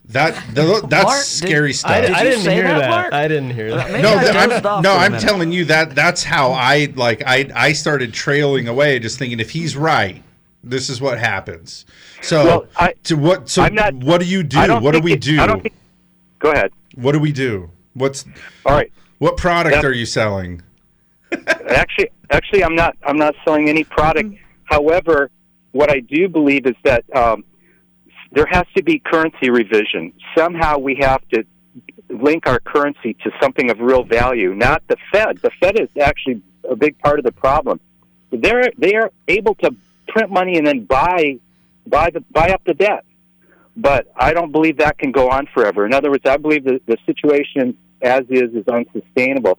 [0.09, 1.91] that th- that's Mark, did- scary stuff.
[1.91, 3.13] I, I didn't hear that.
[3.13, 3.91] I didn't hear that.
[4.01, 4.35] no, th-
[4.65, 8.99] I'm, no, I'm telling you that that's how I like I I started trailing away,
[8.99, 10.21] just thinking if he's right,
[10.63, 11.85] this is what happens.
[12.21, 14.57] So Well, I- to what so not- what do you do?
[14.59, 15.39] I don't What do we it- do?
[15.39, 15.75] I don't think-
[16.39, 16.71] Go ahead.
[16.95, 17.69] What do we do?
[17.93, 18.25] What's
[18.65, 18.91] all right?
[19.19, 20.61] What product That- are you selling?
[21.73, 22.97] Actually, actually, I'm not.
[23.03, 24.35] I'm not selling any product.
[24.65, 25.29] However,
[25.71, 27.43] what I do believe is that um,
[28.31, 30.13] there has to be currency revision.
[30.35, 31.45] Somehow, we have to
[32.09, 35.37] link our currency to something of real value, not the Fed.
[35.37, 37.79] The Fed is actually a big part of the problem.
[38.31, 39.75] They're they are able to
[40.07, 41.39] print money and then buy
[41.85, 43.05] buy the buy up the debt.
[43.75, 45.85] But I don't believe that can go on forever.
[45.85, 49.57] In other words, I believe that the situation as is is unsustainable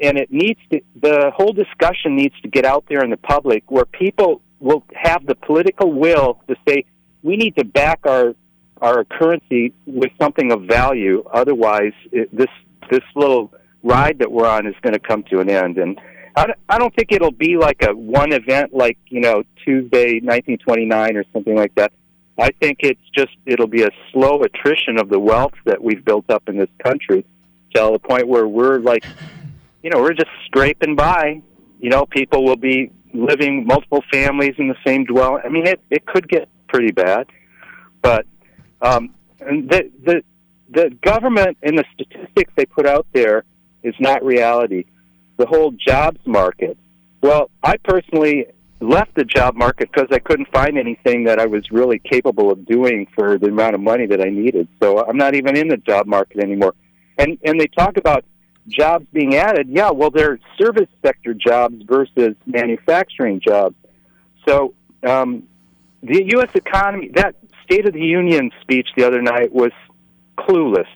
[0.00, 3.70] and it needs to the whole discussion needs to get out there in the public
[3.70, 6.84] where people will have the political will to say
[7.22, 8.34] we need to back our
[8.80, 11.22] our currency with something of value.
[11.32, 12.48] Otherwise it, this
[12.90, 13.52] this little
[13.82, 15.78] ride that we're on is going to come to an end.
[15.78, 16.00] And
[16.36, 20.20] I don't, I don't think it'll be like a one event like you know Tuesday
[20.20, 21.92] 1929 or something like that.
[22.38, 26.30] I think it's just it'll be a slow attrition of the wealth that we've built
[26.30, 27.26] up in this country
[27.74, 29.04] till the point where we're like
[29.82, 31.42] you know, we're just scraping by.
[31.78, 35.42] You know, people will be living multiple families in the same dwelling.
[35.44, 37.26] I mean, it it could get pretty bad,
[38.02, 38.26] but
[38.82, 40.22] um, and the the
[40.70, 43.44] the government and the statistics they put out there
[43.82, 44.84] is not reality.
[45.38, 46.76] The whole jobs market.
[47.22, 48.46] Well, I personally
[48.80, 52.64] left the job market because I couldn't find anything that I was really capable of
[52.66, 54.68] doing for the amount of money that I needed.
[54.82, 56.74] So I'm not even in the job market anymore.
[57.18, 58.24] And and they talk about
[58.70, 63.76] jobs being added, yeah, well, they're service sector jobs versus manufacturing jobs.
[64.46, 64.74] So
[65.06, 65.44] um,
[66.02, 66.50] the U.S.
[66.54, 67.34] economy, that
[67.64, 69.72] State of the Union speech the other night was
[70.38, 70.88] clueless.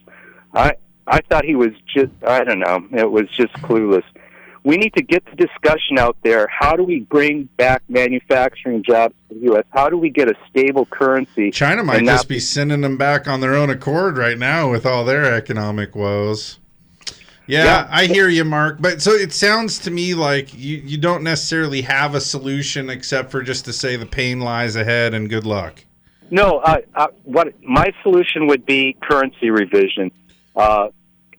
[0.53, 0.75] I
[1.07, 4.05] I thought he was just, I don't know, it was just clueless.
[4.65, 6.49] We need to get the discussion out there.
[6.49, 9.65] How do we bring back manufacturing jobs to the U.S.?
[9.69, 11.51] How do we get a stable currency?
[11.51, 15.05] China might just be sending them back on their own accord right now with all
[15.05, 16.61] their economic woes.
[17.47, 17.89] Yeah, Yeah.
[17.91, 18.79] I hear you, Mark.
[18.81, 23.31] But so it sounds to me like you, you don't necessarily have a solution except
[23.31, 25.85] for just to say the pain lies ahead and good luck.
[26.31, 30.11] No, uh, uh, what my solution would be currency revision.
[30.57, 30.89] Uh,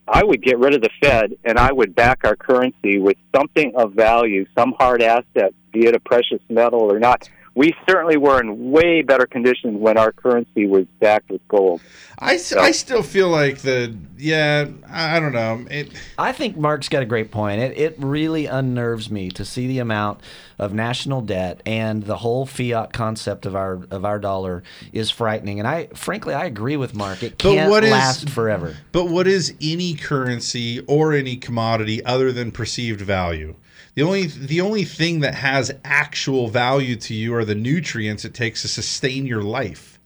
[0.07, 3.73] I would get rid of the Fed and I would back our currency with something
[3.75, 7.27] of value, some hard asset, be it a precious metal or not.
[7.55, 11.81] We certainly were in way better condition when our currency was backed with gold.
[12.19, 15.91] I I still feel like the yeah I I don't know it.
[16.17, 17.61] I think Mark's got a great point.
[17.61, 20.19] It it really unnerves me to see the amount
[20.59, 25.59] of national debt and the whole fiat concept of our of our dollar is frightening.
[25.59, 27.23] And I frankly I agree with Mark.
[27.23, 28.75] It can't what is- last forever.
[28.91, 33.55] But what is any currency or any commodity other than perceived value?
[33.95, 38.33] The only the only thing that has actual value to you are the nutrients it
[38.33, 39.99] takes to sustain your life.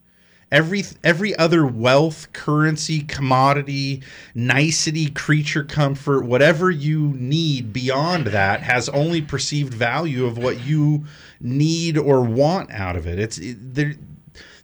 [0.51, 4.01] Every every other wealth, currency, commodity,
[4.33, 11.05] nicety, creature comfort, whatever you need beyond that has only perceived value of what you
[11.39, 13.19] need or want out of it.
[13.19, 13.93] It's it, there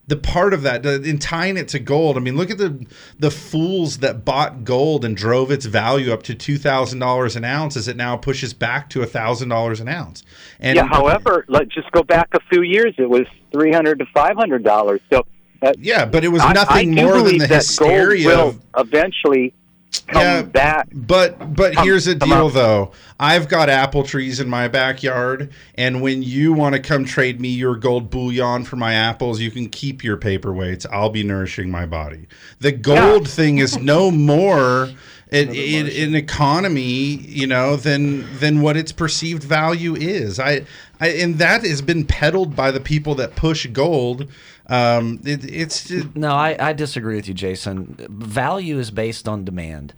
[0.07, 2.85] the part of that in tying it to gold i mean look at the
[3.17, 7.87] the fools that bought gold and drove its value up to $2000 an ounce as
[7.87, 10.23] it now pushes back to $1000 an ounce
[10.59, 10.87] and yeah.
[10.87, 12.93] However, let's just go back a few years.
[12.97, 15.01] It was three hundred to five hundred dollars.
[15.11, 15.25] So
[15.61, 19.53] uh, yeah, but it was nothing I do more than the hysteria Gold will eventually
[20.01, 20.87] come Yeah, back.
[20.93, 22.53] But but Come- here's the come deal up.
[22.53, 22.91] though.
[23.19, 27.49] I've got apple trees in my backyard, and when you want to come trade me
[27.49, 30.85] your gold bullion for my apples, you can keep your paperweights.
[30.91, 32.27] I'll be nourishing my body.
[32.59, 34.89] The gold thing is no more
[35.31, 36.81] in, in, in economy,
[37.15, 40.39] you know, than than what its perceived value is.
[40.39, 40.65] I,
[40.99, 44.27] I and that has been peddled by the people that push gold.
[44.67, 47.95] Um, it, it's No, I, I disagree with you, Jason.
[48.09, 49.93] Value is based on demand.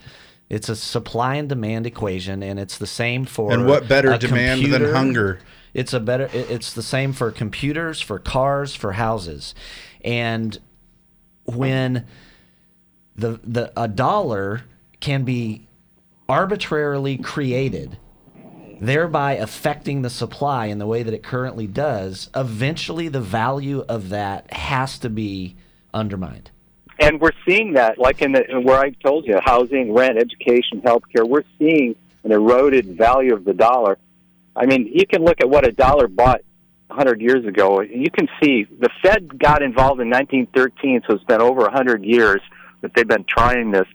[0.49, 4.65] It's a supply and demand equation, and it's the same for And what better demand
[4.65, 5.39] than hunger?
[5.73, 6.29] It's a better.
[6.33, 9.53] It's the same for computers, for cars, for houses,
[10.03, 10.57] and
[11.43, 12.05] when
[13.15, 14.63] the the a dollar
[14.99, 15.67] can be
[16.29, 17.97] arbitrarily created
[18.79, 24.09] thereby affecting the supply in the way that it currently does, eventually the value of
[24.09, 25.55] that has to be
[25.93, 26.51] undermined.
[26.99, 31.27] and we're seeing that, like in the where I told you, housing, rent, education, healthcare.
[31.27, 33.97] We're seeing an eroded value of the dollar.
[34.55, 36.41] I mean, you can look at what a dollar bought
[36.87, 37.81] 100 years ago.
[37.81, 42.41] You can see the Fed got involved in 1913, so it's been over 100 years
[42.81, 43.87] that they've been trying this.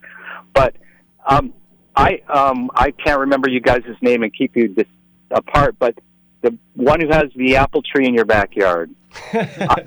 [0.54, 0.76] But
[1.26, 1.52] um,
[1.94, 4.86] I um, I can't remember you guys' name and keep you dis-
[5.30, 5.98] apart, but
[6.40, 8.90] the one who has the apple tree in your backyard.
[9.32, 9.86] I,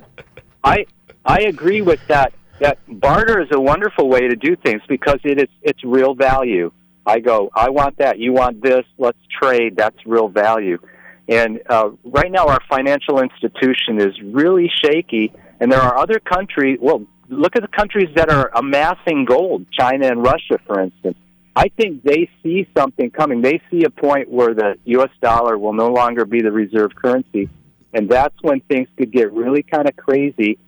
[0.64, 0.86] I
[1.26, 2.34] I agree with that.
[2.60, 6.72] That barter is a wonderful way to do things because it is it's real value.
[7.06, 9.76] I go, I want that, you want this, let's trade.
[9.78, 10.80] That's real value.
[11.28, 16.78] And uh, right now, our financial institution is really shaky, and there are other countries.
[16.82, 21.18] Well, look at the countries that are amassing gold, China and Russia, for instance.
[21.56, 23.42] I think they see something coming.
[23.42, 25.10] They see a point where the U.S.
[25.22, 27.50] dollar will no longer be the reserve currency,
[27.94, 30.60] and that's when things could get really kind of crazy.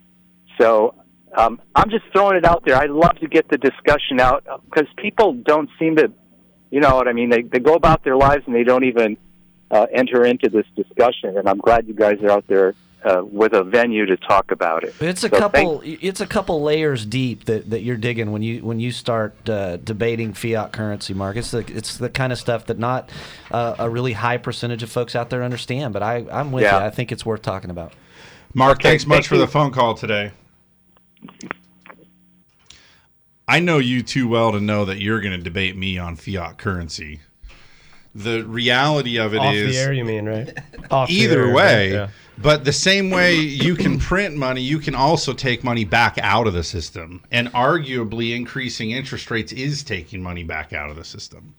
[0.58, 0.94] So
[1.36, 2.76] um, I'm just throwing it out there.
[2.76, 6.10] I'd love to get the discussion out because people don't seem to,
[6.70, 7.28] you know what I mean?
[7.28, 9.18] They they go about their lives and they don't even
[9.70, 11.36] uh, enter into this discussion.
[11.36, 14.84] And I'm glad you guys are out there uh, with a venue to talk about
[14.84, 14.94] it.
[15.00, 15.80] It's a So couple.
[15.84, 19.76] It's a couple layers deep that, that you're digging when you when you start uh,
[19.78, 21.36] debating fiat currency, Mark.
[21.36, 23.10] It's the it's the kind of stuff that not
[23.50, 25.92] uh, a really high percentage of folks out there understand.
[25.92, 26.80] But I I'm with Yeah.
[26.80, 26.86] you.
[26.86, 27.92] I think it's worth talking about.
[28.54, 30.32] Mark, Okay, thanks much thank for the phone call today.
[33.46, 36.58] I know you too well to know that you're going to debate me on fiat
[36.58, 37.20] currency.
[38.14, 40.58] The reality of it is Off the air, you mean, right?
[40.90, 42.08] Off either air, way, yeah.
[42.38, 46.46] but the same way you can print money, you can also take money back out
[46.46, 47.22] of the system.
[47.30, 51.54] And arguably, increasing interest rates is taking money back out of the system.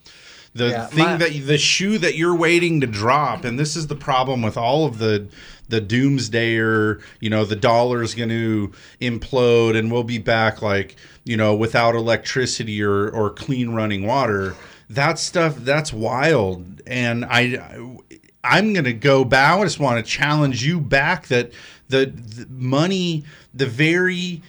[0.56, 3.88] The Yeah, thing my- that the shoe that you're waiting to drop, and this is
[3.88, 5.28] the problem with all of the
[5.70, 11.38] the doomsdayer, you know, the dollar's going to implode and we'll be back like, you
[11.38, 14.56] know, without electricity or or clean running water.
[14.90, 17.98] That stuff that's wild and I
[18.44, 19.60] I'm going to go back.
[19.60, 21.52] I just want to challenge you back that
[21.90, 24.42] the, the money, the very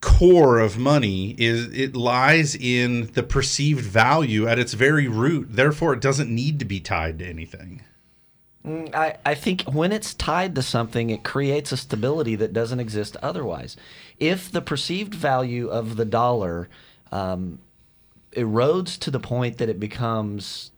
[0.00, 5.48] core of money is it lies in the perceived value at its very root.
[5.50, 7.82] Therefore, it doesn't need to be tied to anything.
[8.66, 12.80] Mm, I, I think when it's tied to something, it creates a stability that doesn't
[12.80, 13.76] exist otherwise.
[14.18, 16.68] If the perceived value of the dollar
[17.12, 17.58] um,
[18.32, 20.70] erodes to the point that it becomes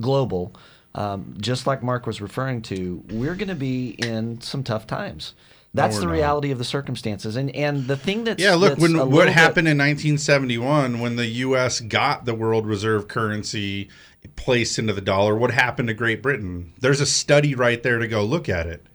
[0.00, 0.54] global,
[0.94, 5.34] um, just like Mark was referring to, we're going to be in some tough times.
[5.74, 6.12] That's we're the not.
[6.12, 9.24] reality of the circumstances, and and the thing that's yeah, look, that's when what little
[9.26, 11.80] bit- happened in 1971 when the U.S.
[11.80, 13.90] got the world reserve currency
[14.36, 16.72] placed into the dollar, what happened to Great Britain?
[16.80, 18.86] There's a study right there to go look at it.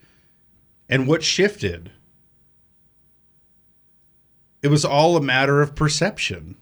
[0.90, 1.92] And what shifted?
[4.62, 6.56] It was all a matter of perception.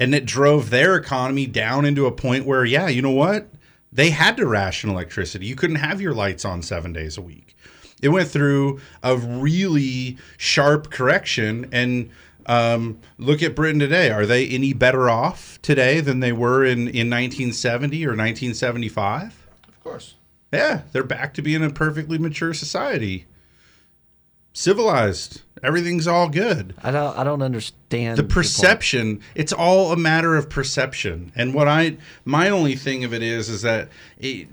[0.00, 3.48] And it drove their economy down into a point where, yeah, you know what?
[3.92, 5.46] They had to ration electricity.
[5.46, 7.54] You couldn't have your lights on seven days a week.
[8.00, 11.68] It went through a really sharp correction.
[11.70, 12.10] And
[12.46, 14.10] um, look at Britain today.
[14.10, 19.46] Are they any better off today than they were in, in 1970 or 1975?
[19.68, 20.14] Of course.
[20.52, 23.26] Yeah, they're back to being a perfectly mature society.
[24.52, 25.42] Civilized.
[25.62, 26.74] Everything's all good.
[26.82, 27.16] I don't.
[27.18, 31.32] I don't understand The perception, it's all a matter of perception.
[31.36, 33.88] And what I my only thing of it is is that
[34.18, 34.48] it,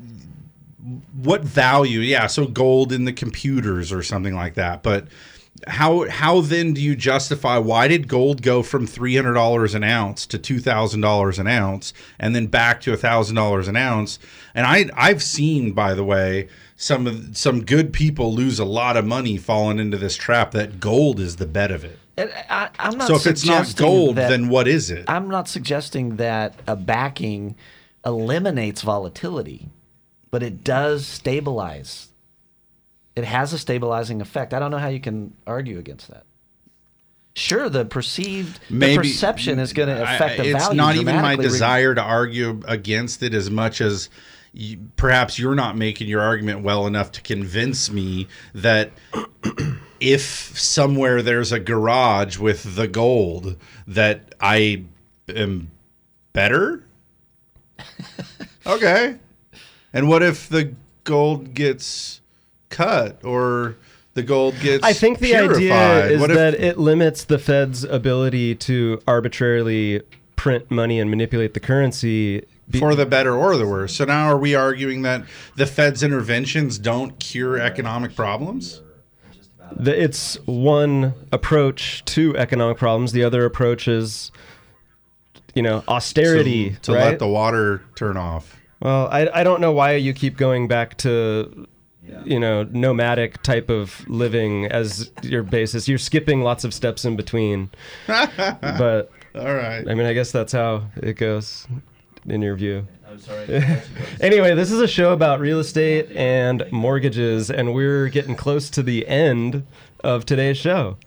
[1.14, 2.00] what value?
[2.00, 4.84] Yeah, so gold in the computers or something like that.
[4.84, 5.08] But
[5.68, 9.84] how how then do you justify why did gold go from three hundred dollars an
[9.84, 14.20] ounce to two thousand dollars an ounce and then back to thousand dollars an ounce?
[14.54, 18.98] And I I've seen by the way some of some good people lose a lot
[18.98, 22.00] of money falling into this trap that gold is the bet of it.
[22.18, 25.06] I, I'm not So if it's not gold, that- then what is it?
[25.08, 27.56] I'm not suggesting that a backing
[28.06, 29.70] eliminates volatility,
[30.32, 32.10] but it does stabilize.
[33.18, 34.54] It has a stabilizing effect.
[34.54, 36.24] I don't know how you can argue against that.
[37.34, 40.68] Sure, the perceived the perception is going to I- affect the it's value.
[40.70, 44.10] It's not even my desire to argue against it as much as
[44.54, 48.92] y- perhaps you're not making your argument well enough to convince me that
[50.00, 50.22] if
[50.60, 53.56] somewhere there's a garage with the gold
[53.88, 54.84] that I
[55.28, 55.72] am
[56.34, 56.84] better
[58.68, 59.16] okay
[59.94, 62.22] and what if the gold gets
[62.70, 63.76] cut or
[64.14, 65.56] the gold gets I think the purified?
[65.58, 70.02] idea is if- that it limits the Fed's ability to arbitrarily
[70.36, 72.44] print money and manipulate the currency.
[72.80, 73.96] for the better or the worse.
[73.96, 75.24] So now are we arguing that
[75.56, 78.82] the Fed's interventions don't cure economic problems?
[79.72, 83.12] the, it's one approach to economic problems.
[83.12, 84.32] The other approach is,
[85.54, 86.72] you know, austerity.
[86.72, 87.04] to, to right?
[87.06, 88.56] let the water turn off.
[88.80, 91.68] Well, I, I don't know why you keep going back to,
[92.26, 95.88] you know, nomadic type of living as your basis.
[95.88, 97.70] You're skipping lots of steps in between.
[98.08, 99.88] but all right.
[99.88, 101.68] I mean, I guess that's how it goes
[102.26, 102.88] in your view.
[103.10, 103.46] I'm sorry.
[104.22, 108.84] anyway, this is a show about real estate and mortgages, and we're getting close to
[108.84, 109.66] the end
[110.04, 110.98] of today's show.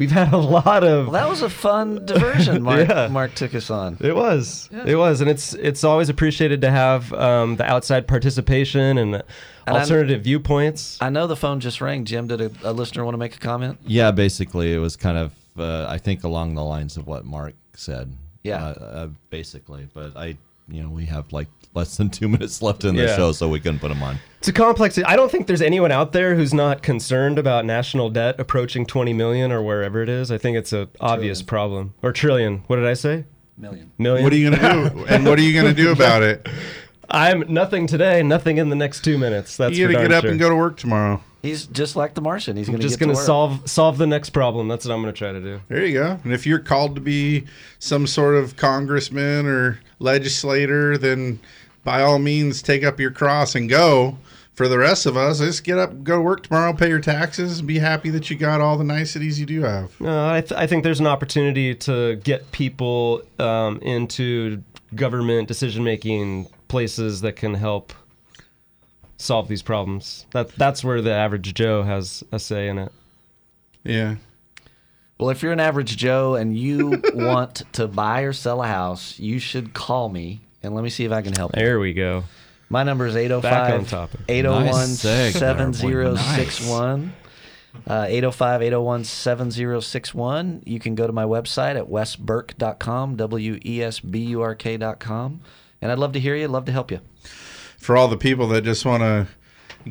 [0.00, 1.08] We've had a lot of.
[1.08, 3.08] Well, that was a fun diversion Mark, Yeah.
[3.08, 3.98] Mark took us on.
[4.00, 4.70] It was.
[4.86, 9.22] It was, and it's it's always appreciated to have um, the outside participation and, And
[9.66, 10.96] I'm- alternative viewpoints.
[11.02, 12.06] I know the phone just rang.
[12.06, 13.78] Jim, did a, a listener want to make a comment?
[13.84, 17.52] Yeah, basically, it was kind of, uh, I think, along the lines of what Mark
[17.74, 18.10] said.
[18.42, 18.64] Yeah.
[18.64, 20.38] Uh, uh, basically, but I,
[20.70, 23.16] you know, we have like less than two minutes left in the Yeah.
[23.16, 24.18] show, so we couldn't put them on.
[24.38, 24.98] It's a complex.
[25.04, 29.12] I don't think there's anyone out there who's not concerned about national debt approaching 20
[29.12, 30.30] million or wherever it is.
[30.32, 31.94] I think it's an obvious problem.
[32.02, 32.64] Or trillion.
[32.66, 33.24] What did I say?
[33.58, 33.92] Million.
[33.98, 34.24] Million.
[34.24, 35.04] What are you gonna do?
[35.08, 36.48] And what are you gonna do about it?
[37.10, 39.56] I'm nothing today, nothing in the next two minutes.
[39.56, 40.30] That's you gotta get up sure.
[40.30, 41.22] and go to work tomorrow.
[41.42, 42.56] He's just like the Martian.
[42.56, 43.24] He's going to just going to to work.
[43.26, 44.68] solve solve the next problem.
[44.68, 45.60] That's what I'm going to try to do.
[45.68, 46.18] There you go.
[46.22, 47.46] And if you're called to be
[47.78, 51.38] some sort of congressman or legislator, then
[51.84, 54.18] by all means take up your cross and go.
[54.54, 57.60] For the rest of us, just get up, go to work tomorrow, pay your taxes,
[57.60, 59.98] and be happy that you got all the niceties you do have.
[60.00, 64.62] No, I, th- I think there's an opportunity to get people um, into
[64.94, 67.94] government decision making places that can help
[69.16, 70.26] solve these problems.
[70.32, 72.92] That that's where the average Joe has a say in it.
[73.82, 74.16] Yeah.
[75.20, 79.18] Well, if you're an average Joe and you want to buy or sell a house,
[79.18, 81.62] you should call me and let me see if I can help you.
[81.62, 82.24] There we go.
[82.70, 83.30] My number is Back
[83.72, 84.20] on 805 topic.
[84.28, 85.38] 801 Nice seg there, boy.
[85.38, 87.12] 7061.
[87.86, 90.62] Uh, 805 801 7061.
[90.64, 95.40] You can go to my website at wesburk.com, W E S B U R K.com.
[95.82, 97.00] And I'd love to hear you, love to help you.
[97.78, 99.26] For all the people that just want to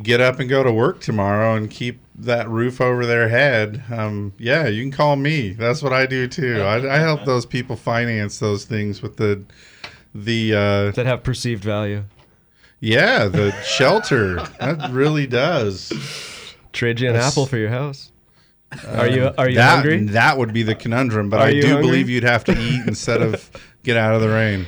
[0.01, 4.33] get up and go to work tomorrow and keep that roof over their head, um,
[4.37, 5.51] yeah, you can call me.
[5.53, 6.61] That's what I do too.
[6.61, 9.43] I, I help those people finance those things with the
[10.13, 12.03] the uh, that have perceived value.
[12.81, 15.91] Yeah, the shelter that really does.
[16.71, 18.11] Trade you an That's- apple for your house.
[18.87, 20.03] Are you are you that, hungry?
[20.05, 21.81] That would be the conundrum, but Are I do hungry?
[21.81, 23.49] believe you'd have to eat instead of
[23.83, 24.67] get out of the rain.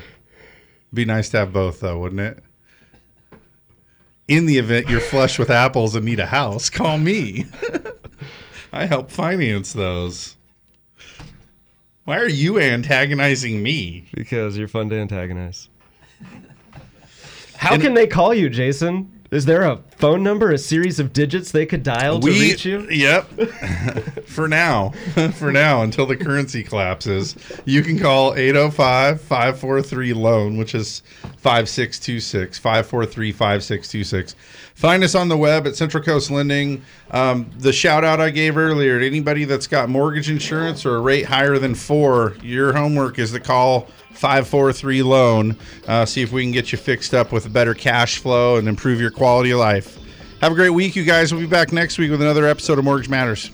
[0.94, 2.44] Be nice to have both, though, wouldn't it?
[4.32, 7.48] In the event you're flush with apples and need a house, call me.
[8.72, 10.38] I help finance those.
[12.06, 14.06] Why are you antagonizing me?
[14.14, 15.68] Because you're fun to antagonize.
[17.58, 19.21] How can they call you, Jason?
[19.32, 22.66] Is there a phone number, a series of digits they could dial to we, reach
[22.66, 22.82] you?
[22.90, 23.30] Yep.
[24.26, 24.90] For now,
[25.34, 27.36] for now, until the currency collapses,
[27.66, 31.02] you can call 805 543 loan, which is
[31.38, 34.36] 5626 543 5626.
[34.76, 36.84] Find us on the web at Central Coast Lending.
[37.12, 41.02] Um, the shout out I gave earlier to anybody that's got mortgage insurance or a
[41.02, 45.56] rate higher than four, your homework is to call 543 loan.
[45.88, 48.68] Uh, see if we can get you fixed up with a better cash flow and
[48.68, 49.98] improve your quality of life.
[50.42, 51.32] Have a great week, you guys.
[51.34, 53.52] We'll be back next week with another episode of Mortgage Matters.